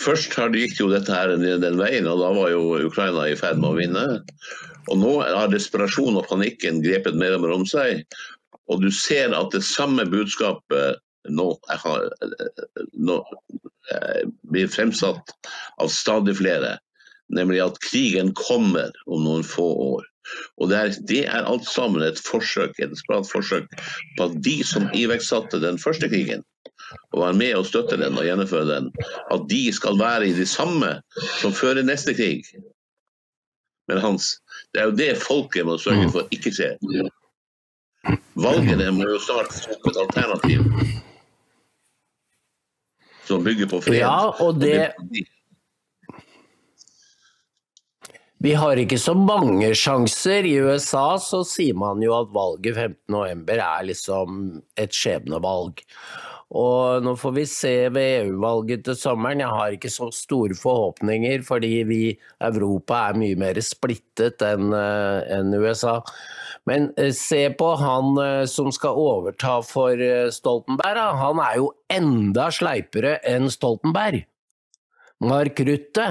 Først 0.00 0.32
gikk 0.32 0.78
jo 0.80 0.88
dette 0.90 1.12
her 1.12 1.34
den 1.36 1.78
veien, 1.78 2.08
og 2.08 2.20
da 2.22 2.30
var 2.34 2.50
jo 2.52 2.78
Ukraina 2.88 3.26
i 3.28 3.36
ferd 3.38 3.60
med 3.60 3.70
å 3.70 3.78
vinne. 3.78 4.04
Og 4.90 4.98
nå 4.98 5.12
har 5.22 5.50
desperasjonen 5.52 6.22
og 6.22 6.28
panikken 6.30 6.80
grepet 6.82 7.18
mer 7.18 7.36
og 7.36 7.44
mer 7.44 7.56
om 7.58 7.66
seg. 7.68 8.02
Og 8.72 8.80
du 8.82 8.90
ser 8.94 9.34
at 9.36 9.52
det 9.54 9.62
samme 9.66 10.06
budskapet 10.08 11.02
nå, 11.28 11.48
har, 11.84 12.08
nå 12.94 13.18
eh, 13.92 14.22
blir 14.50 14.70
fremsatt 14.72 15.34
av 15.82 15.92
stadig 15.92 16.38
flere. 16.40 16.78
Nemlig 17.32 17.62
at 17.64 17.78
krigen 17.84 18.32
kommer 18.36 18.90
om 19.06 19.22
noen 19.26 19.46
få 19.46 19.68
år. 19.92 20.08
Og 20.62 20.70
det 20.70 20.78
er, 20.78 20.96
det 21.08 21.20
er 21.26 21.48
alt 21.50 21.66
sammen 21.68 22.04
et 22.06 22.20
forsøk, 22.22 22.78
et 22.82 22.96
forsøk 23.28 23.68
på 24.16 24.26
at 24.28 24.36
de 24.44 24.58
som 24.66 24.90
iverksatte 24.96 25.60
den 25.62 25.80
første 25.82 26.08
krigen, 26.12 26.44
og 27.12 27.22
være 27.22 27.38
med 27.38 27.54
og 27.58 27.66
støtte 27.68 27.98
den 28.00 28.18
og 28.18 28.26
gjennomføre 28.26 28.68
den, 28.68 28.90
at 29.32 29.48
de 29.50 29.62
skal 29.72 29.98
være 30.00 30.28
i 30.28 30.36
de 30.36 30.46
samme 30.48 30.94
som 31.40 31.54
fører 31.56 31.84
neste 31.86 32.14
krig. 32.16 32.44
Men 33.88 34.00
Hans, 34.02 34.36
det 34.72 34.82
er 34.82 34.90
jo 34.90 34.96
det 34.96 35.10
folket 35.20 35.66
må 35.66 35.78
sørge 35.80 36.08
for 36.14 36.34
ikke 36.34 36.52
skjer. 36.54 36.78
Valgene 38.42 38.90
må 38.96 39.06
jo 39.10 39.20
snart 39.22 39.52
få 39.52 39.92
et 39.92 40.02
alternativ 40.06 40.66
som 43.28 43.44
bygger 43.44 43.70
på 43.70 43.80
fred. 43.84 44.02
Ja, 44.02 44.32
og 44.42 44.60
det... 44.60 44.90
Vi 48.42 48.56
har 48.58 48.74
ikke 48.76 48.98
så 48.98 49.14
mange 49.14 49.68
sjanser. 49.78 50.42
I 50.42 50.56
USA 50.66 51.14
så 51.22 51.44
sier 51.46 51.76
man 51.78 52.02
jo 52.02 52.16
at 52.16 52.32
valget 52.34 52.74
15.11 52.74 53.52
er 53.54 53.84
liksom 53.86 54.40
et 54.82 54.96
skjebnevalg. 54.98 55.84
Og 56.52 57.04
nå 57.04 57.14
får 57.16 57.32
vi 57.32 57.44
se 57.48 57.72
ved 57.94 58.26
EU-valget 58.26 58.84
til 58.84 58.96
sommeren. 58.98 59.40
Jeg 59.40 59.56
har 59.56 59.72
ikke 59.72 59.90
så 59.92 60.10
store 60.12 60.56
forhåpninger, 60.58 61.44
fordi 61.46 61.70
vi 61.88 62.00
Europa 62.44 63.06
er 63.08 63.20
mye 63.22 63.38
mer 63.40 63.60
splittet 63.64 64.44
enn 64.44 64.74
eh, 64.76 65.22
en 65.32 65.54
USA. 65.56 66.00
Men 66.68 66.90
eh, 67.00 67.14
se 67.16 67.46
på 67.56 67.70
han 67.80 68.20
eh, 68.20 68.44
som 68.52 68.68
skal 68.74 69.00
overta 69.00 69.62
for 69.64 70.04
Stoltenberg. 70.34 71.00
Han 71.22 71.40
er 71.40 71.56
jo 71.62 71.72
enda 71.92 72.50
sleipere 72.52 73.16
enn 73.28 73.48
Stoltenberg. 73.52 74.26
Mark 75.24 75.64
Rutte. 75.64 76.10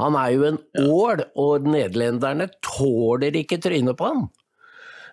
Han 0.00 0.16
er 0.18 0.30
jo 0.34 0.46
en 0.48 0.62
ål, 0.82 1.22
og 1.38 1.66
nederlenderne 1.68 2.48
tåler 2.64 3.36
ikke 3.38 3.60
trynet 3.62 3.94
på 4.00 4.10
han. 4.10 4.30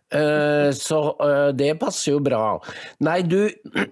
Eh, 0.09 0.71
så 0.73 0.99
eh, 1.21 1.49
det 1.53 1.73
passer 1.81 2.15
jo 2.15 2.21
bra. 2.25 2.57
Nei, 3.05 3.21
du, 3.21 3.49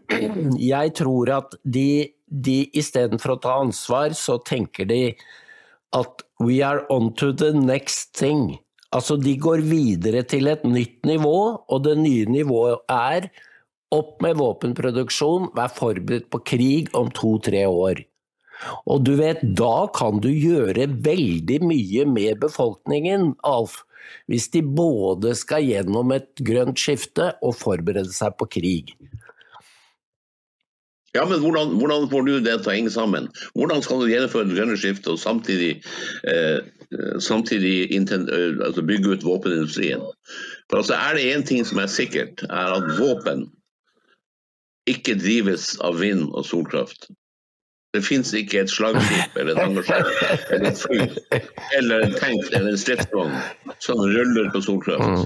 jeg 0.73 0.93
tror 0.97 1.33
at 1.35 1.57
de, 1.63 2.09
de 2.27 2.59
istedenfor 2.77 3.35
å 3.35 3.41
ta 3.43 3.57
ansvar, 3.61 4.15
så 4.17 4.39
tenker 4.41 4.89
de 4.89 5.01
at 5.95 6.23
we 6.43 6.61
are 6.65 6.83
on 6.93 7.13
to 7.15 7.31
the 7.31 7.53
next 7.53 8.17
thing. 8.17 8.57
Altså, 8.95 9.17
de 9.19 9.35
går 9.39 9.65
videre 9.67 10.23
til 10.23 10.49
et 10.49 10.63
nytt 10.65 11.05
nivå, 11.05 11.37
og 11.67 11.83
det 11.85 11.97
nye 11.99 12.27
nivået 12.31 12.81
er 12.91 13.29
opp 13.93 14.21
med 14.23 14.39
våpenproduksjon, 14.39 15.51
vær 15.55 15.71
forberedt 15.75 16.29
på 16.33 16.41
krig 16.43 16.93
om 16.97 17.11
to-tre 17.15 17.65
år. 17.67 18.01
Og 18.89 19.03
du 19.05 19.13
vet, 19.19 19.43
da 19.57 19.87
kan 19.93 20.21
du 20.23 20.29
gjøre 20.31 20.87
veldig 21.05 21.59
mye 21.67 22.07
med 22.09 22.39
befolkningen, 22.41 23.35
Alf. 23.45 23.83
Hvis 24.31 24.49
de 24.53 24.63
både 24.63 25.33
skal 25.37 25.65
gjennom 25.67 26.11
et 26.15 26.29
grønt 26.45 26.79
skifte 26.79 27.33
og 27.41 27.55
forberede 27.59 28.13
seg 28.13 28.35
på 28.39 28.49
krig. 28.57 28.93
Ja, 31.15 31.23
men 31.25 31.39
hvordan, 31.41 31.77
hvordan, 31.79 32.09
får 32.11 32.25
du 32.27 32.33
det 32.45 32.57
til 32.61 32.69
å 32.69 32.75
henge 32.75 32.93
sammen? 32.93 33.29
Hvordan 33.57 33.81
skal 33.81 34.03
du 34.03 34.11
gjennomføre 34.11 34.49
det 34.49 34.57
grønne 34.57 34.77
skiftet 34.77 35.07
og 35.13 35.21
samtidig, 35.21 35.77
eh, 36.29 36.59
samtidig 37.23 37.87
eh, 37.95 38.57
altså 38.67 38.83
bygge 38.85 39.15
ut 39.15 39.25
våpenindustrien? 39.25 40.03
For 40.69 40.83
altså 40.83 40.93
Er 40.93 41.15
det 41.17 41.29
én 41.31 41.45
ting 41.47 41.65
som 41.65 41.79
er 41.81 41.89
sikkert, 41.89 42.43
er 42.49 42.75
at 42.75 42.91
våpen 42.99 43.47
ikke 44.87 45.17
drives 45.19 45.73
av 45.83 45.97
vind 45.99 46.29
og 46.31 46.45
solkraft. 46.47 47.09
Det 47.97 48.03
fins 48.05 48.29
ikke 48.37 48.61
et 48.61 48.69
slagskip 48.69 49.39
eller 49.41 49.55
et 49.55 49.63
engasjement 49.63 50.51
eller 50.53 50.69
et 50.69 50.81
fly 50.83 50.99
eller 51.79 52.05
en 52.05 52.13
tank 52.19 52.51
eller 52.51 52.69
en 52.69 52.77
stridsvogn 52.77 53.33
som 53.81 54.03
ruller 54.03 54.51
på 54.53 54.61
solkraft. 54.61 55.25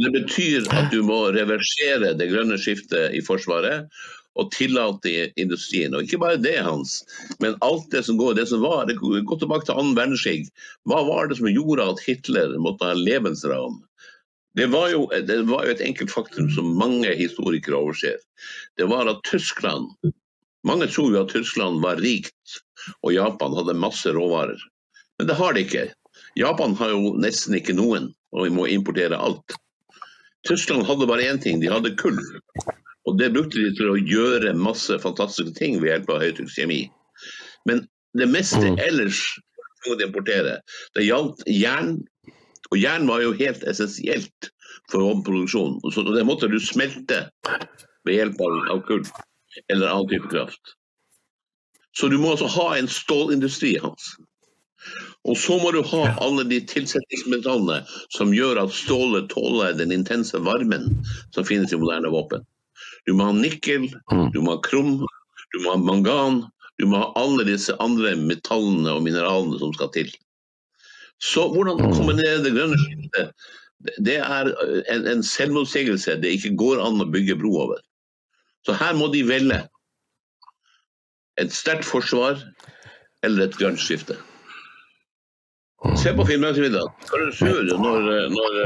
Det 0.00 0.10
betyr 0.14 0.70
at 0.72 0.88
du 0.88 1.02
må 1.04 1.18
reversere 1.36 2.14
det 2.16 2.30
grønne 2.30 2.56
skiftet 2.60 3.12
i 3.12 3.20
Forsvaret 3.24 3.90
og 4.40 4.48
tillate 4.54 5.26
industrien. 5.36 5.92
Og 5.92 6.06
ikke 6.06 6.22
bare 6.22 6.40
det, 6.40 6.56
Hans, 6.64 7.02
men 7.44 7.58
alt 7.66 7.90
det 7.92 8.06
som 8.06 8.16
går, 8.16 8.38
det 8.38 8.46
som 8.48 8.64
var 8.64 8.86
det 8.88 8.96
Gå 8.96 9.36
tilbake 9.36 9.68
til 9.68 9.76
annen 9.76 9.98
verdenskrig. 9.98 10.48
Hva 10.88 11.02
var 11.04 11.28
det 11.28 11.36
som 11.42 11.50
gjorde 11.52 11.90
at 11.92 12.00
Hitler 12.06 12.56
måtte 12.56 12.88
ha 12.88 12.96
levensran? 12.96 13.82
Det 14.56 14.70
var, 14.72 14.88
jo, 14.92 15.04
det 15.28 15.42
var 15.48 15.64
jo 15.64 15.76
et 15.76 15.84
enkelt 15.84 16.12
faktum 16.12 16.48
som 16.52 16.74
mange 16.76 17.12
historikere 17.16 17.76
overser. 17.76 18.16
Det 18.80 18.88
var 18.88 19.08
at 19.08 19.20
Tyskland 19.28 19.92
Mange 20.68 20.86
tror 20.90 21.14
jo 21.14 21.24
at 21.24 21.32
Tyskland 21.34 21.82
var 21.82 22.00
rikt 22.02 22.60
og 23.02 23.14
Japan 23.14 23.56
hadde 23.56 23.78
masse 23.78 24.12
råvarer. 24.14 24.58
Men 25.18 25.28
det 25.28 25.36
har 25.38 25.54
de 25.54 25.64
ikke. 25.66 25.86
Japan 26.38 26.74
har 26.78 26.92
jo 26.94 27.12
nesten 27.20 27.56
ikke 27.58 27.76
noen, 27.76 28.10
og 28.32 28.46
vi 28.46 28.54
må 28.54 28.66
importere 28.70 29.18
alt. 29.18 29.56
Tyskland 30.48 30.86
hadde 30.88 31.06
bare 31.06 31.28
én 31.30 31.40
ting, 31.42 31.60
de 31.62 31.70
hadde 31.70 31.94
kull. 32.00 32.18
Og 33.06 33.18
det 33.18 33.32
brukte 33.34 33.60
de 33.60 33.72
til 33.76 33.92
å 33.92 33.98
gjøre 33.98 34.54
masse 34.58 34.96
fantastiske 35.02 35.54
ting 35.58 35.78
ved 35.82 35.92
hjelp 35.92 36.10
av 36.14 36.22
høytrykkskjemi. 36.24 36.80
Men 37.68 37.84
det 38.18 38.28
meste 38.30 38.62
mm. 38.62 38.80
ellers 38.82 39.20
kunne 39.82 39.98
de 40.00 40.08
importere. 40.08 40.56
Det 40.96 41.06
gjaldt 41.06 41.42
jern, 41.50 41.96
og 42.70 42.78
jern 42.78 43.06
var 43.10 43.22
jo 43.24 43.34
helt 43.38 43.64
essensielt 43.68 44.50
for 44.90 45.02
våpenproduksjonen. 45.02 45.80
Så 45.94 46.06
det 46.06 46.26
måtte 46.26 46.50
du 46.50 46.58
smelte 46.62 47.24
ved 48.06 48.18
hjelp 48.18 48.42
av, 48.42 48.58
av 48.74 48.82
kull 48.88 49.04
eller 49.72 49.88
annen 49.88 50.08
type 50.08 50.30
kraft. 50.32 50.76
Så 51.98 52.08
du 52.08 52.18
må 52.18 52.32
altså 52.32 52.48
ha 52.48 52.68
en 52.76 52.88
stålindustri, 52.88 53.76
Hans. 53.82 54.14
Og 55.28 55.36
så 55.38 55.58
må 55.62 55.70
du 55.70 55.82
ha 55.86 56.06
alle 56.24 56.44
de 56.50 56.58
tilsetningsmetallene 56.66 57.82
som 58.16 58.32
gjør 58.34 58.64
at 58.64 58.74
stålet 58.74 59.28
tåler 59.30 59.76
den 59.78 59.94
intense 59.94 60.40
varmen 60.42 60.88
som 61.34 61.46
finnes 61.46 61.72
i 61.72 61.78
moderne 61.78 62.10
våpen. 62.10 62.42
Du 63.06 63.14
må 63.14 63.28
ha 63.28 63.36
nikkel, 63.36 63.86
mm. 64.10 64.32
du 64.34 64.40
må 64.42 64.56
ha 64.56 64.64
krum, 64.64 64.96
du 65.54 65.60
må 65.62 65.76
ha 65.76 65.78
mangan, 65.78 66.42
du 66.80 66.88
må 66.90 67.04
ha 67.04 67.12
alle 67.20 67.46
disse 67.46 67.76
andre 67.82 68.16
metallene 68.18 68.96
og 68.96 69.04
mineralene 69.06 69.60
som 69.62 69.74
skal 69.76 69.92
til. 69.94 70.10
Så 71.22 71.46
hvordan 71.52 71.78
mm. 71.78 71.94
kombinere 71.94 72.42
det 72.42 72.54
grønne 72.56 72.80
skiftet? 72.82 73.48
Det 74.02 74.18
er 74.22 74.50
en, 74.90 75.06
en 75.10 75.22
selvmotsigelse 75.26 76.18
det 76.22 76.34
ikke 76.36 76.56
går 76.58 76.82
an 76.82 77.02
å 77.02 77.10
bygge 77.14 77.38
bro 77.38 77.54
over. 77.66 77.82
Så 78.66 78.76
her 78.78 78.94
må 78.98 79.08
de 79.12 79.24
velge 79.26 79.58
et 81.40 81.54
sterkt 81.54 81.86
forsvar 81.88 82.38
eller 83.26 83.46
et 83.46 83.56
grønt 83.58 83.80
skifte. 83.80 84.18
Se 85.98 86.12
på 86.14 86.26
Finnmarksvidda. 86.28 86.82
Hva 87.10 87.18
er 87.18 87.24
det 87.66 87.78
når, 87.80 88.08
når 88.36 88.58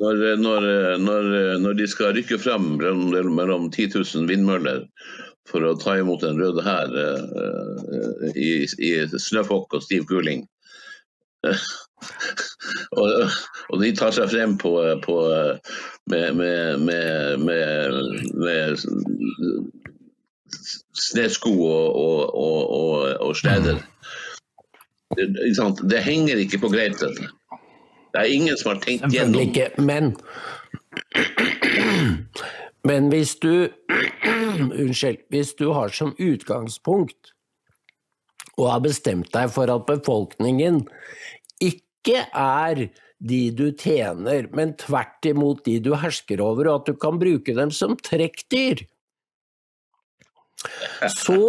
når, 0.00 1.26
når, 1.60 1.74
de 1.76 1.86
skal 1.88 2.14
rykke 2.16 2.38
frem 2.40 2.78
mellom 2.80 3.68
10 3.70 3.90
000 3.94 4.30
vindmøller 4.30 4.86
for 5.50 5.66
å 5.66 5.74
ta 5.78 5.98
imot 6.00 6.24
den 6.24 6.40
røde 6.40 6.64
hær 6.64 6.88
uh, 6.94 8.30
i, 8.32 8.64
i 8.64 8.92
snøfokk 9.12 9.76
og 9.76 9.84
stiv 9.84 10.06
kuling. 10.08 10.46
Og, 12.92 13.30
og, 13.68 13.76
de 13.82 13.90
tar 13.96 14.14
seg 14.16 14.30
frem 14.32 14.56
på, 14.60 14.74
på 15.04 15.16
med, 16.10 16.34
med, 16.34 16.78
med, 16.78 17.96
med, 18.34 18.78
snesko 21.00 21.52
og, 21.52 21.96
og, 21.96 22.70
og, 23.20 23.36
steder. 23.36 23.80
Det, 25.16 25.26
det, 25.90 26.02
henger 26.06 26.36
ikke 26.36 26.58
på 26.62 26.70
greip, 26.72 26.98
dette. 27.00 27.30
Det 28.10 28.20
er 28.20 28.30
ingen 28.30 28.58
som 28.58 28.74
har 28.74 28.80
tenkt 28.82 29.12
gjennom 29.14 29.42
ikke, 29.42 29.70
men 29.78 30.14
men 32.84 33.10
hvis 33.12 33.36
du 33.42 33.68
Unnskyld. 34.60 35.18
Hvis 35.28 35.54
du 35.54 35.72
har 35.72 35.88
som 35.88 36.14
utgangspunkt 36.18 37.32
og 38.58 38.70
har 38.72 38.82
bestemt 38.84 39.30
deg 39.34 39.50
for 39.54 39.70
at 39.72 39.86
befolkningen 39.88 40.82
ikke 41.60 41.86
er 42.08 42.88
de 43.20 43.40
du 43.52 43.70
tjener, 43.76 44.48
men 44.56 44.72
tvert 44.80 45.26
imot 45.28 45.64
de 45.66 45.78
du 45.84 45.92
hersker 45.94 46.40
over, 46.40 46.68
og 46.70 46.80
at 46.80 46.86
du 46.88 46.96
kan 46.96 47.20
bruke 47.20 47.54
dem 47.56 47.70
som 47.70 47.96
trekkdyr, 48.00 48.86
så 51.08 51.44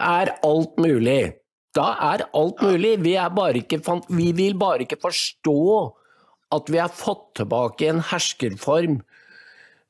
er 0.00 0.34
alt 0.44 0.76
mulig. 0.80 1.34
Da 1.74 1.90
er 2.14 2.24
alt 2.36 2.62
mulig. 2.62 2.96
Vi, 3.02 3.16
er 3.18 3.58
ikke, 3.58 3.80
vi 4.08 4.30
vil 4.32 4.54
bare 4.56 4.84
ikke 4.84 5.00
forstå 5.02 5.60
at 6.54 6.70
vi 6.70 6.78
har 6.78 6.92
fått 6.92 7.34
tilbake 7.40 7.88
en 7.90 8.00
herskerform 8.04 9.00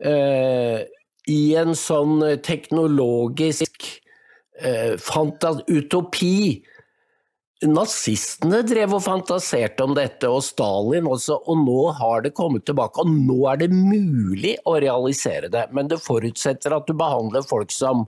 eh, 0.01 0.87
i 1.31 1.43
en 1.61 1.75
sånn 1.77 2.23
teknologisk 2.45 3.89
eh, 4.61 4.97
utopi. 4.97 6.65
Nazistene 7.63 8.65
drev 8.67 8.97
og 8.97 9.05
fantaserte 9.05 9.85
om 9.87 9.95
dette, 9.97 10.29
og 10.29 10.43
Stalin 10.45 11.07
også, 11.09 11.37
og 11.47 11.61
nå 11.63 11.85
har 12.01 12.25
det 12.25 12.35
kommet 12.37 12.67
tilbake. 12.67 13.05
Og 13.05 13.13
nå 13.15 13.39
er 13.53 13.63
det 13.63 13.71
mulig 13.73 14.57
å 14.67 14.75
realisere 14.83 15.49
det, 15.53 15.69
men 15.73 15.89
det 15.89 16.03
forutsetter 16.03 16.75
at 16.75 16.89
du 16.89 16.97
behandler 16.99 17.47
folk 17.47 17.73
som 17.73 18.05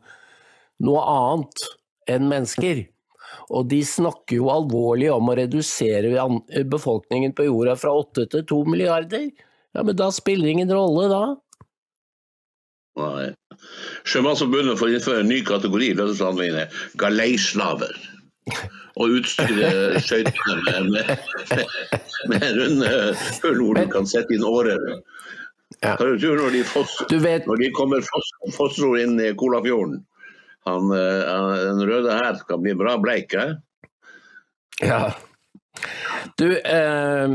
noe 0.82 1.04
annet 1.08 1.64
enn 2.10 2.26
mennesker. 2.28 2.84
Og 3.54 3.68
de 3.70 3.80
snakker 3.86 4.40
jo 4.40 4.50
alvorlig 4.50 5.08
om 5.14 5.30
å 5.30 5.36
redusere 5.38 6.26
befolkningen 6.66 7.34
på 7.36 7.46
jorda 7.46 7.76
fra 7.78 7.94
åtte 7.94 8.26
til 8.32 8.44
to 8.48 8.60
milliarder. 8.66 9.30
Ja, 9.76 9.84
men 9.86 9.96
da 9.96 10.10
spiller 10.14 10.50
ingen 10.50 10.72
rolle, 10.72 11.06
da. 11.12 11.22
Nei. 12.96 13.30
Sjømannsforbundet 14.08 14.78
får 14.80 14.94
innføre 14.96 15.22
en 15.22 15.30
ny 15.30 15.40
kategori 15.46 15.92
i 15.92 15.96
lønnsforhandlingene, 15.98 16.68
galeislaver. 17.00 17.96
Og 18.96 19.18
utstyre 19.18 20.00
skøytene 20.00 20.82
med, 20.88 21.10
med, 21.50 21.64
med 22.30 22.44
runde 22.60 22.90
hull 23.42 23.62
hvor 23.64 23.80
du 23.80 23.88
kan 23.92 24.06
sette 24.08 24.36
inn 24.36 24.46
årer. 24.46 24.80
Ja. 25.82 25.96
Hva 25.96 25.98
tror 25.98 26.16
du 26.22 26.28
når 26.38 26.54
de, 26.54 26.62
foss, 26.64 26.94
vet... 27.10 27.46
når 27.48 27.60
de 27.60 27.70
kommer 27.76 28.06
fossror 28.54 29.00
inn 29.02 29.18
i 29.20 29.32
Kolafjorden? 29.36 30.04
Han, 30.66 30.90
eh, 30.94 31.36
den 31.66 31.82
røde 31.86 32.14
her 32.14 32.38
skal 32.40 32.62
bli 32.62 32.74
bra 32.78 32.96
bleik, 33.02 33.34
eh? 33.38 33.56
Ja. 34.82 35.14
Du, 36.40 36.48
eh, 36.56 37.34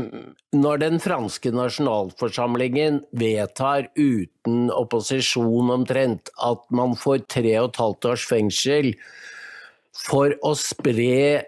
når 0.52 0.82
den 0.82 0.98
franske 1.00 1.52
nasjonalforsamlingen 1.54 3.00
vedtar 3.16 3.88
uten 3.96 4.68
opposisjon 4.74 5.70
omtrent 5.72 6.32
at 6.42 6.64
man 6.74 6.96
får 6.98 7.24
tre 7.32 7.54
og 7.62 7.70
et 7.70 7.82
halvt 7.84 8.10
års 8.12 8.26
fengsel 8.28 8.92
for 9.96 10.34
å 10.44 10.54
spre 10.58 11.44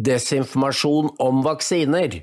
desinformasjon 0.00 1.10
om 1.22 1.40
vaksiner, 1.44 2.20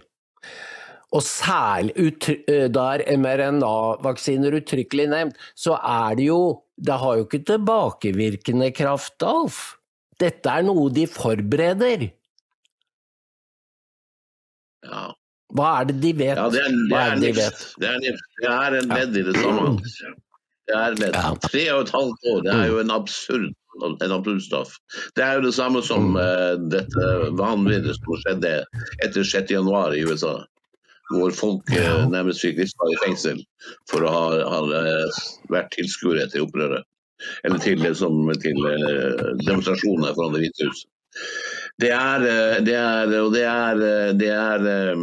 og 1.16 1.24
særlig 1.24 2.10
eh, 2.52 2.68
da 2.74 2.88
er 2.98 3.06
mRNA-vaksiner 3.16 4.58
uttrykkelig 4.60 5.08
nevnt, 5.14 5.38
så 5.56 5.78
er 5.80 6.18
det 6.20 6.28
jo 6.28 6.42
det 6.78 6.98
har 7.02 7.18
jo 7.18 7.26
ikke 7.26 7.46
tilbakevirkende 7.48 8.70
kraft, 8.76 9.24
Alf. 9.26 9.62
Dette 10.22 10.52
er 10.52 10.66
noe 10.66 10.92
de 10.94 11.08
forbereder. 11.10 12.10
Ja. 14.86 15.08
Hva 15.58 15.72
er 15.80 15.90
det 15.90 15.98
de 16.04 16.12
vet? 16.20 16.38
Ja, 16.38 16.48
det 16.54 16.62
er, 16.62 16.76
det 16.76 16.98
er, 16.98 17.02
er 17.02 17.16
det 17.16 17.24
de 17.24 17.34
vet? 17.40 17.66
Det 17.82 17.92
det 18.44 18.52
er 18.52 18.78
en 18.78 18.94
ledd 18.94 19.18
i 19.18 19.24
det 19.26 19.36
samme. 19.40 19.70
Det 20.68 20.76
er. 20.76 20.98
Ja. 21.14 21.32
Tre 21.48 21.64
og 21.74 21.86
et 21.86 21.94
halvt 21.96 22.28
år, 22.32 22.44
det 22.44 22.54
er 22.54 22.68
jo 22.68 22.82
en 22.82 22.92
absurd, 22.92 23.48
en 23.88 24.12
absurd. 24.12 24.76
Det 25.16 25.24
er 25.24 25.38
jo 25.38 25.46
det 25.46 25.54
samme 25.56 25.82
som 25.86 26.18
uh, 26.20 26.60
dette 26.74 27.08
vanviddet 27.40 27.96
som 27.96 28.20
skjedde 28.24 28.54
etter 29.06 29.24
6. 29.24 29.54
januar 29.56 29.96
i 29.96 30.04
USA. 30.04 30.36
Hvor 31.14 31.32
folk 31.32 31.72
uh, 31.72 32.04
nærmest 32.12 32.44
fikk 32.44 32.60
i 32.66 33.00
fengsel 33.06 33.40
for 33.92 34.04
å 34.04 34.12
ha, 34.12 34.26
ha 34.52 34.60
eh, 34.82 35.22
vært 35.54 35.72
tilskuere 35.78 36.28
til 36.34 36.44
opprøret. 36.50 36.84
Eller 37.48 37.64
til, 37.64 37.82
som, 37.96 38.28
til 38.44 38.60
uh, 38.68 39.32
demonstrasjoner 39.48 40.14
foran 40.20 40.36
Det 40.36 40.44
hvite 40.44 40.68
hus. 40.68 40.84
Det 41.80 41.94
er, 41.94 42.26
det 42.66 42.76
er, 42.76 43.12
og 43.22 43.32
det 43.34 43.46
er, 43.48 43.82
det 44.20 44.30
er 44.34 44.68
eh, 44.74 45.02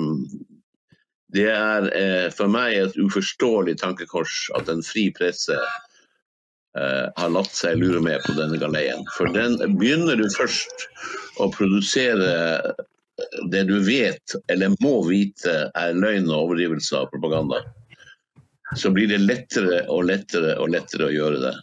det 1.34 1.48
er 1.50 1.88
eh, 1.98 2.28
for 2.34 2.50
meg 2.50 2.76
et 2.78 2.96
uforståelig 3.00 3.76
tankekors 3.80 4.46
at 4.58 4.70
en 4.70 4.82
fri 4.86 5.08
presse 5.16 5.56
eh, 5.58 7.06
har 7.16 7.32
latt 7.34 7.54
seg 7.54 7.80
lure 7.80 8.02
med 8.04 8.22
på 8.26 8.36
denne 8.38 8.60
galeien. 8.62 9.02
For 9.16 9.30
den 9.34 9.58
begynner 9.80 10.20
du 10.20 10.28
først 10.36 10.88
å 11.42 11.50
produsere 11.54 12.74
det 13.50 13.64
du 13.70 13.78
vet, 13.86 14.34
eller 14.50 14.74
må 14.82 14.96
vite, 15.08 15.54
er 15.74 15.98
løgn 15.98 16.30
og 16.30 16.48
overdrivelse 16.48 16.98
av 16.98 17.10
propaganda. 17.12 17.62
Så 18.78 18.90
blir 18.94 19.10
det 19.10 19.20
lettere 19.22 19.84
og 19.92 20.06
lettere 20.08 20.56
og 20.58 20.72
lettere 20.74 21.08
å 21.08 21.14
gjøre 21.14 21.42
det. 21.44 21.54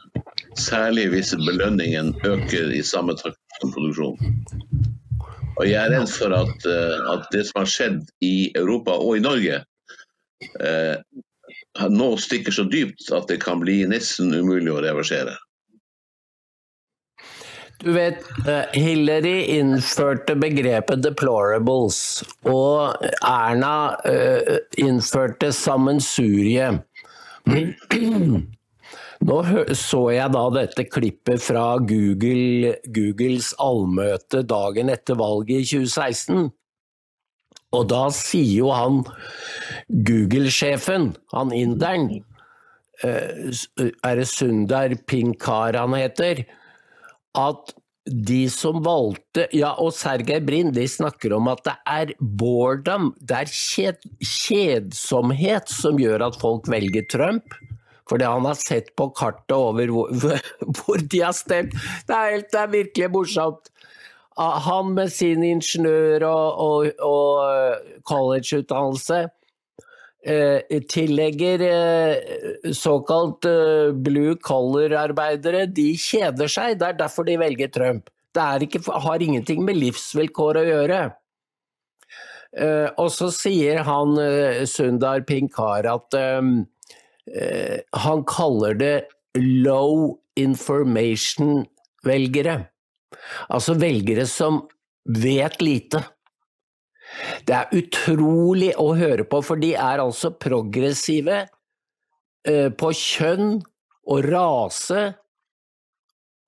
Særlig 0.59 1.09
hvis 1.11 1.33
belønningen 1.39 2.13
øker 2.27 2.71
i 2.75 2.83
samme 2.83 3.15
takt 3.19 3.39
som 3.59 3.73
produksjonen. 3.75 4.39
Og 5.61 5.67
jeg 5.69 5.77
er 5.77 5.91
redd 5.93 6.09
for 6.09 6.33
at, 6.33 6.63
eh, 6.65 7.09
at 7.13 7.27
det 7.33 7.45
som 7.45 7.61
har 7.61 7.69
skjedd 7.69 7.99
i 8.25 8.49
Europa 8.57 8.95
og 8.97 9.19
i 9.19 9.21
Norge, 9.21 9.59
eh, 10.57 10.95
nå 11.93 12.09
stikker 12.17 12.55
så 12.55 12.65
dypt 12.65 13.11
at 13.13 13.29
det 13.29 13.37
kan 13.43 13.61
bli 13.61 13.83
nesten 13.85 14.33
umulig 14.33 14.73
å 14.73 14.81
reversere. 14.81 15.37
Du 17.81 17.91
vet, 17.93 18.25
eh, 18.47 18.65
Hillary 18.73 19.45
innførte 19.57 20.35
begrepet 20.35 21.01
'deplorables', 21.01 22.23
og 22.45 22.97
Erna 23.21 23.97
eh, 24.05 24.59
innførte 24.77 25.53
sammensurie. 25.53 26.79
Nå 29.21 29.37
så 29.77 29.99
jeg 30.15 30.33
da 30.33 30.41
dette 30.55 30.87
klippet 30.89 31.43
fra 31.45 31.65
Google, 31.77 32.73
Googles 32.89 33.51
allmøte 33.61 34.41
dagen 34.49 34.89
etter 34.89 35.19
valget 35.19 35.61
i 35.61 35.67
2016. 35.83 36.49
Og 37.71 37.85
da 37.91 38.07
sier 38.15 38.55
jo 38.63 38.71
han 38.73 39.03
Google-sjefen, 39.87 41.11
han 41.35 41.53
inderen, 41.55 42.09
eh, 43.03 43.53
er 44.03 44.15
det 44.17 44.27
Sundar 44.27 44.95
Pinkar 45.07 45.77
han 45.79 45.93
heter, 45.95 46.43
at 47.37 47.75
de 48.05 48.49
som 48.49 48.81
valgte 48.83 49.45
Ja, 49.53 49.75
og 49.77 49.93
Sergej 49.93 50.41
Brin, 50.43 50.73
de 50.73 50.87
snakker 50.89 51.33
om 51.37 51.47
at 51.51 51.63
det 51.63 51.75
er 51.87 52.13
boredom, 52.19 53.13
det 53.21 53.43
er 53.43 53.45
kjedsomhet 54.25 55.69
som 55.69 55.99
gjør 56.01 56.25
at 56.31 56.39
folk 56.41 56.67
velger 56.67 57.05
Trump. 57.07 57.53
Fordi 58.11 58.27
han 58.27 58.45
har 58.45 58.59
sett 58.59 58.91
på 58.99 59.07
kartet 59.15 59.55
over 59.55 59.91
hvor, 59.95 60.39
hvor 60.81 61.03
de 61.11 61.21
har 61.23 61.35
stemt. 61.37 61.75
Det 62.07 62.15
er, 62.15 62.33
helt, 62.35 62.49
det 62.51 62.59
er 62.59 62.73
virkelig 62.75 63.11
morsomt. 63.15 63.71
Ah, 64.39 64.59
Han 64.63 64.93
med 64.95 65.11
sin 65.11 65.43
ingeniør- 65.43 66.27
og, 66.27 66.59
og, 66.59 66.91
og 67.03 68.01
collegeutdannelse 68.07 69.25
eh, 70.23 70.79
tillegger 70.89 71.63
eh, 71.67 72.71
såkalt 72.73 73.45
eh, 73.45 73.91
blue 73.91 74.37
collar-arbeidere 74.39 75.65
De 75.67 75.91
kjeder 75.99 76.51
seg, 76.51 76.79
det 76.79 76.87
er 76.87 76.99
derfor 77.03 77.27
de 77.27 77.37
velger 77.41 77.71
Trump. 77.75 78.09
Det 78.31 78.69
ikke, 78.69 78.85
har 78.87 79.23
ingenting 79.23 79.65
med 79.67 79.75
livsvilkår 79.75 80.61
å 80.61 80.67
gjøre. 80.67 80.99
Og 82.99 83.07
så 83.15 83.29
sier 83.31 83.79
han 83.87 84.15
Sundar 84.67 85.21
Pinkar 85.27 85.87
at 85.87 86.15
eh, 86.19 86.39
han 87.31 88.25
kaller 88.27 88.73
det 88.75 88.95
low 89.37 90.17
information-velgere. 90.39 92.55
Altså 93.51 93.73
velgere 93.79 94.27
som 94.27 94.69
vet 95.05 95.61
lite. 95.61 96.03
Det 97.45 97.53
er 97.55 97.67
utrolig 97.75 98.73
å 98.79 98.93
høre 98.95 99.23
på, 99.27 99.41
for 99.43 99.55
de 99.59 99.73
er 99.75 99.99
altså 100.03 100.31
progressive 100.39 101.47
eh, 102.47 102.69
på 102.71 102.91
kjønn 102.95 103.61
og 104.11 104.25
rase 104.31 105.13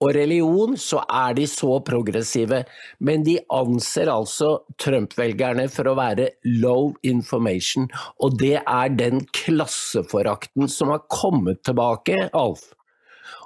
og 0.03 0.11
religion, 0.17 0.75
så 0.79 1.01
er 1.07 1.35
de 1.37 1.47
så 1.49 1.77
progressive. 1.87 2.63
Men 2.99 3.23
de 3.25 3.37
anser 3.53 4.11
altså 4.11 4.51
Trump-velgerne 4.81 5.69
for 5.71 5.89
å 5.89 5.97
være 5.99 6.29
low 6.59 6.93
information, 7.07 7.87
og 8.19 8.37
det 8.41 8.57
er 8.59 8.95
den 8.99 9.23
klasseforakten 9.35 10.69
som 10.71 10.93
har 10.93 11.05
kommet 11.11 11.63
tilbake, 11.67 12.27
Alf. 12.33 12.71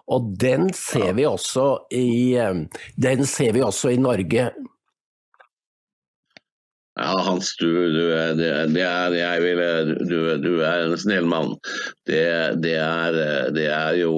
Og 0.07 0.31
den 0.39 0.69
ser 0.75 1.13
vi 1.17 1.25
også 1.27 1.65
i, 1.91 2.35
eh, 2.39 3.23
ser 3.25 3.53
vi 3.53 3.61
også 3.61 3.91
i 3.91 3.99
Norge. 3.99 4.51
Ja, 6.97 7.11
Hans, 7.27 7.51
du, 7.59 7.67
du, 7.93 8.05
det, 8.39 8.47
det 8.73 8.81
er, 8.81 9.13
jeg 9.13 9.41
vil, 9.43 9.91
du, 10.09 10.15
du 10.41 10.53
er 10.65 10.87
en 10.87 10.97
snill 10.97 11.27
mann. 11.29 11.53
Det, 12.09 12.23
det, 12.63 12.73
er, 12.81 13.19
det, 13.53 13.67
er 13.69 13.99
jo, 13.99 14.13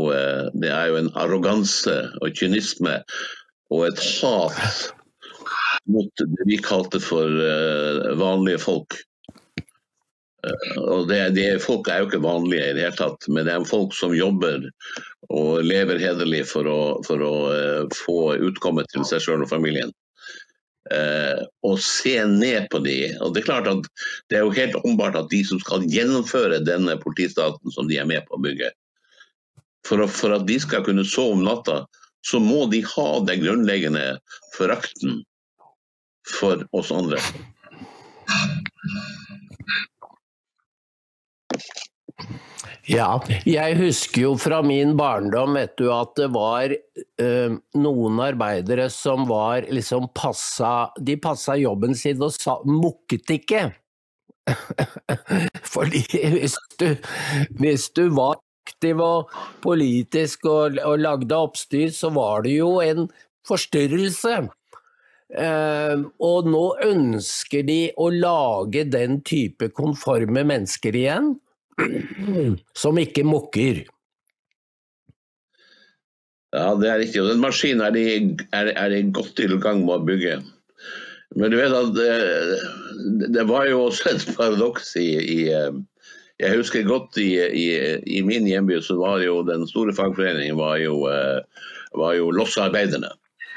det 0.55 0.71
er 0.71 0.85
jo 0.87 1.01
en 1.01 1.11
arroganse 1.19 1.97
og 2.21 2.39
kynisme 2.39 3.01
og 3.69 3.89
et 3.89 3.99
hat 4.21 4.89
mot 5.89 6.23
det 6.23 6.47
vi 6.47 6.57
kalte 6.63 7.01
for 7.03 7.27
eh, 7.43 8.09
vanlige 8.19 8.61
folk. 8.63 8.97
Eh, 10.45 10.75
Og 10.79 11.07
det, 11.09 11.21
det, 11.37 11.47
folk 11.63 11.89
er 11.89 12.03
jo 12.03 12.09
ikke 12.09 12.23
vanlige 12.23 12.69
i 12.69 12.75
det 12.77 12.85
hele 12.87 12.99
tatt, 12.99 13.27
men 13.27 13.47
det 13.47 13.55
er 13.55 13.69
folk 13.69 13.95
som 13.97 14.15
jobber 14.15 14.69
og 15.29 15.65
lever 15.65 16.01
hederlig 16.01 16.45
for 16.49 16.69
å, 16.69 16.81
for 17.07 17.23
å 17.25 17.33
eh, 17.53 17.97
få 18.05 18.19
utkommet 18.49 18.89
til 18.93 19.05
seg 19.07 19.25
sjøl 19.25 19.45
og 19.45 19.51
familien 19.51 19.93
eh, 20.95 21.41
og 21.65 21.79
se 21.83 22.15
ned 22.27 22.67
på 22.73 22.81
de. 22.85 22.97
Og 23.21 23.33
Det 23.33 23.43
er 23.43 23.49
klart 23.49 23.69
at 23.71 23.87
det 24.29 24.39
er 24.39 24.45
jo 24.45 24.55
helt 24.55 24.77
åpenbart 24.81 25.17
at 25.19 25.31
de 25.33 25.41
som 25.47 25.61
skal 25.63 25.87
gjennomføre 25.89 26.61
denne 26.65 26.97
politistaten 27.01 27.75
som 27.75 27.89
de 27.89 27.99
er 27.99 28.09
med 28.09 28.25
på 28.27 28.37
å 28.37 28.43
bygge, 28.43 28.71
for, 29.87 30.05
for 30.11 30.35
at 30.35 30.47
de 30.49 30.59
skal 30.61 30.83
kunne 30.85 31.07
sove 31.07 31.37
om 31.37 31.45
natta, 31.47 31.83
så 32.25 32.41
må 32.43 32.65
de 32.71 32.81
ha 32.83 33.09
den 33.27 33.43
grunnleggende 33.45 34.05
forakten 34.57 35.21
for 36.27 36.65
oss 36.75 36.91
andre. 36.91 37.21
Ja, 42.89 43.19
jeg 43.45 43.75
husker 43.77 44.23
jo 44.23 44.31
fra 44.41 44.63
min 44.65 44.95
barndom 44.97 45.53
vet 45.57 45.75
du, 45.77 45.89
at 45.93 46.15
det 46.17 46.29
var 46.33 46.73
eh, 46.73 47.57
noen 47.77 48.21
arbeidere 48.23 48.87
som 48.89 49.27
var 49.29 49.67
liksom 49.69 50.07
passa 50.17 50.89
De 50.97 51.17
passa 51.21 51.57
jobben 51.59 51.93
sin 51.97 52.21
og 52.25 52.33
sa, 52.33 52.57
mukket 52.65 53.35
ikke. 53.35 53.63
Fordi 55.73 56.01
hvis 56.33 56.55
du, 56.81 56.87
hvis 57.59 57.89
du 57.93 58.07
var 58.15 58.39
aktiv 58.65 59.01
og 59.03 59.35
politisk 59.61 60.47
og, 60.49 60.79
og 60.85 61.03
lagde 61.03 61.37
oppstyr, 61.37 61.91
så 61.93 62.09
var 62.15 62.47
det 62.47 62.55
jo 62.57 62.79
en 62.81 63.05
forstyrrelse. 63.45 64.39
Eh, 65.29 66.07
og 66.25 66.49
nå 66.49 66.63
ønsker 66.87 67.67
de 67.69 67.83
å 68.01 68.09
lage 68.09 68.87
den 68.89 69.21
type 69.21 69.69
konforme 69.77 70.41
mennesker 70.41 70.97
igjen 70.97 71.35
som 72.77 72.99
ikke 72.99 73.25
mukker. 73.27 73.83
Ja, 76.55 76.73
det 76.79 76.89
er 76.89 77.01
riktig. 77.03 77.21
Og 77.21 77.29
den 77.29 77.43
maskinen 77.43 77.83
er 77.85 77.93
det, 77.93 78.05
er, 78.55 78.71
er 78.73 78.89
det 78.89 79.13
godt 79.13 79.39
i 79.41 79.49
gang 79.61 79.83
med 79.85 79.99
å 79.99 80.05
bygge. 80.07 80.39
Men 81.37 81.53
du 81.53 81.59
vet 81.59 81.75
at 81.77 81.93
det, 81.93 83.29
det 83.35 83.45
var 83.49 83.67
jo 83.69 83.85
også 83.85 84.15
et 84.15 84.25
paradoks 84.37 84.95
i, 84.97 85.09
i 85.21 85.39
Jeg 86.39 86.55
husker 86.55 86.87
godt 86.87 87.19
i, 87.21 87.35
i, 87.37 87.67
i, 88.07 88.21
min 88.25 88.47
hjemby 88.49 88.79
så 88.81 88.95
var 88.97 89.21
jo 89.21 89.43
den 89.45 89.67
store 89.69 89.93
fagforeningen 89.93 90.57
var 90.57 90.79
jo, 90.81 91.03
var 91.99 92.13
jo 92.17 92.31
lossearbeiderne. 92.33 93.11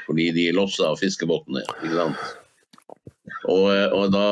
Fordi 0.05 0.29
de 0.35 0.51
lossa 0.53 0.91
fiskebåtene. 0.99 1.63
ikke 1.79 1.95
sant? 1.95 2.42
Og, 3.43 3.67
og 3.91 4.11
da, 4.13 4.27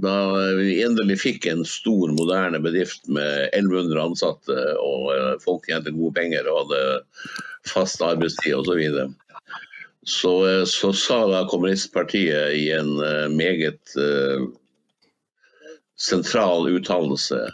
da, 0.00 0.16
vi 0.56 0.78
endelig 0.84 1.18
fikk 1.20 1.48
en 1.50 1.64
stor, 1.68 2.12
moderne 2.16 2.60
bedrift 2.64 3.04
med 3.12 3.50
1100 3.52 4.00
ansatte, 4.00 4.56
og 4.80 5.42
folk 5.44 5.68
tjente 5.68 5.92
gode 5.92 6.14
penger 6.16 6.48
og 6.48 6.62
hadde 6.62 6.80
fast 7.68 8.00
arbeidstid 8.04 8.56
osv., 8.56 8.70
så, 8.70 8.78
videre, 8.78 9.08
så 10.04 10.32
så 10.68 10.92
sa 10.96 11.18
da 11.28 11.44
kommunistpartiet 11.48 12.56
i 12.56 12.70
en 12.76 12.96
meget 13.36 13.96
uh, 14.00 14.48
sentral 16.00 16.68
uttalelse. 16.72 17.44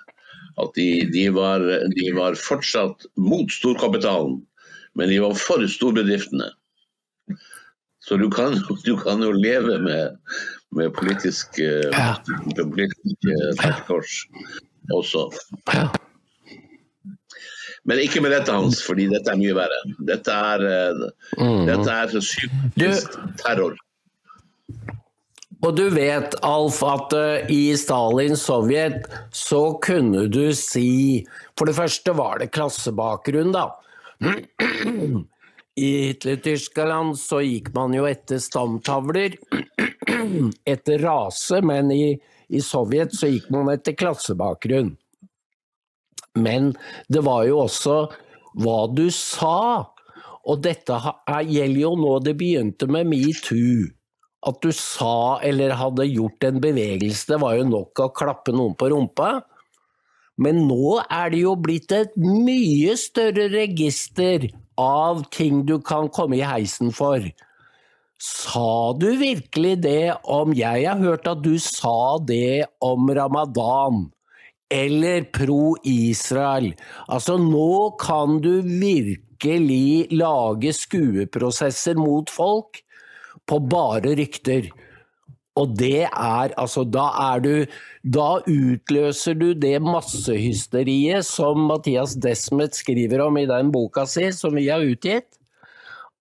At 0.61 0.75
de, 0.77 1.07
de, 1.13 1.29
var, 1.35 1.63
de 1.95 2.07
var 2.15 2.39
fortsatt 2.39 3.07
mot 3.17 3.51
storkapitalen, 3.55 4.41
men 4.99 5.09
de 5.09 5.21
var 5.23 5.39
for 5.39 5.63
storbedriftene. 5.71 6.51
Så 8.05 8.17
du 8.21 8.27
kan, 8.31 8.59
du 8.85 8.97
kan 9.01 9.23
jo 9.23 9.31
leve 9.33 9.79
med, 9.79 10.19
med 10.77 10.93
politisk, 10.95 11.59
ja. 11.59 12.15
politisk 12.57 13.27
takkekors 13.59 14.23
også. 14.95 15.27
Ja. 15.75 15.89
Men 17.89 18.03
ikke 18.03 18.21
med 18.23 18.35
dette, 18.35 18.53
Hans, 18.53 18.83
fordi 18.85 19.09
dette 19.11 19.33
er 19.33 19.39
mye 19.41 19.55
verre. 19.57 19.79
Dette 20.07 20.35
er, 20.55 20.67
mm. 21.41 21.63
dette 21.69 21.95
er 21.95 22.13
psykisk 22.19 23.17
terror. 23.41 23.79
Og 25.61 25.75
du 25.77 25.87
vet, 25.93 26.37
Alf, 26.47 26.81
at 26.87 27.13
i 27.53 27.75
Stalins 27.77 28.47
Sovjet 28.49 29.05
så 29.37 29.75
kunne 29.85 30.25
du 30.33 30.55
si 30.57 31.27
For 31.59 31.69
det 31.69 31.77
første 31.77 32.15
var 32.17 32.41
det 32.41 32.53
klassebakgrunn, 32.57 33.53
da. 33.53 33.67
I 35.81 35.91
Hitler-Tyskland 36.11 37.19
så 37.21 37.41
gikk 37.45 37.71
man 37.77 37.95
jo 37.97 38.07
etter 38.09 38.41
stamtavler, 38.43 39.37
etter 40.73 40.99
rase, 41.05 41.61
men 41.63 41.91
i, 41.95 42.15
i 42.49 42.63
Sovjet 42.65 43.15
så 43.17 43.31
gikk 43.31 43.51
man 43.55 43.71
etter 43.73 43.97
klassebakgrunn. 43.99 44.95
Men 46.39 46.75
det 47.09 47.25
var 47.27 47.47
jo 47.49 47.63
også 47.65 48.05
hva 48.61 48.85
du 48.93 49.09
sa. 49.15 49.91
Og 50.49 50.63
dette 50.65 50.97
gjelder 51.47 51.81
jo 51.83 51.95
nå 52.01 52.13
det 52.25 52.37
begynte 52.39 52.89
med 52.91 53.11
metoo. 53.11 53.91
At 54.47 54.63
du 54.65 54.73
sa 54.73 55.37
eller 55.45 55.77
hadde 55.77 56.07
gjort 56.09 56.47
en 56.49 56.63
bevegelse, 56.65 57.27
det 57.29 57.41
var 57.43 57.59
jo 57.59 57.67
nok 57.69 58.01
å 58.01 58.13
klappe 58.17 58.55
noen 58.57 58.73
på 58.79 58.89
rumpa. 58.89 59.35
Men 60.41 60.63
nå 60.65 60.95
er 61.03 61.35
det 61.35 61.43
jo 61.43 61.53
blitt 61.61 61.93
et 61.93 62.15
mye 62.17 62.95
større 62.97 63.51
register 63.53 64.47
av 64.81 65.27
ting 65.35 65.67
du 65.69 65.77
kan 65.85 66.09
komme 66.09 66.39
i 66.39 66.47
heisen 66.47 66.89
for. 66.97 67.21
Sa 68.21 68.93
du 69.01 69.15
virkelig 69.17 69.79
det 69.81 70.13
om 70.29 70.53
Jeg 70.53 70.85
har 70.85 71.01
hørt 71.01 71.29
at 71.31 71.41
du 71.41 71.55
sa 71.57 72.19
det 72.21 72.67
om 72.85 73.09
ramadan 73.17 74.11
eller 74.71 75.25
pro-Israel. 75.35 76.75
Altså, 77.09 77.39
nå 77.41 77.97
kan 77.99 78.39
du 78.45 78.61
virkelig 78.61 80.13
lage 80.13 80.75
skueprosesser 80.77 81.97
mot 81.99 82.29
folk 82.31 82.83
på 83.49 83.59
bare 83.73 84.15
rykter. 84.21 84.69
Og 85.59 85.73
det 85.81 86.05
er 86.07 86.53
altså 86.61 86.85
Da 86.87 87.09
er 87.33 87.41
du 87.43 87.55
Da 88.07 88.29
utløser 88.47 89.35
du 89.35 89.51
det 89.59 89.81
massehysteriet 89.83 91.27
som 91.27 91.67
Mathias 91.73 92.15
Desmet 92.21 92.77
skriver 92.79 93.25
om 93.27 93.41
i 93.41 93.49
den 93.51 93.73
boka 93.75 94.07
si, 94.07 94.29
som 94.33 94.55
vi 94.55 94.69
har 94.69 94.85
utgitt 94.85 95.40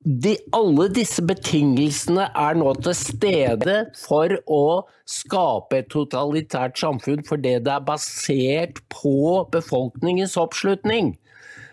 de, 0.05 0.37
alle 0.55 0.87
disse 0.95 1.21
betingelsene 1.27 2.29
er 2.31 2.55
nå 2.55 2.71
til 2.79 2.95
stede 2.95 3.79
for 3.99 4.31
å 4.47 4.63
skape 5.09 5.81
et 5.81 5.89
totalitært 5.91 6.79
samfunn 6.79 7.25
fordi 7.27 7.57
det 7.65 7.73
er 7.73 7.87
basert 7.87 8.79
på 8.93 9.43
befolkningens 9.51 10.37
oppslutning. 10.39 11.17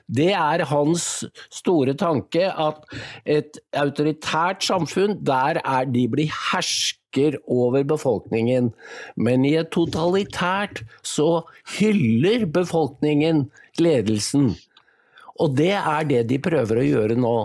Det 0.07 0.33
er 0.39 0.63
hans 0.71 1.25
store 1.55 1.95
tanke 1.99 2.49
at 2.51 2.83
et 3.27 3.59
autoritært 3.79 4.63
samfunn, 4.63 5.19
der 5.27 5.59
er 5.63 5.87
de 5.91 6.05
blir 6.11 6.31
hersker 6.31 7.39
over 7.51 7.83
befolkningen. 7.87 8.73
Men 9.19 9.47
i 9.47 9.57
et 9.59 9.73
totalitært 9.75 10.85
så 11.03 11.43
hyller 11.79 12.47
befolkningen 12.47 13.49
ledelsen. 13.83 14.55
Og 15.43 15.59
det 15.59 15.75
er 15.75 16.07
det 16.11 16.27
de 16.31 16.39
prøver 16.43 16.83
å 16.83 16.87
gjøre 16.87 17.19
nå. 17.19 17.39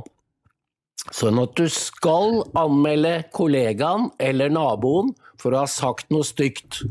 Sånn 1.10 1.40
at 1.42 1.56
du 1.58 1.66
skal 1.74 2.44
anmelde 2.58 3.24
kollegaen 3.34 4.12
eller 4.22 4.54
naboen 4.54 5.10
for 5.42 5.56
å 5.56 5.64
ha 5.64 5.70
sagt 5.70 6.12
noe 6.14 6.28
stygt 6.28 6.84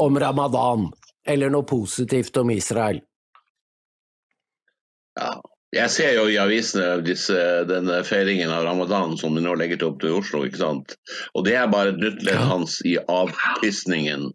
om 0.00 0.16
ramadan, 0.20 0.88
eller 1.28 1.52
noe 1.52 1.66
positivt 1.68 2.36
om 2.40 2.50
Israel. 2.54 3.02
Ja, 5.20 5.36
jeg 5.76 5.92
ser 5.92 6.14
jo 6.16 6.26
i 6.30 6.38
avisene 6.40 7.02
disse, 7.04 7.36
denne 7.68 8.00
feiringen 8.06 8.52
av 8.52 8.64
ramadan 8.64 9.16
som 9.20 9.36
de 9.36 9.42
nå 9.44 9.56
legger 9.60 9.80
til 9.80 9.90
opp 9.90 10.00
til 10.00 10.16
Oslo. 10.20 10.44
ikke 10.46 10.62
sant? 10.62 10.96
Og 11.34 11.44
det 11.48 11.56
er 11.60 11.72
bare 11.72 11.92
et 11.92 12.00
nytt 12.00 12.22
ledd 12.24 12.42
hans 12.48 12.78
i 12.88 12.96
avkristningen 13.00 14.30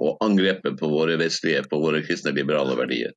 og 0.00 0.24
angrepet 0.24 0.78
på 0.80 0.88
våre 0.88 1.18
vestlige, 1.20 1.66
på 1.68 1.80
våre 1.82 2.00
kristne 2.06 2.32
liberale 2.36 2.76
verdier. 2.78 3.12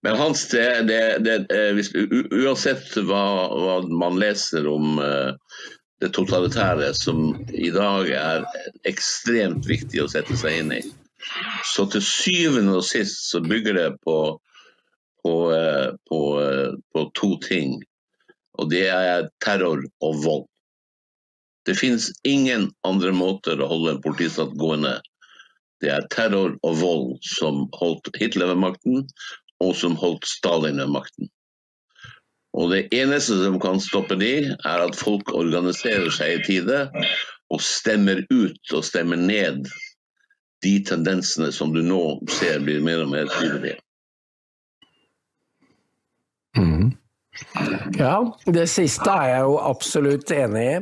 Men 0.00 0.16
Hans, 0.16 0.48
det, 0.48 1.18
det, 1.18 1.34
eh, 1.56 1.72
hvis, 1.76 1.92
uansett 2.30 2.96
hva, 2.96 3.24
hva, 3.52 3.76
man 3.88 4.18
leser 4.20 4.66
om 4.70 4.98
uh, 4.98 5.32
det 6.00 6.12
totalitære, 6.16 6.92
som 6.96 7.34
i 7.52 7.68
dag 7.74 8.08
er 8.16 8.46
ekstremt 8.88 9.68
viktig 9.68 10.02
å 10.02 10.08
sette 10.10 10.38
seg 10.40 10.62
inn 10.62 10.72
i, 10.78 10.80
så 11.68 11.84
til 11.92 12.04
syvende 12.04 12.78
og 12.80 12.86
sist 12.88 13.26
så 13.28 13.42
bygger 13.44 13.76
det 13.76 13.90
på, 14.06 14.16
på, 15.24 15.34
uh, 15.52 15.92
på, 16.08 16.22
på 16.94 17.04
to 17.20 17.34
ting. 17.44 17.76
Og 18.60 18.72
det 18.72 18.86
er 18.92 19.28
terror 19.44 19.84
og 20.04 20.24
vold. 20.24 20.48
Det 21.68 21.76
finnes 21.76 22.08
ingen 22.24 22.70
andre 22.88 23.12
måter 23.12 23.60
å 23.60 23.68
holde 23.68 23.92
en 23.94 24.04
politistat 24.04 24.56
gående 24.58 24.96
det 25.80 25.92
er 25.94 26.08
terror 26.12 26.56
og 26.66 26.74
vold 26.80 27.12
som 27.24 27.64
holdt 27.80 28.10
Hitler 28.20 28.50
ved 28.52 28.60
makten, 28.60 29.04
og 29.60 29.74
som 29.76 29.96
holdt 30.00 30.26
Stalin 30.28 30.80
ved 30.80 30.92
makten. 30.92 31.30
Og 32.56 32.70
Det 32.70 32.88
eneste 32.92 33.36
som 33.44 33.60
kan 33.62 33.78
stoppe 33.80 34.16
de, 34.18 34.50
er 34.50 34.82
at 34.82 34.96
folk 34.98 35.30
organiserer 35.34 36.10
seg 36.10 36.38
i 36.38 36.42
tide 36.48 36.80
og 37.50 37.62
stemmer 37.62 38.24
ut 38.30 38.74
og 38.74 38.84
stemmer 38.86 39.20
ned 39.20 39.68
de 40.64 40.74
tendensene 40.84 41.52
som 41.54 41.72
du 41.72 41.80
nå 41.82 42.02
ser 42.30 42.60
blir 42.64 42.82
mer 42.84 43.04
og 43.04 43.12
mer 43.14 43.30
tydelige. 43.38 43.78
Mm. 46.58 46.90
Ja, 47.96 48.16
det 48.46 48.66
siste 48.68 49.12
er 49.12 49.28
jeg 49.30 49.44
jo 49.46 49.60
absolutt 49.62 50.32
enig 50.34 50.64
i. 50.66 50.80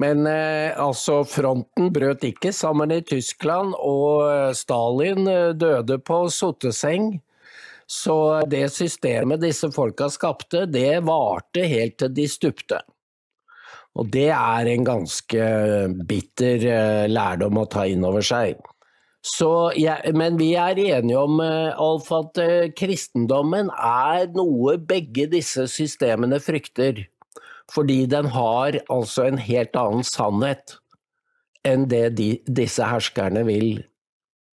Men 0.00 0.26
eh, 0.26 0.74
altså, 0.80 1.20
fronten 1.28 1.92
brøt 1.94 2.24
ikke 2.26 2.50
sammen 2.52 2.90
i 2.90 3.02
Tyskland, 3.06 3.76
og 3.78 4.24
eh, 4.26 4.50
Stalin 4.58 5.28
eh, 5.30 5.52
døde 5.54 6.00
på 6.02 6.24
sotteseng. 6.34 7.20
Så 7.90 8.16
det 8.50 8.66
systemet 8.72 9.42
disse 9.42 9.70
folka 9.74 10.08
skapte, 10.12 10.64
det 10.66 11.04
varte 11.04 11.66
helt 11.68 11.98
til 12.00 12.12
de 12.16 12.28
stupte. 12.30 12.80
Og 13.94 14.08
det 14.10 14.30
er 14.34 14.70
en 14.72 14.86
ganske 14.86 15.48
bitter 16.08 16.64
eh, 16.66 17.04
lærdom 17.10 17.60
å 17.60 17.68
ta 17.70 17.84
inn 17.86 18.06
over 18.06 18.24
seg. 18.24 18.58
Ja, 19.80 19.94
men 20.12 20.36
vi 20.36 20.50
er 20.60 20.76
enige 20.76 21.16
om 21.16 21.38
Alf, 21.40 22.10
at 22.12 22.36
kristendommen 22.76 23.70
er 23.72 24.26
noe 24.36 24.74
begge 24.76 25.24
disse 25.32 25.64
systemene 25.72 26.42
frykter. 26.44 27.06
Fordi 27.72 28.04
den 28.06 28.28
har 28.34 28.76
altså 28.92 29.24
en 29.28 29.40
helt 29.40 29.76
annen 29.80 30.04
sannhet 30.04 30.76
enn 31.64 31.88
det 31.88 32.10
de, 32.18 32.28
disse 32.44 32.84
herskerne 32.84 33.44
vil 33.48 33.78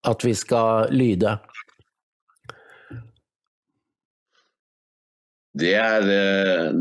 at 0.08 0.24
vi 0.24 0.32
skal 0.36 0.88
lyde. 0.92 1.36
Det 5.58 5.74
er 5.74 6.02
eh, 6.10 6.72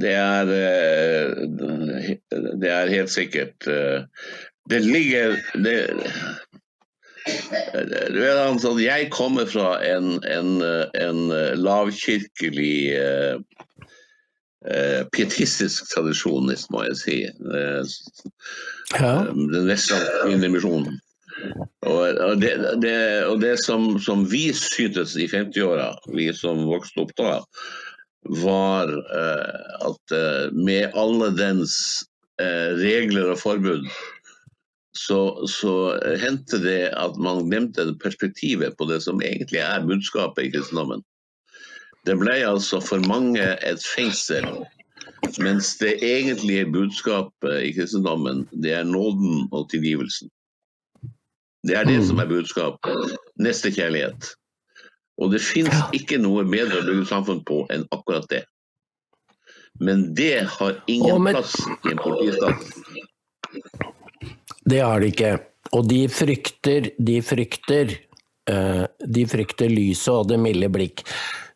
Det 0.00 0.12
er 0.12 0.52
eh, 0.56 1.30
Det 2.60 2.70
er 2.72 2.92
helt 2.92 3.10
sikkert 3.12 3.66
eh, 3.68 4.02
Det 4.70 4.80
ligger 4.84 5.36
det, 5.54 5.90
Jeg 8.80 9.10
kommer 9.10 9.46
fra 9.46 9.76
en, 9.84 10.24
en, 10.24 10.62
en 10.94 11.28
lavkirkelig 11.58 12.92
pietistisk 15.12 15.84
tradisjon, 15.94 16.50
må 16.70 16.82
jeg 16.82 16.96
si. 16.98 17.16
Den 18.94 19.68
vestre 19.68 19.98
indremisjonen. 20.30 20.98
Og, 21.86 22.02
og, 22.08 22.40
det, 22.40 22.52
det, 22.82 22.96
og 23.28 23.40
det 23.42 23.56
som, 23.62 23.96
som, 24.02 24.24
vi 24.30 24.48
syntes 24.56 25.16
i 25.20 25.28
50-åra, 25.30 25.92
vi 26.16 26.30
som 26.34 26.64
vokste 26.68 27.04
opp 27.04 27.12
da, 27.18 27.38
var 28.42 28.90
eh, 28.90 29.64
at 29.86 30.14
eh, 30.16 30.52
med 30.56 30.96
alle 30.98 31.30
dens 31.36 31.76
eh, 32.42 32.72
regler 32.80 33.34
og 33.34 33.40
forbud, 33.42 33.86
så, 34.96 35.20
så 35.50 35.74
hendte 36.22 36.58
det 36.62 36.88
at 36.96 37.18
man 37.20 37.44
glemte 37.50 37.84
perspektivet 38.02 38.78
på 38.78 38.88
det 38.88 39.02
som 39.04 39.20
egentlig 39.20 39.60
er 39.60 39.84
budskapet 39.86 40.46
i 40.48 40.54
kristendommen. 40.54 41.04
Det 42.06 42.16
ble 42.18 42.38
altså 42.46 42.80
for 42.80 43.02
mange 43.10 43.44
et 43.66 43.82
fengsel. 43.84 44.46
Mens 45.42 45.74
det 45.80 45.98
egentlige 46.06 46.68
budskapet 46.72 47.66
i 47.66 47.74
kristendommen, 47.76 48.46
det 48.62 48.72
er 48.78 48.88
nåden 48.88 49.48
og 49.52 49.68
tilgivelsen. 49.72 50.30
Det 51.66 51.76
er 51.76 51.88
det 51.88 52.00
som 52.06 52.20
er 52.22 52.28
budskapet. 52.30 53.16
Nestekjærlighet. 53.42 54.34
Og 55.16 55.32
det 55.32 55.40
fins 55.42 55.72
ikke 55.96 56.18
noe 56.20 56.44
bedre 56.48 56.82
å 56.82 56.86
bygge 56.86 57.08
samfunn 57.08 57.42
på 57.48 57.62
enn 57.72 57.86
akkurat 57.94 58.28
det. 58.30 58.44
Men 59.80 60.14
det 60.16 60.46
har 60.58 60.78
ingen 60.86 61.22
men- 61.22 61.34
plass 61.36 61.56
i 61.84 61.92
en 61.92 61.98
politistat. 61.98 62.56
Det 64.66 64.80
har 64.80 65.00
de 65.00 65.10
ikke. 65.12 65.32
Og 65.72 65.88
de 65.88 66.06
frykter, 66.08 66.90
de 66.98 67.16
frykter 67.22 67.90
eh, 68.46 68.84
De 69.02 69.24
frykter 69.26 69.70
lyset 69.72 70.12
og 70.12 70.28
det 70.30 70.38
milde 70.38 70.68
blikk. 70.70 71.02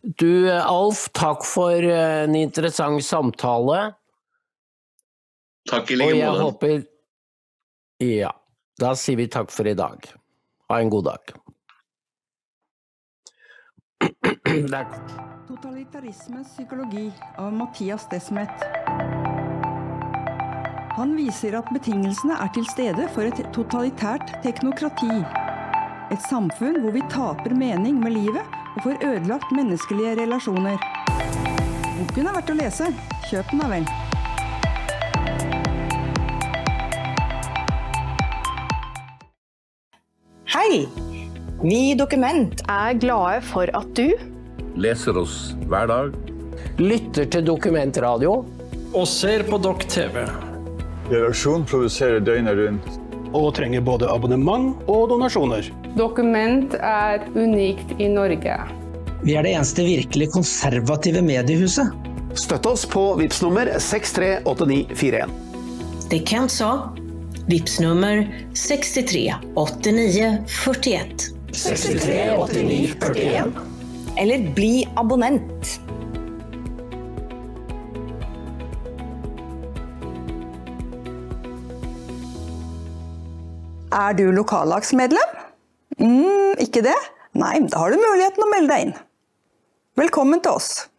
Du 0.02 0.48
eh, 0.48 0.64
Alf, 0.64 1.08
takk 1.14 1.44
for 1.46 1.76
eh, 1.76 2.24
en 2.24 2.34
interessant 2.38 3.02
samtale. 3.04 3.92
Takk 5.70 5.92
i 5.94 6.00
Og 6.00 6.14
jeg 6.16 6.42
håper 6.42 6.76
Ja. 8.00 8.32
Da 8.80 8.94
sier 8.96 9.16
vi 9.16 9.26
takk 9.28 9.50
for 9.52 9.68
i 9.68 9.74
dag. 9.76 10.06
Ha 10.72 10.80
en 10.80 10.90
god 10.90 11.04
dag. 11.04 11.32
Totalitarismens 15.48 16.48
psykologi 16.54 17.12
av 17.36 17.52
Mathias 17.52 18.08
Desmet. 18.08 18.64
Han 20.96 21.12
viser 21.16 21.58
at 21.60 21.68
betingelsene 21.74 22.40
er 22.40 22.52
til 22.56 22.64
stede 22.72 23.08
for 23.12 23.28
et 23.28 23.44
totalitært 23.52 24.32
teknokrati. 24.46 25.12
Et 26.10 26.28
samfunn 26.30 26.80
hvor 26.80 26.96
vi 26.96 27.04
taper 27.12 27.52
mening 27.52 28.00
med 28.00 28.16
livet 28.16 28.60
og 28.76 28.84
får 28.86 29.04
ødelagt 29.12 29.56
menneskelige 29.60 30.16
relasjoner. 30.24 30.80
Boken 32.00 32.30
er 32.30 32.38
verdt 32.40 32.54
å 32.54 32.62
lese. 32.64 32.94
Kjøp 33.28 33.52
den 33.52 33.60
da 33.60 33.74
vel. 33.76 33.99
Hei! 40.50 40.88
Vi 41.62 41.76
i 41.90 41.94
Dokument 41.94 42.62
er 42.66 42.96
glade 42.98 43.42
for 43.46 43.70
at 43.76 43.90
du 43.94 44.08
leser 44.80 45.14
oss 45.20 45.52
hver 45.70 45.86
dag. 45.90 46.16
Lytter 46.80 47.28
til 47.30 47.44
Dokumentradio. 47.46 48.32
og 48.90 49.06
ser 49.06 49.44
på 49.46 49.58
Dokk 49.62 49.84
TV. 49.86 50.24
Redaksjonen 51.10 51.66
produserer 51.70 52.18
døgnet 52.18 52.58
rundt. 52.58 52.88
Og 53.30 53.54
trenger 53.54 53.80
både 53.80 54.08
abonnement 54.10 54.74
og 54.90 55.08
donasjoner. 55.12 55.68
Dokument 55.94 56.74
er 56.74 57.22
unikt 57.36 57.94
i 58.00 58.08
Norge. 58.10 58.56
Vi 59.22 59.36
er 59.38 59.46
det 59.46 59.54
eneste 59.54 59.84
virkelig 59.86 60.32
konservative 60.34 61.22
mediehuset. 61.22 61.94
Støtt 62.34 62.66
oss 62.66 62.82
på 62.90 63.12
VIPS 63.20 63.42
nummer 63.46 63.70
638941. 63.78 65.30
Det 66.10 66.24
Kent 66.26 66.50
sa. 66.50 66.90
Vips 67.50 67.80
nummer 67.80 68.28
63 68.54 69.34
89 69.54 70.38
41. 70.46 71.22
63 71.52 72.36
89 72.36 72.94
41. 73.00 73.52
eller 74.16 74.54
bli 74.54 74.88
abonnent. 74.96 75.80
Er 83.90 84.14
du 84.14 84.30
lokallagsmedlem? 84.30 85.34
Mm, 85.98 86.54
ikke 86.62 86.84
det? 86.86 86.94
Nei, 87.34 87.56
da 87.66 87.82
har 87.82 87.90
du 87.90 87.98
muligheten 87.98 88.46
å 88.46 88.52
melde 88.54 88.70
deg 88.76 88.86
inn. 88.86 88.94
Velkommen 89.98 90.38
til 90.46 90.54
oss. 90.54 90.89